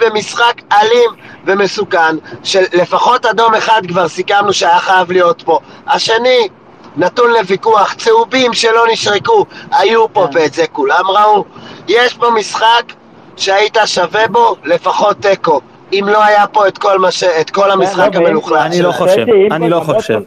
[0.00, 1.10] במשחק אלים
[1.44, 5.58] ומסוכן, שלפחות אדום אחד כבר סיכמנו שהיה חייב להיות פה.
[5.86, 6.48] השני,
[6.96, 10.38] נתון לוויכוח, צהובים שלא נשרקו, היו פה כן.
[10.38, 11.44] ואת זה כולם ראו.
[11.88, 12.92] יש פה משחק
[13.36, 15.60] שהיית שווה בו לפחות תיקו.
[15.92, 17.24] אם לא היה פה את כל, מה ש...
[17.24, 18.92] את כל המשחק המלוכלך אני לא.
[18.92, 20.20] חושב, אני לא חושב.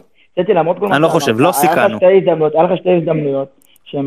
[0.92, 1.98] אני לא חושב, לא סיכנו.
[2.54, 3.61] היה לך שתי הזדמנויות.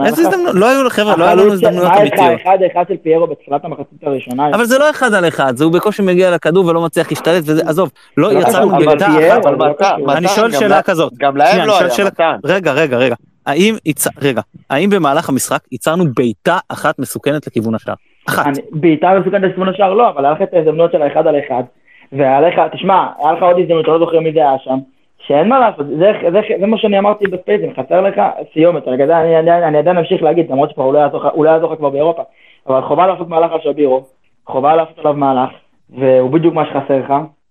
[0.05, 2.41] איזה הזדמנות, לא היו, חבר'ה, לא היו לנו הזדמנויות לך אמיתיות.
[2.41, 4.49] אחד אחד של פיירו בתחילת המחצית הראשונה.
[4.49, 7.61] אבל זה לא אחד על אחד, זה הוא בקושי מגיע לכדור ולא מצליח להשתלט, וזה,
[7.69, 9.45] עזוב, לא יצרנו בעיטה אחת.
[9.45, 11.13] אבל אבל מתן, אני שואל שאלה לה- כזאת.
[11.17, 12.35] גם להם לא היה, מתן.
[12.45, 13.15] רגע, רגע, רגע.
[13.45, 13.75] האם.
[14.21, 17.93] רגע, האם במהלך המשחק ייצרנו בעיטה אחת מסוכנת לכיוון השער?
[18.29, 18.45] אחת.
[18.71, 21.63] בעיטה מסוכנת לסימון השער לא, אבל היה לך את ההזדמנויות של האחד על אחד,
[22.11, 24.77] והיה לך, תשמע, היה לך עוד הזדמנות, אתה לא זוכר מי זה היה שם,
[25.19, 28.21] שאין מה לעשות, זה, זה, זה מה שאני אמרתי בספייסים, חסר לך
[28.53, 31.75] סיומת, זה אני, אני, אני עדיין אמשיך להגיד, למרות שכבר הוא לא יעזור לך- לא
[31.77, 32.21] כבר באירופה,
[32.67, 34.03] אבל חובה לעשות מהלך על שבירו,
[34.47, 35.49] חובה לעשות עליו מהלך,
[35.89, 37.09] והוא בדיוק מה שחסר לך,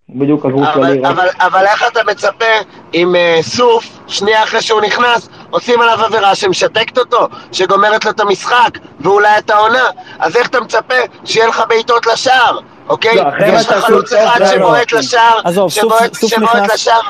[0.09, 2.45] הוא בדיוק הגוף שלי, אבל, אבל, אבל איך אתה מצפה
[2.93, 7.19] עם uh, סוף, שנייה אחרי שהוא נכנס, עושים עליו עבירה שמשתקת אותו,
[7.53, 9.85] שגומרת לו את המשחק, ואולי את העונה,
[10.19, 12.59] אז איך אתה מצפה שיהיה לך בעיטות לשער,
[12.89, 13.17] אוקיי?
[13.17, 14.99] לא, יש מה לך חלוץ אחד לא, שבועט לא.
[14.99, 16.73] לשער, שבועט.
[16.75, 17.01] לשער,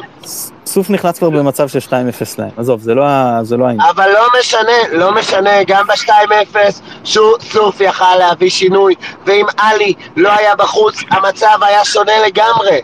[0.66, 1.92] סוף נכנס כבר במצב של 2-0
[2.38, 3.04] להם, עזוב, זה לא
[3.42, 3.88] זה לא העניין.
[3.90, 6.56] אבל לא משנה, לא משנה, גם ב-2-0
[7.04, 8.94] שוב סוף יכל להביא שינוי,
[9.26, 12.80] ואם עלי לא היה בחוץ, המצב היה שונה לגמרי.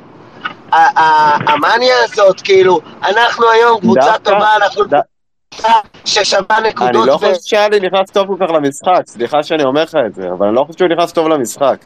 [1.47, 4.85] המאניה הזאת, כאילו, אנחנו היום קבוצה טובה, אנחנו
[6.05, 9.83] ששווה אני נקודות, לא ו- חושב שאלי נכנס טוב כל כך למשחק, סליחה שאני אומר
[9.83, 11.77] לך את זה, אבל אני לא חושב שהוא נכנס טוב למשחק.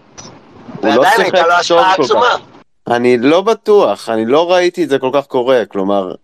[0.87, 2.27] הוא לא ועדיין שיחק הייתה לו טוב השפעה כל עצומה.
[2.35, 2.41] כך.
[2.95, 6.15] אני לא בטוח, אני לא ראיתי את זה כל כך קורה, כלומר,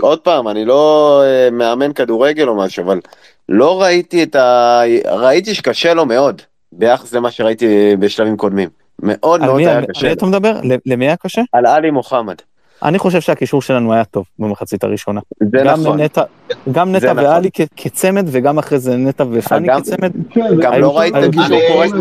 [0.00, 3.00] עוד פעם, אני לא אה, מאמן כדורגל או משהו, אבל
[3.48, 4.80] לא ראיתי את ה...
[5.06, 8.68] ראיתי שקשה לו מאוד, ביחס למה שראיתי בשלבים קודמים.
[9.02, 10.14] מאוד על מאוד מי היה על קשה מי לו.
[10.14, 10.60] אתה מדבר?
[10.86, 11.42] למי היה קשה?
[11.52, 12.34] על עלי מוחמד.
[12.84, 15.20] אני חושב שהקישור שלנו היה טוב במחצית הראשונה.
[15.40, 16.00] זה גם נכון.
[16.00, 16.22] נטע,
[16.72, 17.24] גם נטע נכון.
[17.24, 20.12] ואלי כ- כצמד, וגם אחרי זה נטע ופאני גם- כצמד.
[20.30, 21.92] כן, גם לא ראית את הקישור אני- קורס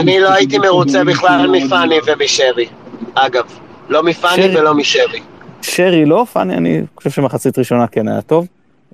[0.00, 1.96] אני- לא הייתי מרוצה בכלל מאוד מפאני.
[2.06, 2.66] ומשרי,
[3.14, 3.44] אגב.
[3.88, 5.20] לא מפאני שרי- ולא משרי.
[5.62, 8.46] שרי לא, פאני אני חושב שמחצית ראשונה כן היה טוב.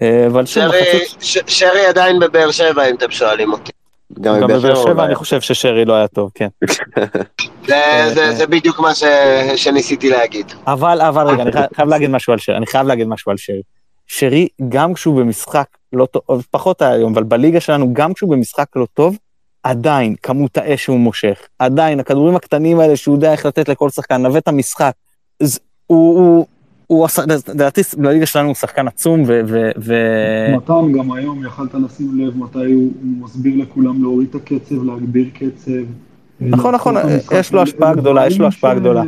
[0.02, 3.72] אה, אבל שוב, שרי- מחצית, ש- שרי עדיין בבאר שבע, אם אתם שואלים אותי.
[4.20, 5.04] גם בבאר שבע.
[5.04, 6.48] אני חושב ששרי לא היה טוב, כן.
[7.66, 8.90] זה- בדיוק מה
[9.56, 10.52] שניסיתי להגיד.
[10.66, 13.36] אבל, אבל רגע, אני חי- חייב להגיד משהו על שרי, אני חייב להגיד משהו על
[13.36, 13.62] שרי.
[14.06, 18.86] שרי, גם כשהוא במשחק לא טוב, פחות היום, אבל בליגה שלנו, גם כשהוא במשחק לא
[18.94, 19.16] טוב,
[19.62, 24.14] עדיין כמות האש שהוא מושך, עדיין הכדורים הקטנים האלה שהוא יודע איך לתת לכל שחקן,
[24.20, 24.92] לנווט את המשחק,
[25.42, 25.48] הוא,
[26.18, 26.46] הוא,
[26.92, 27.06] הוא,
[27.54, 29.40] לדעתי בליגה שלנו הוא שחקן עצום, ו...
[29.78, 29.94] ו.
[30.56, 35.70] מתן גם היום יכלת לשים לב מתי הוא מסביר לכולם להוריד את הקצב, להגביר קצב.
[36.40, 37.36] נכון, נכון, המשחק.
[37.38, 39.02] יש לו השפעה גדולה, יש לו השפעה גדולה.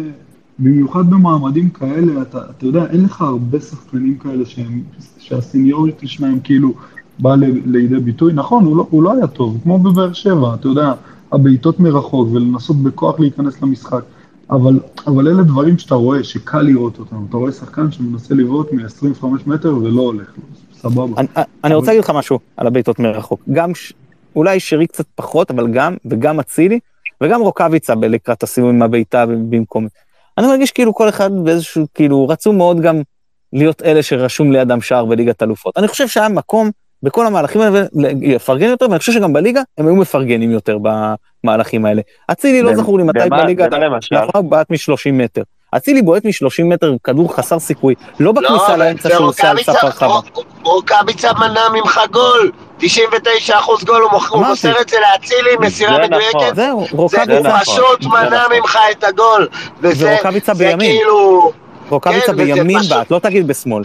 [0.58, 4.82] במיוחד במעמדים כאלה, אתה, אתה יודע, אין לך הרבה שחקנים כאלה שהם,
[5.18, 6.74] שהסניוריטי שלהם כאילו
[7.18, 8.32] בא ל- לידי ביטוי.
[8.32, 10.92] נכון, הוא לא, הוא לא היה טוב, כמו בבאר שבע, אתה יודע,
[11.32, 14.02] הבעיטות מרחוק ולנסות בכוח להיכנס למשחק.
[14.50, 17.16] אבל, אבל אלה דברים שאתה רואה, שקל לראות אותם.
[17.28, 20.42] אתה רואה שחקן שמנסה לבעוט מ-25 מטר ולא הולך לו,
[20.72, 21.20] סבבה.
[21.20, 21.28] אני,
[21.64, 23.40] אני רוצה להגיד לך משהו על הבעיטות מרחוק.
[23.52, 23.92] גם, ש...
[24.36, 26.78] אולי שרי קצת פחות, אבל גם, וגם אצילי,
[27.20, 29.86] וגם רוקאביצה לקראת הסיום עם הבעיטה במקום.
[30.38, 33.02] אני מרגיש כאילו כל אחד באיזשהו, כאילו, רצו מאוד גם
[33.52, 35.78] להיות אלה שרשום לידם שער בליגת אלופות.
[35.78, 36.70] אני חושב שהיה מקום
[37.02, 37.82] בכל המהלכים האלה
[38.22, 40.78] לפרגן יותר, ואני חושב שגם בליגה הם היו מפרגנים יותר
[41.44, 42.02] במהלכים האלה.
[42.32, 44.14] אצילי לא זכור לי מתי בליגה, למשל?
[44.14, 45.42] לאחרונה הוא בעט מ-30 מטר.
[45.76, 49.62] אצילי בועט מ-30 מטר, כדור חסר סיכוי, לא בכניסה אבל לאמצע זה שהוא עושה על
[49.62, 50.06] סף הרחבה.
[50.06, 52.50] רוק- רוקאביצה מנע ממך גול,
[52.80, 52.84] 99%
[53.86, 54.46] גול, הוא.
[54.46, 56.34] מוסר את זה לאצילי, מסירה זה מדויקת.
[56.34, 56.54] נכון.
[56.54, 58.56] זהו, זה רוקאביצה, הוא נכון, פשוט זה מנע נכון.
[58.56, 59.48] ממך את הגול.
[59.80, 60.16] וזה זה.
[60.78, 61.52] כאילו...
[61.88, 63.82] רוקאביצה כן, בימין בעט, לא תגיד בשמאל.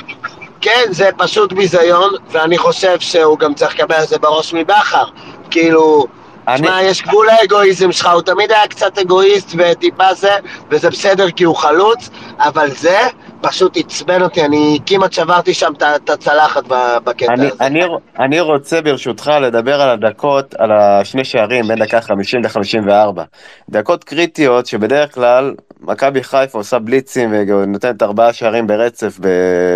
[0.62, 5.04] כן, זה פשוט ביזיון, ואני חושב שהוא גם צריך לקבל את זה בראש מבכר.
[5.52, 6.08] כאילו,
[6.48, 10.32] אני- שמע, יש גבול לאגואיזם שלך, הוא תמיד היה קצת אגואיסט וטיפה זה,
[10.70, 12.10] וזה בסדר כי הוא חלוץ,
[12.40, 13.00] אבל זה
[13.42, 16.64] פשוט עצבן אותי, אני כמעט שברתי שם את הצלחת
[17.04, 17.56] בקטע אני, הזה.
[17.62, 17.80] אני,
[18.20, 23.22] אני רוצה ברשותך לדבר על הדקות, על השני שערים בין דקה 50 ל-54.
[23.70, 29.20] דקות קריטיות שבדרך כלל מכבי חיפה עושה בליצים ונותנת ארבעה שערים ברצף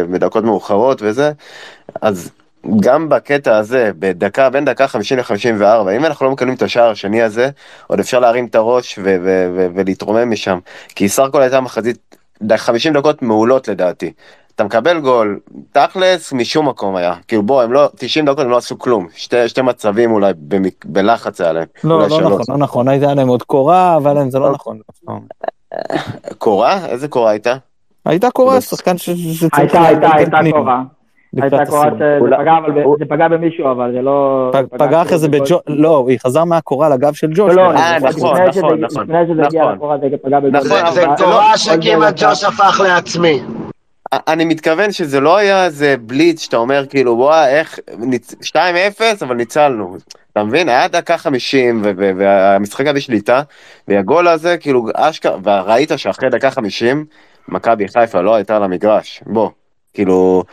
[0.10, 1.31] בדקות מאוחרות וזה,
[2.02, 2.31] אז
[2.80, 7.22] גם בקטע הזה, בדקה, בין דקה 50 ל-54, אם אנחנו לא מקבלים את השער השני
[7.22, 7.49] הזה,
[7.88, 10.60] עוד אפשר להרים את הראש ו- ו- ו- ולהתרומם משם.
[10.95, 12.15] כי סך הכל הייתה מחזית,
[12.57, 14.11] 50 דקות מעולות לדעתי.
[14.55, 15.39] אתה מקבל גול,
[15.72, 19.47] תכלס משום מקום היה, כאילו בוא, הם לא, 90 דקות הם לא עשו כלום, שתי,
[19.49, 22.22] שתי מצבים אולי במק, בלחץ היה להם, לא, לא שלוש.
[22.22, 24.80] נכון, לא נכון, הייתה להם עוד קורה, אבל הם- זה לא נכון.
[26.38, 26.85] קורה?
[26.85, 27.55] איזה קורה הייתה?
[28.05, 29.10] הייתה קורה, שחקן ש-
[29.53, 30.81] הייתה, הייתה, הייתה קורה.
[31.34, 31.72] לקראת הייתה
[32.76, 34.51] ב- אול- זה פגע במישהו, אבל זה לא...
[34.77, 35.27] פגע אחרי זה.
[35.30, 35.60] בג'ו...
[35.68, 37.53] לא, היא חזרה מהקורה לגב של ג'וש.
[37.55, 39.76] לא, לא, אה, נכון, שזה- נכון, לפני נכון, שזה הגיע נכון.
[39.76, 40.51] לקורה זה פגע בגול.
[40.51, 43.41] נכון, זה- לא- קורה שכמעט ג'וש הפך לעצמי.
[44.27, 48.35] אני מתכוון שזה לא היה איזה בליץ שאתה אומר כאילו וואי איך, ניצ...
[48.55, 48.57] 2-0
[49.22, 49.97] אבל ניצלנו,
[50.34, 50.69] אתה מבין?
[50.69, 53.41] היה דקה 50 ו- ו- והמשחק היה בשליטה,
[53.88, 57.05] והגול הזה כאילו אשכרה, וראית שאחרי דקה 50
[57.49, 59.49] מכבי חיפה לא הייתה על המגרש, בוא,
[59.94, 60.44] כאילו,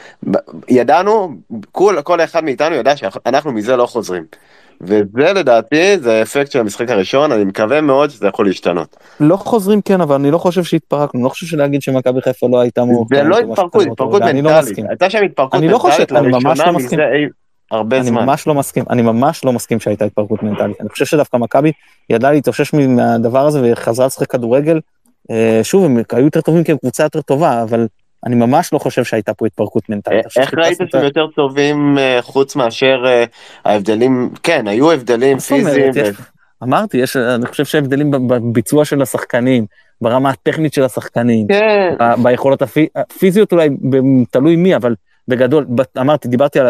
[0.68, 1.34] ידענו,
[1.72, 4.24] כל, כל אחד מאיתנו ידע שאנחנו מזה לא חוזרים.
[4.80, 8.96] וזה לדעתי זה אפקט של המשחק הראשון, אני מקווה מאוד שזה יכול להשתנות.
[9.20, 12.80] לא חוזרים כן, אבל אני לא חושב שהתפרקנו, לא חושב שלהגיד שמכבי חיפה לא הייתה
[12.80, 13.26] זה מאורגנת.
[13.26, 14.78] לא התפרקות, התפרקות אני לא מנטלית.
[14.88, 16.98] הייתה שם התפרקות אני לא חושב- מנטלית אני ממש לראשונה לא מסכים.
[16.98, 17.26] מזה
[17.70, 18.24] הרבה אני זמן.
[18.24, 20.80] ממש לא מסכים, אני ממש לא מסכים שהייתה התפרקות מנטלית.
[20.80, 21.72] אני חושב שדווקא מכבי
[22.10, 24.80] ידעה להתאושש מהדבר הזה וחזרה לשחק כדורגל.
[25.30, 27.86] אה, שוב, הם היו יותר טובים כי הם קבוצה יותר טובה, אבל
[28.26, 30.26] אני ממש לא חושב שהייתה פה התפרקות מנטלית.
[30.26, 33.24] חושב איך ראית שהם יותר טובים אה, חוץ מאשר אה,
[33.64, 35.38] ההבדלים, כן, היו הבדלים?
[35.38, 35.92] פיזיים,
[36.62, 39.66] אמרתי, יש, אני חושב שהבדלים בביצוע של השחקנים,
[40.00, 43.68] ברמה הטכנית של השחקנים, כן, ביכולות הפי- הפיזיות אולי,
[44.30, 44.94] תלוי מי, אבל
[45.28, 45.66] בגדול,
[46.00, 46.66] אמרתי, דיברתי על,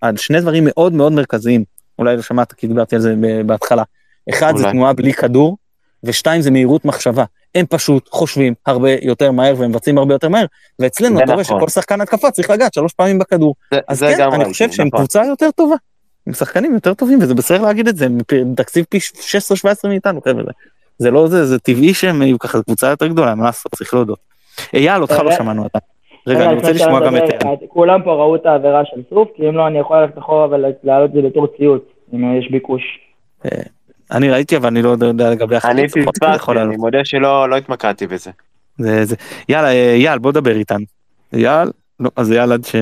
[0.00, 1.64] על שני דברים מאוד מאוד מרכזיים,
[1.98, 3.14] אולי לא שמעת כי דיברתי על זה
[3.46, 3.82] בהתחלה.
[4.30, 4.72] אחד זה אולי.
[4.72, 5.56] תנועה בלי כדור,
[6.04, 7.24] ושתיים זה מהירות מחשבה.
[7.54, 10.44] הם פשוט חושבים הרבה יותר מהר והם מבצעים הרבה יותר מהר,
[10.78, 11.58] ואצלנו אתה רואה נכון.
[11.58, 13.54] שכל שחקן התקפה צריך לגעת שלוש פעמים בכדור.
[13.74, 14.98] זה- אז זה כן, גם אני ראיתי, חושב שהם נכון.
[15.00, 15.76] קבוצה יותר טובה.
[16.26, 18.18] עם שחקנים יותר טובים, וזה בסדר להגיד את זה, הם
[18.56, 19.00] תקציב פי 16-17
[19.88, 20.42] מאיתנו, חבר'ה.
[20.98, 24.18] זה- לא זה, זה טבעי שהם יהיו ככה, קבוצה יותר גדולה, מה לעשות, צריך להודות.
[24.74, 25.78] אייל, אותך לא רגע, שמענו אתה.
[26.26, 27.22] רגע, אני רוצה לפני לשמוע גם את.
[27.68, 31.10] כולם פה ראו את העבירה של סוף, כי אם לא, אני יכול ללכת אחורה ולהעלות
[31.10, 31.82] את זה בתור ציוץ,
[32.14, 32.82] אם יש ביקוש.
[34.12, 35.78] אני ראיתי, אבל אני לא יודע לגבי אחרים.
[35.78, 36.76] אני פספסתי, אני.
[36.76, 38.30] מודה שלא לא התמקדתי בזה.
[38.78, 39.16] זה- זה-
[39.48, 40.84] יאללה, אה, אייל, בוא דבר איתנו.
[41.32, 41.70] אייל,
[42.00, 42.74] לא, אז אייל עד ש...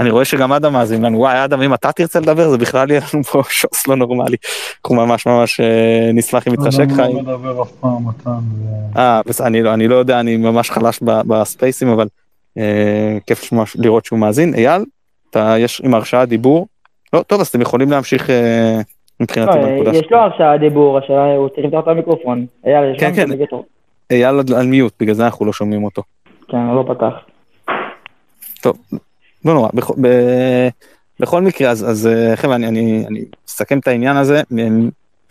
[0.00, 3.00] אני רואה שגם אדם מאזין לנו, וואי אדם אם אתה תרצה לדבר זה בכלל יהיה
[3.14, 4.36] לנו פה שוס לא נורמלי.
[4.84, 6.98] אנחנו ממש ממש אה, נשמח אם יתחשק לך.
[7.00, 8.30] אני לא מדבר אף פעם, מתן.
[8.96, 12.06] אה, אני לא, אני לא יודע, אני ממש חלש בספייסים, אבל
[12.58, 14.54] אה, כיף לראות שהוא מאזין.
[14.54, 14.84] אייל,
[15.30, 16.66] אתה יש עם הרשאה דיבור?
[17.12, 18.30] לא, טוב, אז אתם יכולים להמשיך
[19.20, 22.46] מבחינתי לא, בנקודה יש לו הרשאה דיבור, השאלה הוא צריך לפתוח את המיקרופון.
[22.66, 23.26] אייל, יש כן, כן.
[24.10, 26.02] אייל על- על מיוט, בגלל זה אנחנו לא שומעים אותו.
[26.48, 27.12] כן, הוא לא פתח.
[28.62, 28.76] טוב,
[29.44, 29.68] לא נורא,
[31.20, 34.42] בכל מקרה, אז, אה, חבר'ה, אני, אני, אני אסכם את העניין הזה,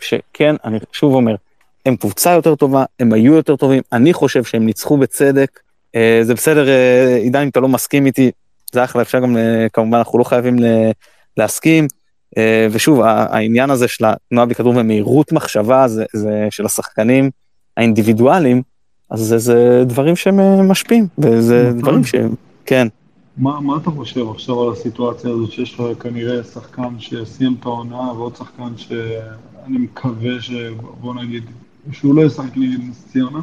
[0.00, 1.34] שכן, אני שוב אומר,
[1.86, 5.60] הם קבוצה יותר טובה, הם היו יותר טובים, אני חושב שהם ניצחו בצדק,
[5.94, 8.30] אה, זה בסדר, אה, עידן, אם אתה לא מסכים איתי,
[8.72, 9.36] זה אחלה, אפשר גם,
[9.72, 10.56] כמובן, אנחנו לא חייבים
[11.36, 11.86] להסכים,
[12.70, 13.06] ושוב, ה-
[13.36, 17.30] העניין הזה של התנועה בכדור ומהירות מחשבה, זה, זה של השחקנים
[17.76, 18.62] האינדיבידואלים,
[19.10, 21.78] אז זה, זה דברים שהם אה, משפיעים, וזה נכון.
[21.80, 22.34] דברים שהם,
[22.66, 22.88] כן.
[23.36, 28.12] מה, מה אתה חושב עכשיו על הסיטואציה הזאת שיש לך כנראה שחקן שסיים את העונה
[28.12, 28.98] ועוד שחקן שאני
[29.78, 31.42] מקווה שבוא נגיד
[31.92, 33.38] שהוא לא ישחק נגד נס ציונה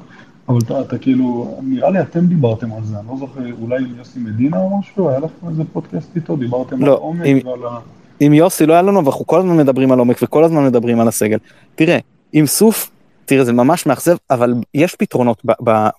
[0.50, 3.96] אבל אתה, אתה כאילו, נראה לי אתם דיברתם על זה, אני לא זוכר, אולי עם
[3.98, 7.60] יוסי מדינה או משהו, היה לכם איזה פודקאסט איתו, דיברתם לא, על עומק עם- ועל
[7.66, 7.80] ה...
[8.26, 11.00] עם יוסי לא היה לנו, אבל אנחנו כל הזמן מדברים על עומק וכל הזמן מדברים
[11.00, 11.38] על הסגל.
[11.76, 11.98] תראה,
[12.34, 12.90] עם סוף,
[13.26, 15.42] תראה, זה ממש מאכזב, אבל יש פתרונות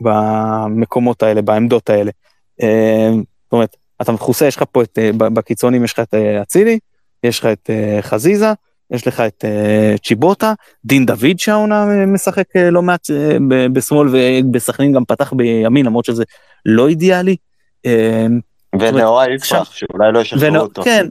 [0.01, 2.11] במקומות האלה, בעמדות האלה.
[2.63, 3.11] אה,
[3.45, 6.79] זאת אומרת, אתה מכוסה, יש לך פה את, אה, בקיצונים יש לך את אה, אצילי,
[7.25, 7.71] יש לך את
[8.01, 8.53] חזיזה,
[8.91, 9.45] יש לך את
[10.05, 10.53] צ'יבוטה,
[10.85, 13.11] דין דוד שהעונה משחק לא מעט
[13.73, 16.25] בשמאל ובסכנין גם פתח בימין למרות שזה
[16.67, 17.37] לא אידיאלי.
[18.81, 20.83] ונאורה יפרח, שאולי לא ישחררו אותו.
[20.83, 21.07] כן,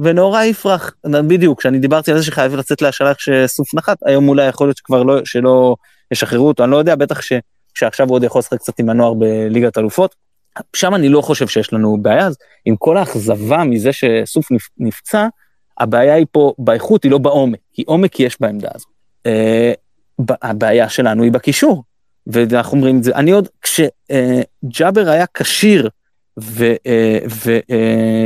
[0.00, 4.66] ונאורה יפרח, בדיוק, כשאני דיברתי על זה שחייב לצאת להשאלה כשסוף נחת, היום אולי יכול
[4.66, 5.76] להיות שכבר לא, שלא
[6.12, 7.32] ישחררו אותו, אני לא יודע, בטח ש,
[7.74, 10.14] שעכשיו הוא עוד יכול לשחק קצת עם הנוער בליגת אלופות.
[10.76, 15.26] שם אני לא חושב שיש לנו בעיה, אז עם כל האכזבה מזה שסוף נפ- נפצע,
[15.78, 18.86] הבעיה היא פה באיכות, היא לא בעומק, כי עומק יש בעמדה הזו.
[19.26, 19.72] אה,
[20.42, 21.82] הבעיה שלנו היא בקישור,
[22.26, 25.88] ואנחנו אומרים את זה, אני עוד, כשג'אבר היה כשיר,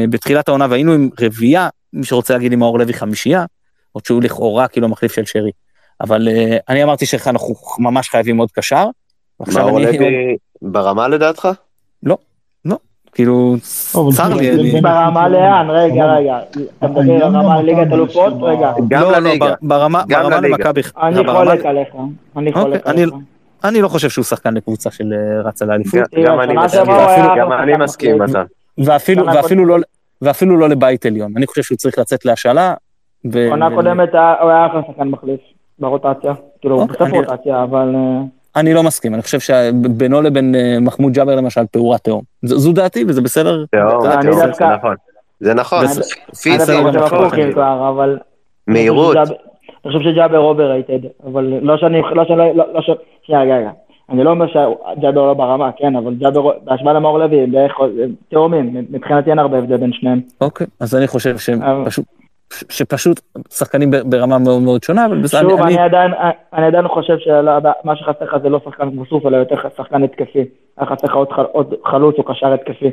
[0.08, 3.44] ובתחילת העונה והיינו עם רביעייה, מי שרוצה להגיד עם מאור לוי חמישייה,
[3.92, 5.50] עוד שהוא לכאורה כאילו המחליף של שרי.
[6.00, 8.86] אבל אה, אני אמרתי שאנחנו ממש חייבים עוד קשר.
[9.54, 11.48] מאור לוי ברמה לדעתך?
[13.14, 13.56] כאילו
[13.94, 15.70] אבל צר לי, ברמה לאן?
[15.70, 16.38] רגע, רגע.
[16.78, 18.32] אתה מדבר על העניין רמה במכבי ליגת אלופות?
[18.42, 18.72] רגע.
[18.88, 19.54] גם לא, לא, לליגה.
[19.62, 20.56] ברמה גם ברמה לליגה.
[20.56, 21.88] למכבי, אני ברמה- חולק עליך.
[22.36, 23.14] אני חולק אוקיי, עליך.
[23.64, 26.38] אני לא חושב שהוא שחקן לקבוצה של אה, רצה לאליפות, גם-
[27.38, 28.22] גם אני שנה מסכים.
[28.22, 28.42] מתן.
[28.78, 29.24] ואפילו
[29.66, 29.76] לא
[30.22, 32.74] ואפילו לא לבית עליון, אני חושב שהוא צריך לצאת להשאלה.
[33.32, 35.40] ו- עונה קודמת הוא היה אחלה שחקן מחליף
[35.78, 36.32] ברוטציה.
[36.60, 37.92] כאילו, אוקיי, בסוף אני- רוטציה, אבל...
[37.94, 38.20] אה,
[38.56, 42.22] אני לא מסכים, אני חושב שבינו לבין אה, מחמוד ג'אבר למשל פעורה תהום.
[42.42, 43.64] זו דעתי וזה בסדר.
[43.70, 44.08] תהום, זה-
[44.66, 44.94] נכון.
[45.40, 45.76] זה נכון.
[45.84, 45.84] נכון,
[47.88, 48.18] אבל...
[48.66, 49.16] מהירות.
[49.16, 49.24] אני
[49.92, 52.86] חושב שג'אבר- שג'אבר overrated, אבל לא שאני, לא שאני, לא, לא ש...
[52.86, 52.98] שנייה,
[53.38, 53.70] רגע, רגע.
[54.10, 58.14] אני לא אומר שג'אבר לא ברמה, כן, אבל ג'אבר, בהשוואה למאור לוי, הם בערך הם
[58.30, 60.20] תאומים, מבחינתי אין הרבה הבדל בין שניהם.
[60.40, 61.30] אוקיי, אז אני חושב
[61.62, 62.04] אבל- שפשוט,
[62.68, 63.20] שפשוט
[63.50, 66.10] שחקנים ברמה מאוד מאוד שונה, אבל בסדר, שוב, אני, אני עדיין,
[66.54, 70.44] אני עדיין חושב שמה שחסר לך זה לא שחקן גוסוף, אלא יותר שחקן התקפי.
[70.78, 72.90] היה חסר לך עוד חל- עוד חלוץ או קשר התקפי.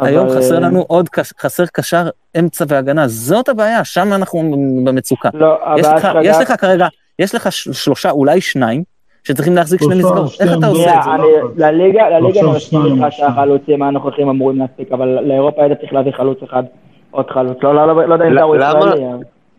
[0.00, 1.08] היום אבל- חסר לנו עוד,
[1.40, 4.40] חסר קשר אמצע והגנה, זאת הבעיה, שם אנחנו
[4.84, 5.28] במצוקה.
[5.34, 6.36] לא, הבעיה לך, שלך יש.
[6.40, 6.86] לך כרגע,
[7.18, 8.82] יש לך שלושה, אולי שניים,
[9.24, 11.10] שצריכים להחזיק שני שתיים, איך אתה עושה את זה?
[11.14, 11.22] אני-
[11.56, 13.06] לליגה, לליגה אני מסכים איתך.
[13.10, 16.62] שהחלוצים הנוכחים אמורים להספיק, אבל לאירופה היית צריך להביא חלוץ אחד,
[17.10, 17.56] עוד חלוץ.
[17.62, 18.56] לא, לא, לא, לא יודע אם אתה הוא?
[18.56, 19.02] ישראלי.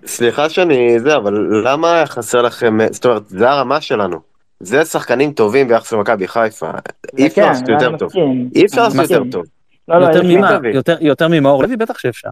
[0.06, 1.34] סליחה שאני זה, אבל
[1.66, 4.18] למה חסר לכם, זאת אומרת, זה הרמה שלנו.
[4.60, 6.70] זה שחקנים טובים ביחס למכבי חיפה.
[7.18, 8.12] אי אפשר כן, לעשות יותר טוב.
[8.56, 9.24] אי אפשר לעשות יותר.
[9.32, 9.44] טוב.
[9.88, 10.58] לא, לא, יותר ממה?
[11.02, 11.78] יותר- ממאור לוי?
[11.78, 12.30] בטח שאפשר.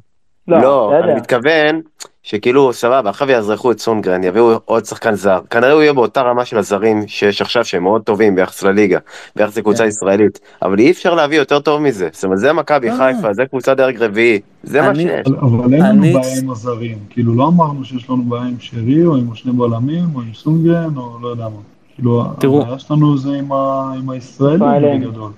[0.47, 1.13] לא, אני.
[1.13, 1.81] מתכוון
[2.23, 5.39] שכאילו, סבבה, עכשיו יאזרחו את סונגרן, יביאו עוד שחקן זר.
[5.49, 8.99] כנראה הוא יהיה באותה רמה של הזרים שיש עכשיו, שהם מאוד טובים ביחס לליגה,
[9.35, 9.89] ביחס לקבוצה כן.
[9.89, 10.39] ישראלית.
[10.61, 12.10] אבל אי אפשר להביא יותר טוב מזה.
[12.11, 12.95] זאת אומרת, זה מכבי לא.
[12.98, 14.39] חיפה, זה קבוצה דרג רביעי.
[14.64, 15.27] זה מה שיש.
[15.27, 19.06] אבל אבל אין לנו בעיה עם הזרים, כאילו לא אמרנו שיש לנו בעיה עם שרי
[19.06, 21.60] או עם שני בלמים או עם סונגרן או לא יודע מה.
[21.95, 22.61] כאילו תראו.
[22.61, 25.02] הבעיה שלנו זה עם ה- עם הישראלים ישראלים.
[25.02, 25.31] בגדול.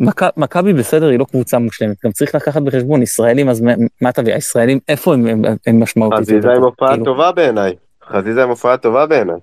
[0.00, 3.60] מכ- מכבי בסדר, היא לא קבוצה מושלמת, גם צריך לקחת בחשבון, ישראלים, אז
[4.00, 4.34] מה- תביא?
[4.34, 6.18] הישראלים, איפה הם- הם הם משמעותית?
[6.18, 6.52] חזיזה?
[6.52, 7.74] עם הופעה כאילו, טובה בעיניי.
[8.12, 9.36] חזיזה עם הופעה טובה בעיניי.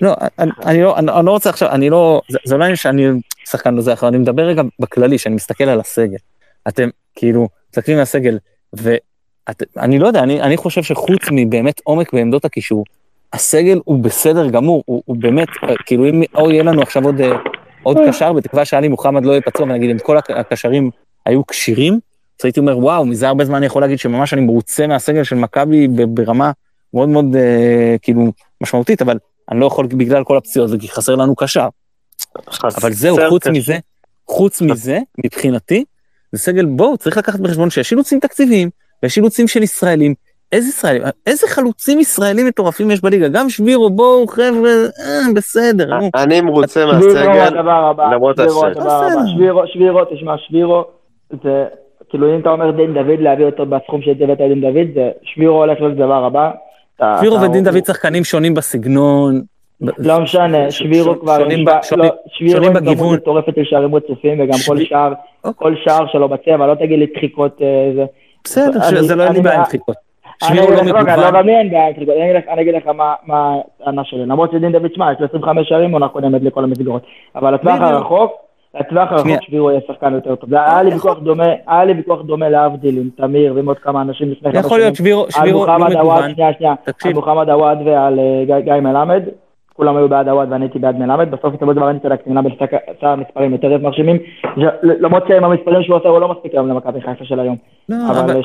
[0.00, 2.76] לא, אני, אני לא, אני, אני לא רוצה עכשיו, אני לא, זה, זה לא עניין
[2.76, 3.06] שאני
[3.50, 6.16] שחקן לזה אחר, אני מדבר רגע בכללי, שאני מסתכל על הסגל.
[6.68, 8.38] אתם כאילו מסתכלים על הסגל,
[8.72, 12.84] ואני לא יודע, אני, אני חושב שחוץ מבאמת עומק בעמדות הקישור,
[13.32, 17.20] הסגל הוא בסדר גמור, הוא, הוא באמת, אה, כאילו אם או יהיה לנו עכשיו עוד,
[17.20, 17.30] אה,
[17.84, 20.90] עוד קשר, בתקווה שאלי מוחמד לא יהיה פצוע, ונגיד אם כל הק- הקשרים
[21.26, 21.92] היו כשירים,
[22.40, 25.36] אז הייתי אומר, וואו, מזה הרבה זמן אני יכול להגיד שממש אני מרוצה מהסגל של
[25.36, 26.50] מכבי ברמה
[26.94, 28.32] מאוד מאוד אה, כאילו
[28.62, 29.18] משמעותית, אבל
[29.50, 31.68] אני לא יכול בגלל כל הפציעות, זה כי חסר לנו קשר.
[32.82, 33.46] אבל זהו, חוץ.
[33.46, 33.78] מזה,
[34.28, 35.84] חוץ מזה, מבחינתי,
[36.32, 38.70] זה סגל, בואו, צריך לקחת בחשבון שיש אילוצים תקציביים,
[39.02, 40.14] ויש אילוצים של ישראלים.
[40.52, 41.02] איזה ישראלים?
[41.26, 43.28] איזה חלוצים ישראלים מטורפים יש בליגה?
[43.28, 45.98] גם שבירו, בואו, חבר'ה, אה, בסדר.
[46.14, 47.60] אני מרוצה שבירו מהסגל.
[48.12, 48.70] למרות השם.
[48.70, 49.26] בסדר.
[49.34, 50.84] שבירו, שבירו, תשמע, שבירו,
[51.44, 51.64] זה,
[52.08, 55.80] כאילו אם אתה אומר דין דוד להביא אותו בסכום שהבאת דין דוד, זה שבירו הולך
[55.80, 56.50] להיות הדבר הבא.
[57.18, 59.42] שבירו ודין דוד שחקנים שונים בסגנון.
[59.98, 61.38] לא משנה, שבירו כבר,
[61.96, 63.18] לא, שבירו עם כמות.
[63.18, 65.12] מטורפת של שערים רצופים, וגם כל שער,
[65.44, 65.52] אוקיי.
[65.54, 68.04] כל שער שלו בצבע, לא תגיד לי דחיקות, אה, זה.
[68.44, 69.96] בסדר, זה לא אין לי בעיה עם דחיקות.
[70.42, 71.34] אני שבירו אגיד לא לא, מגוון.
[71.34, 71.90] לא, אין בעיה
[72.52, 75.68] אני אגיד לך- לך מה- מה הטענה שלי, למרות שדין דוד, שמע, יש לו 25
[75.68, 77.02] שערים עונה קודמת לכל המסגרות,
[77.36, 77.80] אבל לטווח.
[77.80, 78.32] הרחוק,
[78.80, 79.12] לטווח.
[79.12, 80.54] הרחוק שבירו יהיה שחקן יותר טוב.
[80.54, 84.30] היה לי ויכוח דומה, היה לי ויכוח דומה להבדיל עם תמיר ועם עוד כמה אנשים
[84.30, 85.26] לפני חמש יכול להיות שבירו
[85.66, 85.82] לא מגוון.
[87.06, 89.22] על מוחמד עוואד ועל אה, גיא- מלמד.
[89.76, 92.50] כולם היו בעד עוואד ואני הייתי בעד מלמד, בסוף בסופו של דבר אני צדקתי, מלמד
[92.98, 94.16] עשה- מספרים יותר מרשימים,
[94.82, 97.56] למרות שעם המספרים שהוא עושה הוא לא מספיק היום למכבי חיפה של היום.
[97.88, 98.40] לא, אבל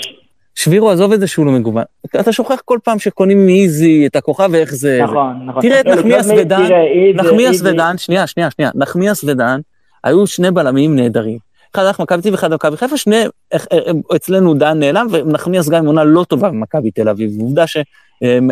[0.56, 1.84] שבירו עזוב את זה שהוא לא מגוון.
[2.20, 5.00] אתה שוכח כל פעם שקונים מאיזי את הכוכב ואיך זה.
[5.04, 5.62] נכון, נכון.
[5.62, 6.70] תראה את לא, נחמיאס לקנות מ- ודן,
[7.16, 9.60] נחמיאס ודן, שנייה, שנייה, שנייה, נחמיאס ודן,
[10.04, 11.38] היו שני בלמים נהדרים.
[11.76, 15.08] אחד הלך מכבי תל אביב, אחד מכבי חיפה, שני, איך- אה, אה, אצלנו דן נעלם,
[15.12, 18.52] ונחמיאס גם עם עונה לא טובה במכבי תל אביב, עובדה שהם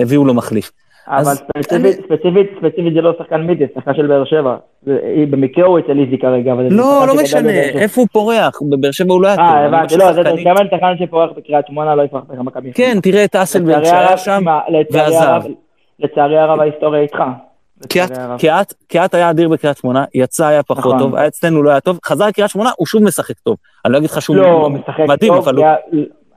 [0.00, 0.70] הביאו לו מחליף.
[1.10, 4.56] אבל ספציפית, ספציפית, ספציפית זה לא שחקן מידי, זה שחקן של באר שבע.
[5.30, 7.50] במקרה הוא אצל איזי כרגע, אבל לא, לא משנה.
[7.60, 9.44] איפה הוא פורח, בבאר שבע הוא לא היה טוב.
[9.46, 12.72] אה, הבנתי, לא, זה מתכוון שחקן שפורח בקריית שמונה, לא יפרח במכבי.
[12.72, 14.44] כן, תראה את לצערי שהיה שם,
[14.90, 15.40] ועזב.
[16.00, 17.22] לצערי הרב ההיסטוריה איתך.
[17.88, 18.18] קיאט-.
[18.38, 20.98] קיאט קיאט היה אדיר בקריית שמונה, יצא היה פחות נכון.
[20.98, 23.56] טוב, היה אצלנו לא היה טוב, חזר לקריית שמונה, הוא שוב משחק טוב.
[23.84, 24.70] אני לא אגיד לך שהוא לא,
[25.08, 25.66] מדהים, אבל הוא-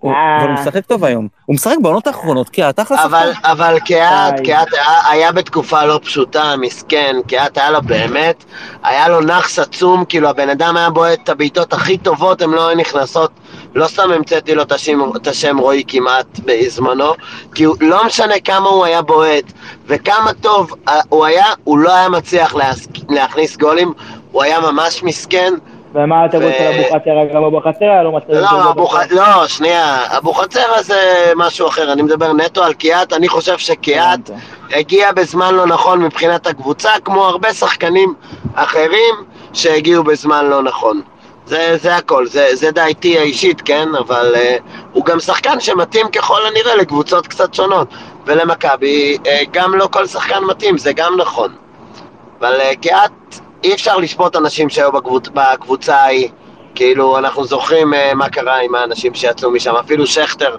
[0.01, 1.27] הוא אה, אבל הוא משחק טוב היום.
[1.45, 3.49] הוא משחק בעונות האחרונות, קיאט אחלה אבל, שחקן.
[3.49, 4.43] אבל קיאט, די.
[4.43, 8.43] קיאט היה, היה בתקופה לא פשוטה, מסכן, קיאט היה לו באמת,
[8.83, 12.67] היה לו נאחס עצום, כאילו הבן אדם היה בועט את הבעיטות הכי טובות, הן לא
[12.67, 13.31] היו נכנסות,
[13.75, 14.63] לא סתם המצאתי לו
[15.15, 17.13] את השם, רועי כמעט בזמנו,
[17.55, 19.53] כי הוא, לא משנה כמה הוא היה בועט,
[19.87, 20.71] וכמה טוב
[21.09, 23.93] הוא היה, הוא לא היה מצליח להס, להכניס גולים,
[24.31, 25.53] הוא היה ממש מסכן,
[25.95, 27.25] ומה התירוץ של אבוחצירא?
[27.33, 27.91] גם אבוחצירא
[28.41, 28.59] לא.
[28.59, 28.95] לא, אבו ח...
[29.11, 34.29] לא, שנייה, אבוחצירא זה משהו אחר, אני מדבר נטו על קיאט, אני חושב שקיאט
[34.73, 38.13] הגיע בזמן לא נכון מבחינת הקבוצה, כמו הרבה שחקנים
[38.55, 39.15] אחרים
[39.53, 41.01] שהגיעו בזמן לא נכון.
[41.45, 43.89] זה, זה הכל, זה, זה דעתי האישית, כן?
[43.99, 44.61] אבל uh,
[44.93, 47.87] הוא גם שחקן שמתאים ככל הנראה לקבוצות קצת שונות.
[48.25, 51.53] ולמכבי, uh, גם לא כל שחקן מתאים, זה גם נכון.
[52.39, 55.27] אבל uh, קיאט, אי אפשר לשפוט אנשים שהיו בקבוצ...
[55.33, 56.29] בקבוצה ההיא.
[56.75, 60.55] כאילו, אנחנו זוכרים uh, מה קרה עם האנשים שיצאו משם, אפילו שכטר,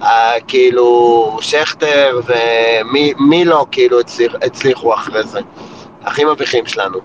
[0.00, 0.04] uh,
[0.48, 5.40] כאילו, שכטר ומי מי לא, כאילו, הצליח, הצליחו אחרי זה.
[6.02, 6.98] הכי מביכים שלנו.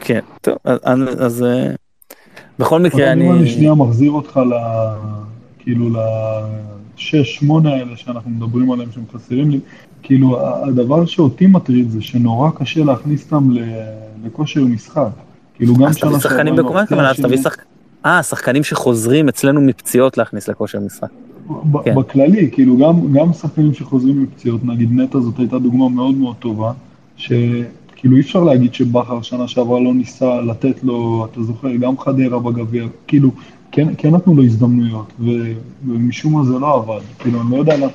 [0.00, 1.66] כן, טוב, אז- אז אה,
[2.58, 3.30] בכל מקרה אני...
[3.30, 4.54] אני שנייה מחזיר אותך ל...
[5.58, 5.86] כאילו
[6.96, 9.60] לשש, שמונה האלה שאנחנו מדברים עליהם שהם חסרים לי,
[10.02, 13.50] כאילו הדבר שאותי מטריד זה שנורא קשה להכניס אותם.
[14.24, 15.08] לכושר משחק.
[15.54, 17.62] כאילו גם אז תביא שחקנים עם כמובן, אז תביא שחק...
[18.06, 21.08] אה, שחקנים שחוזרים אצלנו מפציעות להכניס לכושר משחק.
[21.84, 21.94] כן.
[21.94, 26.72] בכללי, כאילו גם, גם שחקנים שחוזרים מפציעות, נגיד נטע זאת הייתה דוגמה מאוד מאוד טובה,
[27.16, 32.38] שכאילו אי אפשר להגיד שבכר שנה שעברה לא ניסה לתת לו, אתה זוכר, גם חדרה
[32.38, 33.30] בגביע, כאילו,
[33.72, 35.30] כן, כן נתנו לו הזדמנויות, ו,
[35.86, 37.86] ומשום מה זה לא עבד, כאילו, אני לא יודע למה,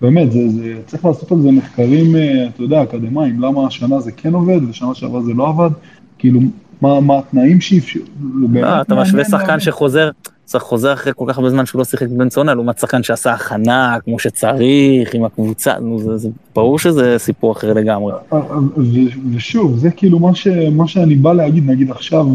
[0.00, 4.12] באמת, זה, זה, צריך לעשות על זה מחקרים, אה, אתה יודע, אקדמיים, למה השנה זה
[4.12, 5.70] כן עובד ושנה שעברה זה לא עבד,
[6.18, 6.40] כאילו,
[6.80, 8.00] מה, מה התנאים שאפשר,
[8.40, 9.60] זה באמת לא, אתה משווה שחקן.
[9.60, 10.10] שחוזר,
[10.58, 13.98] חוזר אחרי כל כך הרבה זמן שהוא לא שיחק בבן צונה, לעומת שחקן שעשה הכנה
[14.04, 18.12] כמו שצריך, עם הקבוצה, נו, זה, זה ברור שזה סיפור אחר לגמרי.
[18.32, 22.26] ו- ושוב, זה כאילו מה, ש, מה שאני בא להגיד, נגיד עכשיו,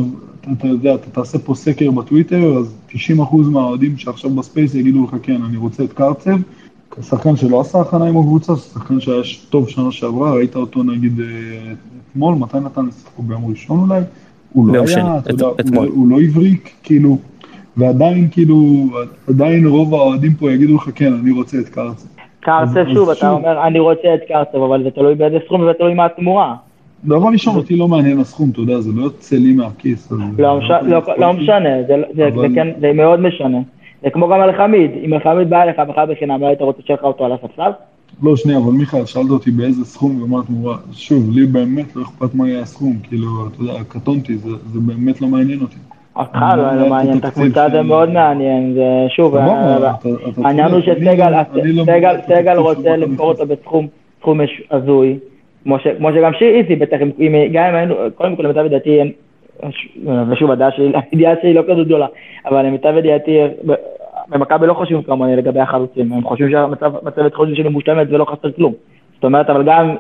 [0.42, 2.96] אתה, אתה יודע, אתה תעשה פה סקר בטוויטר, אז 90%
[3.52, 6.38] מהאוהדים שעכשיו ב space יגידו לך, כן, אני רוצה את קרצב,
[7.02, 9.18] שחקן שלא עשה הכנה עם הקבוצה, שחקן שהיה
[9.50, 11.26] טוב שנה שעברה, ראית אותו נגיד אה,
[12.12, 14.02] אתמול, מתי נתן לשחק, או ביום ראשון אולי?
[14.54, 15.46] הוא לא היה, אתה יודע.
[15.46, 17.18] הוא, הוא לא הבריק, כאילו,
[17.78, 18.86] ועדיין כאילו,
[19.30, 22.06] עדיין רוב האוהדים פה יגידו לך, כן, אני רוצה את קרצב.
[22.40, 23.32] קרצב שוב, אתה.
[23.32, 26.56] אומר, אני רוצה את קרצב, אבל זה תלוי באיזה סכום וזה תלוי מה התמורה.
[27.06, 30.12] דבר ראשון, אותי לא מעניין הסכום, אתה יודע, זה לא יוצא לי מהכיס.
[30.38, 33.58] לא מש- לא- לא משנה, זה- זה זה אבל- כן, זה מאוד משנה.
[34.04, 36.98] זה כמו גם על חמיד, אם אלחמיד בא אליך בכלל בחינם, לא היית רוצה שיהיה
[37.00, 37.72] לך אותו על הספסל?
[38.24, 40.78] לא, שנייה, אבל מיכאל, שאלת אותי באיזה סכום ומה התמורה.
[40.92, 45.22] שוב, לי באמת לא אכפת מה יהיה הסכום, כאילו, אתה יודע, קטונתי, זה זה באמת
[45.22, 45.76] לא מעניין אותי.
[46.16, 50.10] אותך לא לא לא מעניין, את הקבוצה זה מאוד מעניין, זה שוב, אה, אתה
[50.44, 51.30] העניין הוא אני שסגל,
[52.54, 53.88] לא- לא רוצה למכור אותו בסכום
[54.72, 55.18] הזוי,
[55.64, 55.78] כמו
[56.14, 59.12] שגם שאיזי בטח, אם- אם- גם אם היינו, קודם כל למיטב ידיעתי, אין-
[60.30, 62.08] ושוב הדעה שלי, הידיעה שלי לא כזו גדולה,
[62.46, 63.38] אבל למיטב ידיעתי,
[63.68, 63.74] ב-
[64.30, 68.74] במכבי לא חושבים כמוני לגבי החלוצים, הם חושבים שהמצבת חלוצים שלי מושלמת ולא חסר כלום.
[69.16, 69.96] זאת אומרת, אבל גם,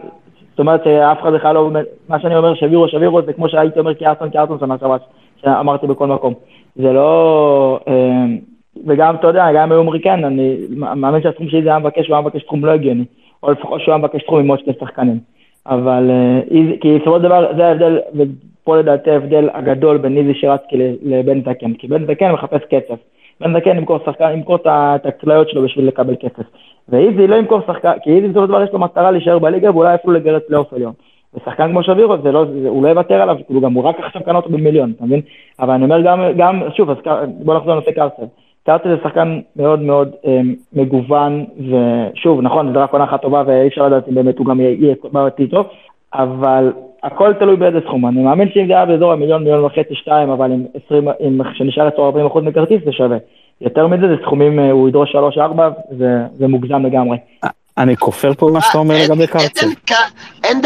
[0.49, 1.71] זאת אומרת שאף אחד בכלל לא,
[2.09, 4.97] מה שאני אומר שבירו שבירו זה כמו שהייתי אומר קיארטון קיארטון שנה שעברה,
[5.41, 6.33] שאמרתי בכל מקום.
[6.75, 8.25] זה לא, אה,
[8.87, 12.07] וגם, אתה יודע, גם אם היו אומרים כן, אני מאמין שהסכום שלי זה היה מבקש,
[12.07, 13.05] הוא היה מבקש סכום לא הגיוני,
[13.43, 15.19] או לפחות שהוא היה מבקש סכום עם עוד שני שחקנים.
[15.67, 16.41] אבל אה,
[16.81, 21.41] כי בסופו של דבר זה ההבדל, ופה לדעתי ההבדל הגדול בין איזי שרצקי ל- לבן
[21.41, 22.95] זקן, כי בן זקן מחפש כסף.
[23.41, 26.43] בן זקן ימכור שחקן, ימכור את הכליות שלו בשביל לקבל כסף.
[26.89, 29.95] ואיזי לא ימכור שחקן, כי איזי בסופו של דבר יש לו מטרה להישאר בליגה ואולי
[29.95, 30.93] אפילו לגרד פלייאוף עליון.
[31.35, 34.23] ושחקן כמו שבירו, זה לא, זה, הוא לא יוותר עליו, כאילו גם הוא רק עכשיו
[34.23, 35.21] קנה אותו במיליון, אתה מבין?
[35.59, 36.97] אבל אני אומר גם, גם שוב, אז
[37.29, 38.23] בוא נחזור לנושא קרצב.
[38.65, 40.41] קרצב זה שחקן מאוד מאוד אה,
[40.73, 44.61] מגוון, ושוב, נכון, זה רק עונה אחת טובה ואי אפשר לדעת אם באמת הוא גם
[44.61, 45.67] יהיה בעתיד טוב,
[46.13, 46.73] אבל
[47.03, 48.05] הכל תלוי באיזה סכום.
[48.05, 51.87] אני מאמין שאם זה היה באזור המיליון, מיליון וחצי, שתיים, אבל עם 20, עם, שנשאר
[51.87, 53.17] אצלו 40 אחוז מכרטיס, זה שווה.
[53.61, 55.39] יותר מזה, זה סכומים, אה, הוא ידרוש 3-4,
[55.97, 57.17] זה, מוגזם לגמרי.
[57.79, 59.67] אני כופר פה במה שאתה אומר אין- לגבי אין- קרצב.
[60.43, 60.61] אין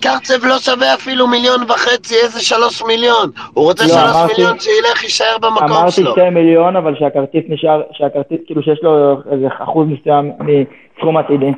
[0.00, 3.30] קרצב לא שווה אפילו מיליון וחצי, איזה שלוש מיליון?
[3.54, 6.12] הוא רוצה לא, שלוש אמרתי- מיליון, שילך, יישאר במקום אמרתי שלו.
[6.12, 11.50] שתי מיליון, אבל שהכרטיס נשאר, שהכרטיס, כאילו שיש לו איזה אחוז מסוים מסכום עתידי.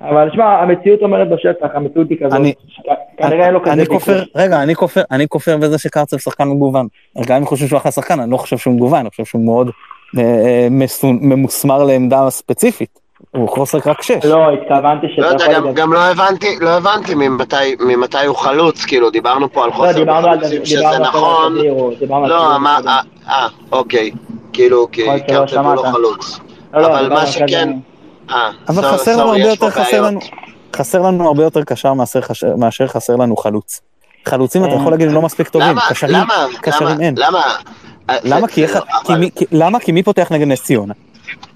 [0.00, 2.40] אבל שמע, המציאות אומרת בשטח, המציאות היא כזאת.
[3.18, 3.86] כנראה אין לו כזה אני.
[3.86, 6.86] כופר, רגע, אני כופר, אני כופר בזה שקרצב שחקן מגוון.
[7.26, 9.70] גם אם חושבים שהוא אחלה שחקן, אני לא חושב שהוא מגוון, אני חושב שהוא מאוד
[10.18, 13.01] אה, אה, מסו- ממוסמר לעמדה ספציפית.
[13.30, 14.24] הוא לשחק רק שש.
[14.24, 15.52] לא, התכוונתי שאתה לא יודע.
[15.52, 19.74] גם- גם לא הבנתי, לא הבנתי ממתי- ממתי הוא חלוץ, כאילו, דיברנו פה על לא,
[19.74, 21.52] חוסר דיברנו על בחלוצים, זה, שזה דיברנו נכון.
[21.56, 22.58] על זה, דיברנו על לא, זה.
[22.58, 24.10] מה, אה, אה, אוקיי.
[24.52, 25.14] כאילו, כי הוא
[25.74, 25.82] לא.
[25.92, 26.40] חלוץ.
[26.74, 27.26] לא, לא, אבל מה.
[27.26, 27.72] שכן,
[28.30, 30.00] אה, אבל חסר לנו הרבה יותר, חסר.
[30.02, 30.20] לנו,
[30.76, 31.92] חסר לנו הרבה יותר קשר
[32.56, 33.80] מאשר חסר לנו חלוץ.
[34.28, 34.76] חלוצים אתה אה.
[34.76, 37.14] יכול להגיד הם לא מספיק טובים, למה, קשרים, למה, קשרים למה, אין.
[37.18, 37.42] למה?
[38.10, 38.48] אה, למה?
[38.48, 39.78] כי איך- כי מי- כי- למה?
[39.80, 40.94] כי מי פותח נגד נס ציונה?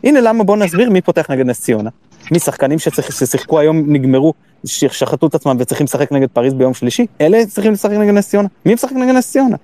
[0.04, 1.90] הנה למה בוא נסביר מי פותח נגד נס ציונה.
[2.32, 4.32] מי שחקנים שצריך- ששיחקו היום נגמרו,
[4.66, 8.48] ששחטו את עצמם וצריכים לשחק נגד פריז ביום שלישי, אלה צריכים לשחק נגד נס ציונה.
[8.66, 9.56] מי משחק נגד נס ציונה?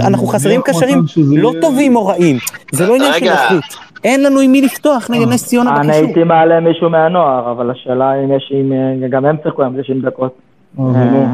[0.00, 2.36] אנחנו אני חסרים קשרים לא טובים או רעים,
[2.72, 3.24] זה לא עניין של.
[3.28, 3.64] איכות.
[4.04, 6.06] אין לנו עם מי לפתוח נגד נס ציונה אני בקישור.
[6.06, 8.72] הייתי מעלה מישהו מהנוער, אבל השאלה אם יש עם...
[9.02, 10.38] אה, גם הם שיחקו עם 90 דקות.
[10.76, 11.24] זה לא לא...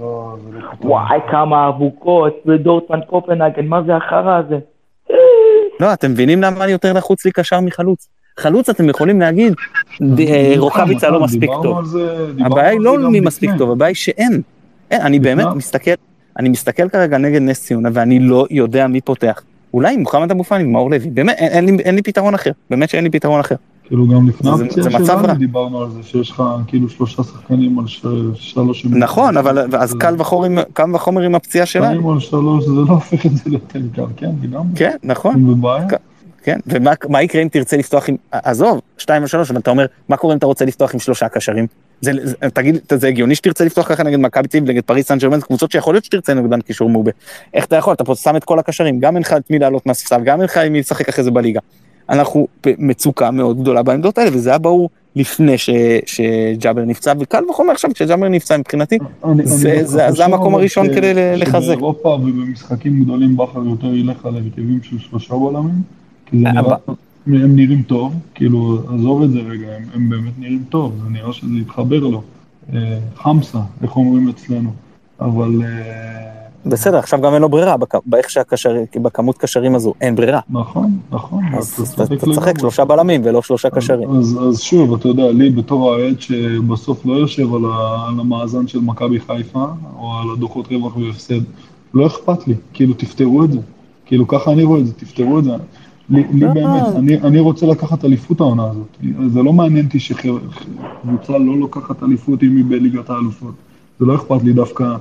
[0.00, 0.36] לא.
[0.80, 4.58] וואי, כמה אבוקות, ודורטמן קופנהגן, מה זה החרא הזה?
[5.82, 8.08] לא, אתם מבינים למה אני יותר לחוץ לי קשר מחלוץ?
[8.38, 9.54] חלוץ אתם יכולים להגיד,
[10.18, 11.96] אה, רוקאביצה לא מתן, מספיק טוב.
[12.40, 13.50] הבעיה היא לא מי מספיק.
[13.58, 14.42] טוב, הבעיה היא שאין.
[14.90, 15.90] אין, אני באמת מסתכל,
[16.38, 19.42] אני מסתכל כרגע נגד נס ציונה ואני לא יודע מי פותח.
[19.74, 21.36] אולי מוחמד אבו פאני, מאור לוי, באמת
[21.84, 23.54] אין לי פתרון אחר, באמת שאין לי פתרון אחר.
[23.84, 25.22] כאילו גם לפני זה- הפציעה זה מצב רע.
[25.22, 28.84] שלנו דיברנו על זה, שיש לך כאילו שלושה שחקנים על ש- שלוש...
[28.90, 31.86] נכון, אבל אז קל וחומר עם- קל וחומר עם הפציעה שלנו.
[31.94, 34.66] שתיים על שלוש, זה לא הופך את זה ליותר קל, כן, לגמרי.
[34.76, 35.60] כן, נכון.
[36.44, 36.58] כן.
[36.66, 40.16] ומה מה יקרה אם תרצה לפתוח עם, עזוב, שתיים או שלוש, אבל אתה אומר, מה
[40.16, 41.66] קורה אם אתה רוצה לפתוח עם שלושה קשרים?
[42.00, 42.12] זה,
[42.54, 45.70] תגיד, זה הגיוני שתרצה לפתוח ככה נגד מכבי תל אביב, נגד פריס סן ג'רמן, קבוצות
[45.72, 47.10] שיכול להיות שתרצה נגדן קישור מעובה.
[47.54, 47.94] איך אתה יכול?
[47.94, 50.44] אתה פה שם את כל הקשרים, גם אין לך את מי לעלות מהספסל, גם אין
[50.44, 51.60] לך עם מי לשחק אחרי זה בליגה.
[52.08, 55.70] אנחנו במצוקה מאוד גדולה בעמדות האלה, וזה היה ברור לפני ש,
[56.06, 60.86] שג'אבר נפצע, וקל וחומר עכשיו כשג'אבר נפצע מבחינתי, אני- זה- אני זה- זה המקום הראשון
[60.86, 61.62] ש- כדי ל- לחזק.
[61.74, 65.82] שבאירופה ובמשחקים גדולים בכר יותר ילך על הרכבים של שלושה בלמים,
[66.26, 66.76] כי זה אבל-
[67.26, 71.10] נראה, הם נראים טוב, כאילו, עזוב את זה רגע, הם, הם באמת נראים טוב, זה
[71.10, 72.22] נראה שזה יתחבר לו.
[72.72, 72.78] אה,
[73.16, 74.70] חמסה, איך אומרים אצלנו,
[75.20, 77.76] אבל אה, בסדר, עכשיו גם אין לו ברירה,
[78.06, 80.40] באיך שהקשרים, בכמות קשרים הזו, אין ברירה.
[80.50, 82.52] נכון, נכון, אז אתה לגמרי.
[82.60, 84.10] שלושה בלמים ולא שלושה קשרים.
[84.10, 88.66] אז, אז שוב, אתה יודע, לי בתור האוהד שבסוף לא יושב על, ה, על המאזן
[88.66, 89.64] של מכבי חיפה,
[89.98, 91.40] או על הדוחות רווח והפסד,
[91.94, 93.58] לא אכפת לי, כאילו תפתרו את זה.
[94.06, 95.50] כאילו ככה אני רואה את זה, תפתרו את זה.
[96.10, 96.52] לי, לי לא.
[96.52, 98.96] באמת, אני, אני רוצה לקחת אליפות העונה הזאת.
[99.32, 103.54] זה לא מעניין אותי שקבוצה לא לוקחת אליפות אם היא בליגת האלופות.
[104.00, 104.96] זה לא אכפת לי דווקא,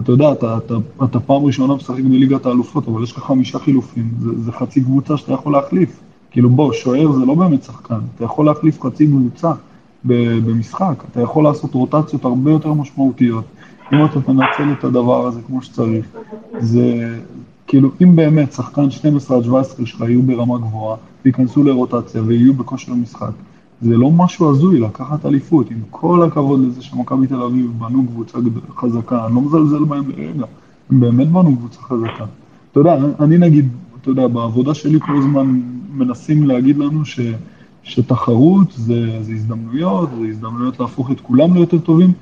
[0.00, 4.10] אתה יודע, אתה, אתה, אתה פעם ראשונה משחק בליגת האלופות, אבל יש לך חמישה חילופים,
[4.18, 6.00] זה, זה חצי קבוצה שאתה יכול להחליף.
[6.30, 9.52] כאילו בוא, שוער זה לא באמת שחקן, אתה יכול להחליף חצי קבוצה
[10.04, 13.44] במשחק, אתה יכול לעשות רוטציות הרבה יותר משמעותיות,
[13.92, 16.06] אם אתה תנצל את הדבר הזה כמו שצריך.
[16.58, 17.16] זה
[17.66, 22.94] כאילו, אם באמת שחקן 12 עד 17 שלך יהיו ברמה גבוהה, וייכנסו לרוטציה ויהיו בכושר
[22.94, 23.30] משחק,
[23.84, 28.38] זה לא משהו הזוי לקחת אליפות, עם כל הכבוד לזה שמכבי תל אביב בנו קבוצה
[28.76, 30.44] חזקה, אני לא מזלזל בהם לרגע,
[30.90, 32.24] הם באמת בנו קבוצה חזקה.
[32.72, 33.68] אתה יודע, אני נגיד,
[34.00, 35.60] אתה יודע, בעבודה שלי כל הזמן
[35.94, 37.20] מנסים להגיד לנו ש,
[37.82, 42.12] שתחרות זה, זה הזדמנויות, זה הזדמנויות להפוך את כולם ליותר טובים.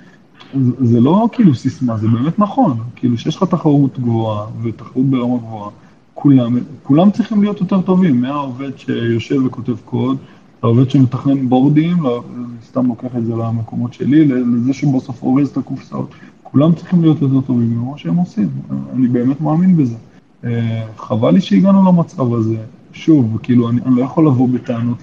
[0.61, 2.77] זה, זה לא כאילו סיסמה, זה באמת נכון.
[2.97, 5.71] כאילו שיש לך תחרות גבוהה ותחרות ברמה גבוהה,
[6.15, 10.17] כולם, כולם צריכים להיות יותר טובים, מהעובד שיושב וכותב קוד,
[10.63, 12.23] לעובד שמתכנן בורדים, לא-
[12.67, 16.15] סתם לוקח את זה למקומות שלי, לזה שבסוף אורז את הקופסאות.
[16.43, 18.49] כולם צריכים להיות יותר טובים ממה שהם עושים,
[18.95, 19.97] אני באמת מאמין בזה.
[20.45, 22.57] אה, חבל לי שהגענו למצב הזה.
[22.93, 25.03] שוב, כאילו, אני, אני לא יכול לבוא בטענות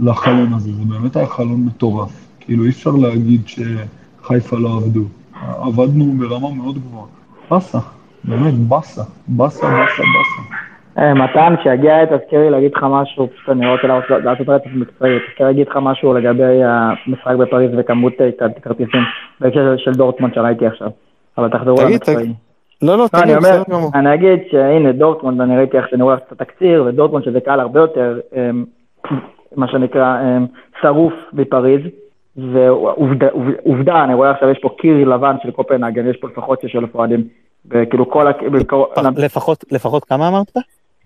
[0.00, 2.26] לחלון הזה, זה באמת היה חלון מטורף.
[2.40, 5.04] כאילו, אי אפשר להגיד שחיפה לא עבדו.
[5.42, 7.06] עבדנו ברמה מאוד גבוהה.
[7.50, 7.78] באסה,
[8.24, 9.02] באמת, באסה.
[9.28, 10.69] באסה, באסה, באסה.
[11.00, 15.18] אה, מתן, כשיגיע העת תזכיר לי להגיד לך משהו, פשוט אני רוצה לעשות- רצף מקצועי,
[15.28, 18.28] תזכיר להגיד לך משהו לגבי המשחק בפריז וכמות אה,
[18.62, 19.00] כרטיסים
[19.40, 20.88] בהקשר של דורטמונד שראיתי עכשיו.
[21.38, 22.32] אבל תחזרו למקצועי.
[22.82, 23.90] לא, לא, לא, תגיד, בסדר גמור.
[23.94, 27.80] אני אגיד שהנה דורטמונד, אני ראיתי איך שאני רואה את התקציר, ודורטמונד שזה קהל הרבה
[27.80, 28.64] יותר, אמ,
[29.56, 30.18] מה שנקרא,
[30.82, 31.80] שרוף בפריז,
[32.36, 33.26] ועובדה,
[33.62, 36.94] עובדה, אני רואה עכשיו יש פה קיר לבן של קופנהגן, יש פה לפחות שש אלף
[36.94, 37.24] אוהדים,
[37.70, 38.26] וכאילו כל,
[39.16, 40.52] לפחות, לפחות כמה אמרת?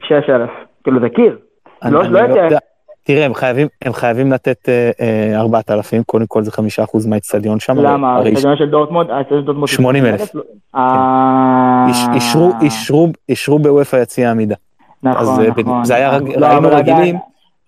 [0.05, 0.51] שש אלף,
[0.85, 1.39] כאילו זה קיר,
[1.85, 2.59] לא לא לא יודע.
[3.07, 6.61] תראה, הם חייבים, הם חייבים לתת אה, אה, 4,000, קודם כל זה 5%
[7.09, 7.79] מהאצטדיון שם.
[7.79, 8.17] למה?
[8.17, 9.11] האצטדיון של דורטמונד?
[9.11, 9.69] האצטדיון של דורטמונד...
[9.69, 10.29] 80,000.
[10.75, 11.87] אה...
[11.89, 14.55] איש- אישרו, אישרו, אישרו בוופא יציע עמידה.
[15.03, 15.85] נכון, אז אה, נכון.
[15.85, 16.41] זה היה, נכון.
[16.41, 17.17] לא, היינו רגילים,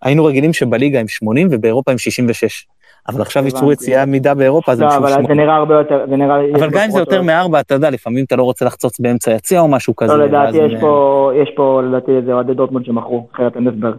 [0.02, 2.66] היינו רגילים שבליגה הם 80 ובאירופה הם 66.
[3.08, 3.72] אבל עכשיו אישרו הבנתי.
[3.72, 5.40] יציאה עמידה באירופה, אז הם לא, אישרו אבל זה 80.
[5.40, 6.36] נראה הרבה יותר, זה נראה...
[6.54, 9.60] אבל גם אם זה יותר מארבע, אתה יודע, לפעמים אתה לא רוצה לחצוץ באמצע יציע
[9.60, 10.14] או משהו כזה.
[10.14, 13.92] לא, לדעתי יש פה, יש פה לדעתי איזה אוהדי דורטמונד שמכרו, אחרת אין הסבר.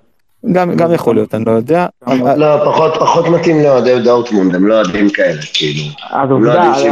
[0.51, 1.85] גם, גם יכול להיות, אני לא יודע.
[2.37, 5.83] לא, פחות, פחות מתאים לאוהדי דורטמונד, הם לא אוהדים כאלה, כאילו.
[6.11, 6.85] אז לא עובדה, אז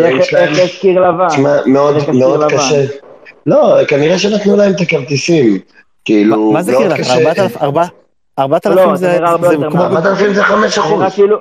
[0.00, 1.28] איך יש- קיר לבן?
[1.28, 2.56] תשמע, מאוד, קיר מאוד לבן?
[2.56, 2.84] קשה.
[3.46, 5.58] לא, כנראה שנתנו להם את הכרטיסים.
[6.04, 7.80] כאילו, מה זה מאוד כאילו?
[8.36, 8.42] קשה.
[8.42, 9.78] 4,000 ארבע- לא, 4,000 זה זה זה כמו...
[9.78, 11.14] מה- 4,000 זה 5 זה נראה אחוז.
[11.14, 11.36] כאילו,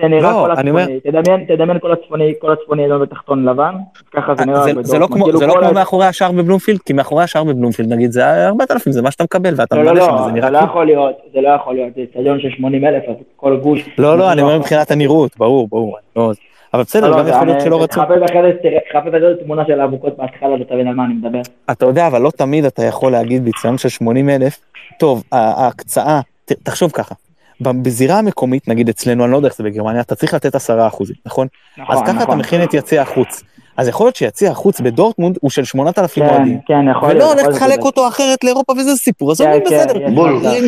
[0.00, 3.74] זה נראה לא, כל הצפוני, תדמיין, תדמיין כל הצפוני, כל הצפוני אדום בתחתון לבן,
[4.14, 4.72] ככה זה נראה זה-.
[4.82, 8.46] זה לא כמו- כאילו זה לא מאחורי השער בבלומפילד, כי מאחורי השער בבלומפילד נגיד זה
[8.46, 10.70] 4,000 זה מה שאתה מקבל ואתה לא, לא, שם לא, זה נראה לא כאילו.
[10.70, 13.88] יכול להיות, זה לא יכול להיות, זה אצטדיון של 80 אלף, אז כל גוש.
[13.98, 15.96] לא לא אני אומר מבחינת הנראות ברור ברור.
[16.16, 16.32] לא,
[16.74, 18.00] אבל בסדר לא, גם זה- יכול להיות שלא רצו.
[18.00, 21.14] תחפש אחרי זה, תראה, תחפש אחרי זה תמונה של האבוקות בהתחלה ותבין על מה אני
[21.14, 21.40] מדבר.
[21.70, 24.58] אתה יודע אבל לא תמיד אתה יכול להגיד באיצטדיון של 80 אלף
[24.98, 26.20] טוב ההקצאה
[26.62, 27.14] תחשוב ככה.
[27.60, 31.16] בזירה המקומית נגיד אצלנו אני לא יודע איך זה בגרמניה אתה צריך לתת 10 אחוזים
[31.26, 31.46] נכון?
[31.78, 32.38] נכון, אז ככה אתה נכון.
[32.38, 33.42] מכין את יציע החוץ.
[33.76, 36.58] אז יכול להיות שיציע החוץ בדורטמונד הוא של 8,000 כן, אוהדים.
[36.66, 37.22] כן, יכול להיות.
[37.22, 39.98] ולא הולך לחלק אותו אחרת לאירופה וזה סיפור אז כן, אומרים כן, בסדר.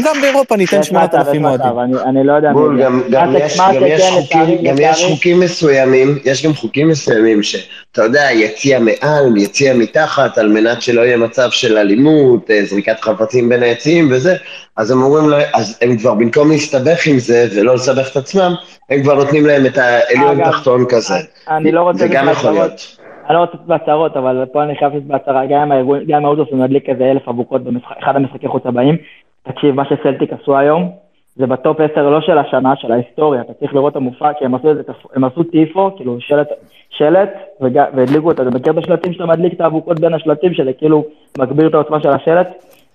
[0.05, 1.98] גם באירופה ניתן יש מצב, 8,000 יש אוהדים.
[2.09, 2.53] אני- לא יודע.
[2.53, 2.82] בול.
[2.82, 3.03] גם,
[3.39, 6.89] יש, מה גם, שכן, יש חוקים, לצערי- גם יש לצערי- חוקים מסוימים, יש גם חוקים
[6.89, 7.62] מסוימים שאתה
[8.03, 13.48] יודע, יציע מעל, יציע מתחת, על מנת שלא יהיה מצב של אלימות, אה, זריקת חפצים
[13.48, 14.36] בין היציעים וזה,
[14.77, 18.53] אז הם אומרים, לו, אז הם כבר במקום להסתבך עם זה ולא לסבך את עצמם,
[18.90, 21.15] הם כבר נותנים להם את העליון תחתון כזה.
[21.48, 21.98] אני- לא רוצה...
[21.98, 22.51] זה גם יכול.
[22.51, 22.97] להיות.
[23.28, 27.05] אני לא רוצה בהצהרות, אבל פה אני חייב לתת בהצהרה, גם אם האוטובוס מדליק איזה
[27.05, 28.97] אלף אבוקות באחד המשחקי חוץ הבאים,
[29.43, 30.90] תקשיב, מה שסלטיק עשו היום,
[31.36, 34.55] זה בטופ 10 לא של השנה, של ההיסטוריה, אתה צריך לראות את המופע, כי הם
[34.55, 36.48] עשו את הם עשו טיפו, כאילו שלט,
[36.90, 37.31] שלט,
[37.61, 41.05] והדליקו אותו, אתה מכיר בשלטים שאתה מדליק את האבוקות בין השלטים, שזה כאילו
[41.39, 42.48] מגביר את העוצמה של השלט?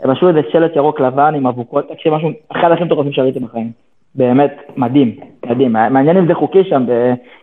[0.03, 3.71] הם עשו איזה שלט ירוק לבן עם אבוקות, תקשיב, משהו, אחד הכי מטורפים שראיתי בחיים.
[4.15, 5.15] באמת, מדהים,
[5.45, 5.73] מדהים.
[5.73, 6.85] מעניין אם זה חוקי שם,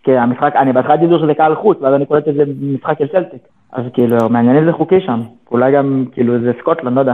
[0.05, 3.41] כי המשחק, אני בהתחלה דיבר שזה קהל חוץ, ואז אני קולט שזה משחק של סלטיק.
[3.73, 5.21] אז כאילו, מעניין אם זה חוקי שם.
[5.53, 7.13] אולי גם, כאילו, זה סקוטלנד, לא יודע.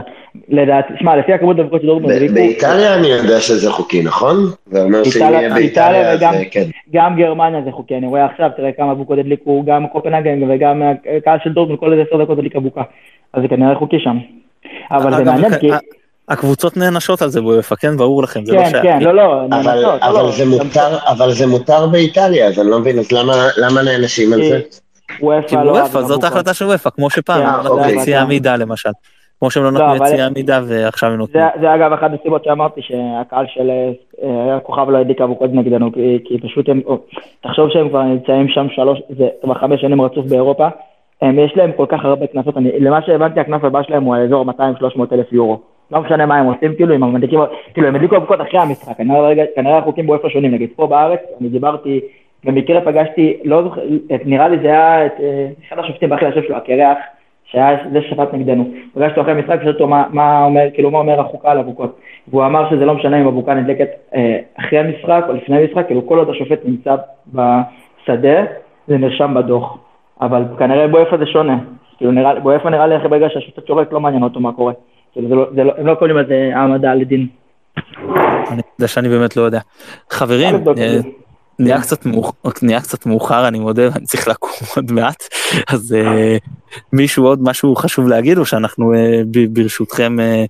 [0.49, 4.35] לדעתי, שמע, לפי הכמות האבוקות של דורטמונד, באיטליה אני יודע שזה חוקי, נכון?
[4.67, 6.63] ואומר שאם איטליה- יהיה איטליה באיטליה, אז אה, כן.
[6.93, 10.81] גם גרמניה זה חוקי, אני רואה עכשיו, תראה כמה אבוקות הדליקו, גם קופנהגן וגם
[11.17, 12.81] הקהל של דורטמונד, כל איזה עשר דקות הדליק אבוקה.
[13.35, 14.17] אז זה כנראה חוקי שם.
[14.91, 15.69] אבל זה אגב, מעניין, כי...
[16.29, 18.83] הקבוצות נענשות על זה בוופא, כן, ברור לכם, זה לא כן, שייך.
[18.83, 22.59] כן, לא, לא, אבל, נענשות, לא, אבל, לא, זה מותר, אבל זה מותר באיטליה, אז
[22.59, 24.59] אני לא מבין, אז למה, למה נענשים על זה?
[25.47, 26.23] כי לא וופא, אוהבים זאת.
[26.23, 27.89] ההחלטה של וופא, כמו שפעם כן.
[27.89, 28.89] יציאה עמידה למשל.
[29.39, 31.43] כמו שהם לא נתנו יציאה עמידה ועכשיו הם נותנים.
[31.43, 33.69] זה, זה אגב אחת הסיבות שאמרתי שהקהל של
[34.23, 35.91] אה, הכוכב לא הדליק אבוקות נגדנו,
[36.25, 36.81] כי, פשוט הם,
[37.41, 40.67] תחשוב שהם כבר נמצאים שם שלוש, זה כבר חמש שנים רצוף באירופה,
[41.21, 44.45] הם, יש להם כל כך הרבה קנסות, למה שהבנתי הקנס הבא שלהם הוא על אזור
[44.51, 44.53] 200-300
[45.13, 45.59] אלף יורו.
[45.91, 47.39] לא משנה מה הם עושים, כאילו, אם הם מדליקים,
[47.73, 51.49] כאילו, הם הדליקו אבוקות אחרי המשחק, רגע- כנראה החוקים באיפה שונים, נגיד פה בארץ, אני
[51.49, 52.01] דיברתי,
[52.43, 53.81] במקרה פגשתי, לא זוכר,
[54.25, 56.97] נראה לי זה היה את אה, אחד השופטים באחרי השף שלו, הקרח,
[57.45, 58.65] שהיה זה ששפט נגדנו.
[58.93, 61.99] פגשתי אחרי המשחק, ושאלתי אותו מה, מה אומר, כאילו מה אומר החוקה על אבוקות.
[62.27, 66.07] והוא אמר שזה לא משנה אם אבוקה נדלקת אה, אחרי המשחק או לפני המשחק, כאילו
[66.07, 66.95] כל עוד השופט נמצא
[67.33, 68.43] בשדה,
[68.87, 69.77] זה נרשם בדוח.
[70.21, 71.57] אבל כנראה באיפה זה שונה.
[71.97, 74.73] כאילו נראה, באיפה נראה לי אחרי ברגע שהשופט שורק לא מעניין אותו מה קורה.
[75.13, 77.27] כאילו זה לא, זה לא, הם לא קוראים לזה העמדה לדין.
[78.51, 79.59] אני יודע שאני באמת לא יודע.
[80.09, 80.97] חברים, אה.
[81.59, 85.23] נהיה קצת מאוח- נהיה קצת מאוחר, אני מודה, אני צריך לקום עוד מעט.
[85.69, 86.37] אז אה,
[86.93, 88.99] מישהו עוד משהו חשוב להגיד, או שאנחנו אה,
[89.31, 90.43] ב- ברשותכם אה,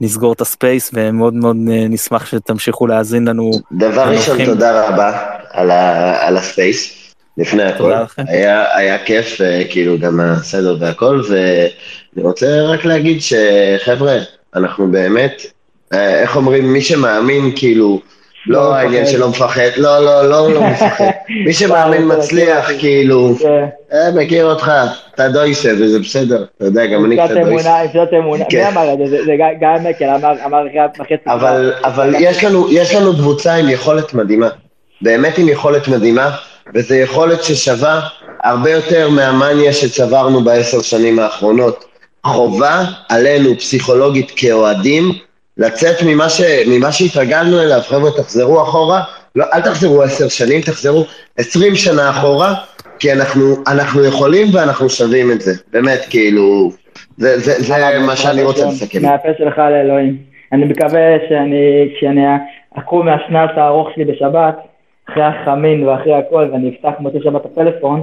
[0.00, 3.50] נסגור את הספייס, ומאוד מאוד אה, נשמח שתמשיכו להאזין לנו.
[3.72, 4.44] דבר ראשון.
[4.44, 5.12] תודה רבה
[5.50, 6.99] על, ה, על הספייס,
[7.38, 7.92] לפני הכל.
[8.28, 11.68] היה, היה כיף, אה, כאילו, גם הסדר והכל, ואני
[12.24, 14.16] רוצה רק להגיד שחבר'ה,
[14.56, 15.42] אנחנו באמת,
[15.92, 18.00] אה, איך אומרים, מי שמאמין, כאילו,
[18.46, 18.74] לא לא.
[18.74, 21.04] העניין שלא מפחד, לא, לא, לא, לא מפחד.
[21.46, 22.78] מי שמאמין וואי, מצליח, כן.
[22.78, 23.64] כאילו, כן.
[23.92, 24.72] אה, מכיר אותך,
[25.14, 27.76] אתה דויסה, וזה בסדר, אתה יודע, גם אני קצת דויסה.
[27.90, 28.58] קצת אמונה, כן.
[28.58, 29.24] מי אמר את זה?
[29.24, 29.32] זה?
[29.60, 30.32] גיא- מקל אמר,
[31.00, 31.16] אחרי.
[31.26, 34.48] אבל, אבל יש, לנו, יש לנו קבוצה עם יכולת מדהימה,
[35.02, 36.30] באמת עם יכולת מדהימה,
[36.74, 38.00] וזו יכולת ששווה
[38.44, 41.84] הרבה יותר מהמאניה שצברנו בעשר שנים האחרונות.
[42.26, 45.04] חובה עלינו פסיכולוגית כאוהדים
[45.56, 49.02] לצאת ממה, ש, ממה שהתרגלנו אליו, חבר'ה תחזרו אחורה,
[49.36, 51.04] לא, אל תחזרו עשר שנים, תחזרו
[51.38, 52.54] עשרים שנה אחורה,
[52.98, 56.70] כי אנחנו, אנחנו יכולים ואנחנו שווים את זה, באמת, כאילו,
[57.16, 59.02] זה, זה, זה מה שאני רוצה לסכם.
[59.02, 60.16] מהפה שלך לאלוהים.
[60.52, 62.22] אני מקווה שאני, כשאני
[62.78, 64.56] אקום מהשנץ הארוך שלי בשבת,
[65.10, 68.02] אחרי החמין ואחרי הכל, ואני אפתח מוצאי שבת הפלאפון,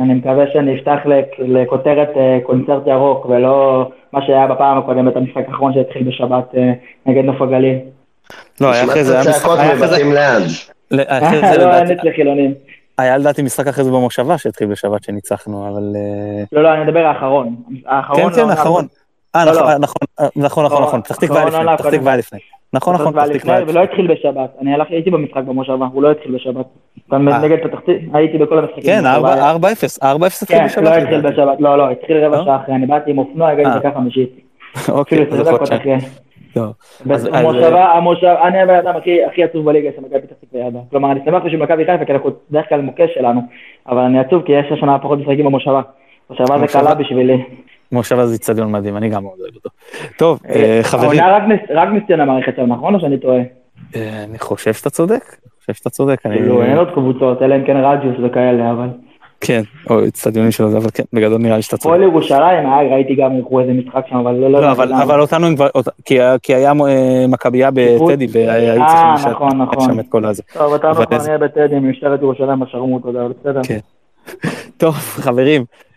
[0.00, 5.48] אני מקווה שאני אפתח לק- לכותרת אה, קונצרט ירוק, ולא מה שהיה בפעם הקודמת, המשחק
[5.48, 6.72] האחרון שהתחיל בשבת אה,
[7.06, 7.78] נגד נוף הגליל.
[8.60, 11.20] לא, היה אחרי זה, היה משחק, לא, אין
[11.60, 12.54] לדעתי, אצלי חילונים.
[12.98, 15.92] היה לדעתי משחק אחרי זה במושבה שהתחיל בשבת שניצחנו, אבל...
[15.96, 17.54] אה, לא, לא, אני מדבר האחרון.
[17.86, 18.86] האחרון כן, לא כן, עונה- אחרון.
[19.36, 19.70] אה, לא, נכון, לא.
[19.72, 22.10] אה, נכון, אה, נכון, נכון, נכון, פתח תקווה היה לפני, פתח תקווה.
[22.10, 22.38] היה לפני.
[22.72, 23.58] נכון, נכון, פתח תקווה.
[23.66, 24.50] ולא התחיל בשבת.
[24.60, 26.66] אני הלכתי, הייתי במשחק במושבה, הוא לא התחיל בשבת.
[27.12, 27.38] גם אה.
[27.38, 28.82] נגד פתח תקווה, הייתי בכל המשחקים.
[28.82, 29.52] כן, במושבה.
[29.52, 30.84] 4-0, 4-0 התחיל כן, בשבת.
[30.84, 31.20] לא התחיל.
[31.20, 32.44] בשבת, לא, לא, התחיל רבע לא?
[32.44, 33.78] שעה אחרי, אני באתי עם אופנוע, הגעתי אה.
[33.78, 34.30] דקה חמישית.
[34.88, 36.00] אוקיי, אפילו אז עשר יכול דקות להיות אחרי.
[36.00, 36.04] ש...
[36.54, 36.72] טוב.
[37.10, 38.94] אז- אז- המושבה, המושבה, אני הבן אדם
[39.26, 40.82] הכי עצוב בליגה שמכבי פתח תקווה ידעה.
[40.90, 43.40] כלומר, אני שמח בשביל מכבי חיפה, כי אנחנו בדרך כלל מוקש שלנו,
[43.88, 45.80] אבל אני עצוב כי יש השנה פחות משחקים במושבה.
[46.30, 47.42] מושבה זה קלה בשבילי.
[47.92, 49.70] מושבה זה איצטדיון מדהים, אני גם מאוד אוהב אותו.
[50.18, 51.36] טוב, אה, חברים, העונה
[51.70, 53.40] רק ציונה מערכת שם, נכון או שאני טועה?
[53.96, 56.26] אה, אני חושב שאתה צודק, אני חושב שאתה צודק.
[56.26, 58.88] אני- כאילו, אין עוד קבוצות, אלא אם כן רדיוס וכאלה, אבל...
[59.40, 61.94] כן, או איצטדיונים שלו, זה, אבל כן, בגדול נראה לי שאתה צודק.
[61.94, 64.50] הפועל ירושלים, אה, ראיתי גם אירחו איזה משחק שם, אבל לא...
[64.60, 65.68] לא, אבל, אבל אותנו הם כבר,
[66.04, 69.80] כי, כי היה אה, מכבייה בטדי והיו אה, צריכים לשבת נכון, נכון.
[69.94, 70.42] שם את כל הזה.
[70.52, 73.60] טוב, כבר איזה- נהיה בטדי משטרת ירושלים בשרמוט, אבל בסדר.
[73.62, 73.78] כן.
[74.82, 75.95] טוב, חברים, אה,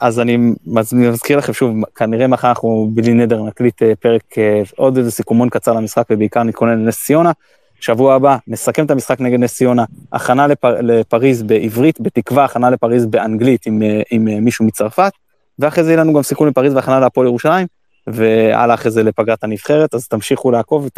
[0.00, 0.36] אז אני
[0.66, 5.10] מז- מזכיר לכם שוב, כנראה מחר אנחנו בלי נדר נקליט אה, פרק, אה, עוד איזה
[5.10, 7.32] סיכומון קצר למשחק ובעיקר נתכונן לנס ציונה.
[7.80, 13.06] שבוע הבא נסכם את המשחק נגד נס ציונה, הכנה לפר, לפריז בעברית, בתקווה הכנה לפריז
[13.06, 15.12] באנגלית עם, אה, עם אה, מישהו מצרפת,
[15.58, 17.66] ואחרי זה יהיה לנו גם סיכום לפריז והכנה להפועל ירושלים,
[18.06, 20.88] והלאה אחרי זה לפגרת הנבחרת, אז תמשיכו לעקוב,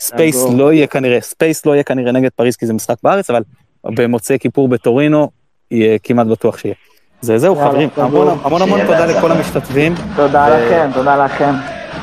[0.00, 0.58] space נעקוב.
[0.58, 3.42] לא יהיה כנראה, space לא יהיה כנראה נגד פריז כי זה משחק בארץ, אבל
[3.84, 5.30] במוצאי כיפור בטורינו
[5.70, 6.74] יהיה כמעט בטוח שיהיה.
[7.22, 7.88] זה זהו חברים.
[7.96, 9.06] המון המון המון תודה.
[9.06, 9.94] לכל המשתתפים.
[10.16, 11.54] תודה לכם, תודה לכם.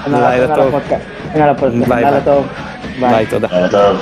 [0.08, 0.76] לילה טוב.
[1.36, 1.54] לילה
[1.88, 2.22] ביי.
[2.26, 2.48] טוב.
[3.00, 3.48] ביי, תודה.
[3.52, 3.98] לילה טוב.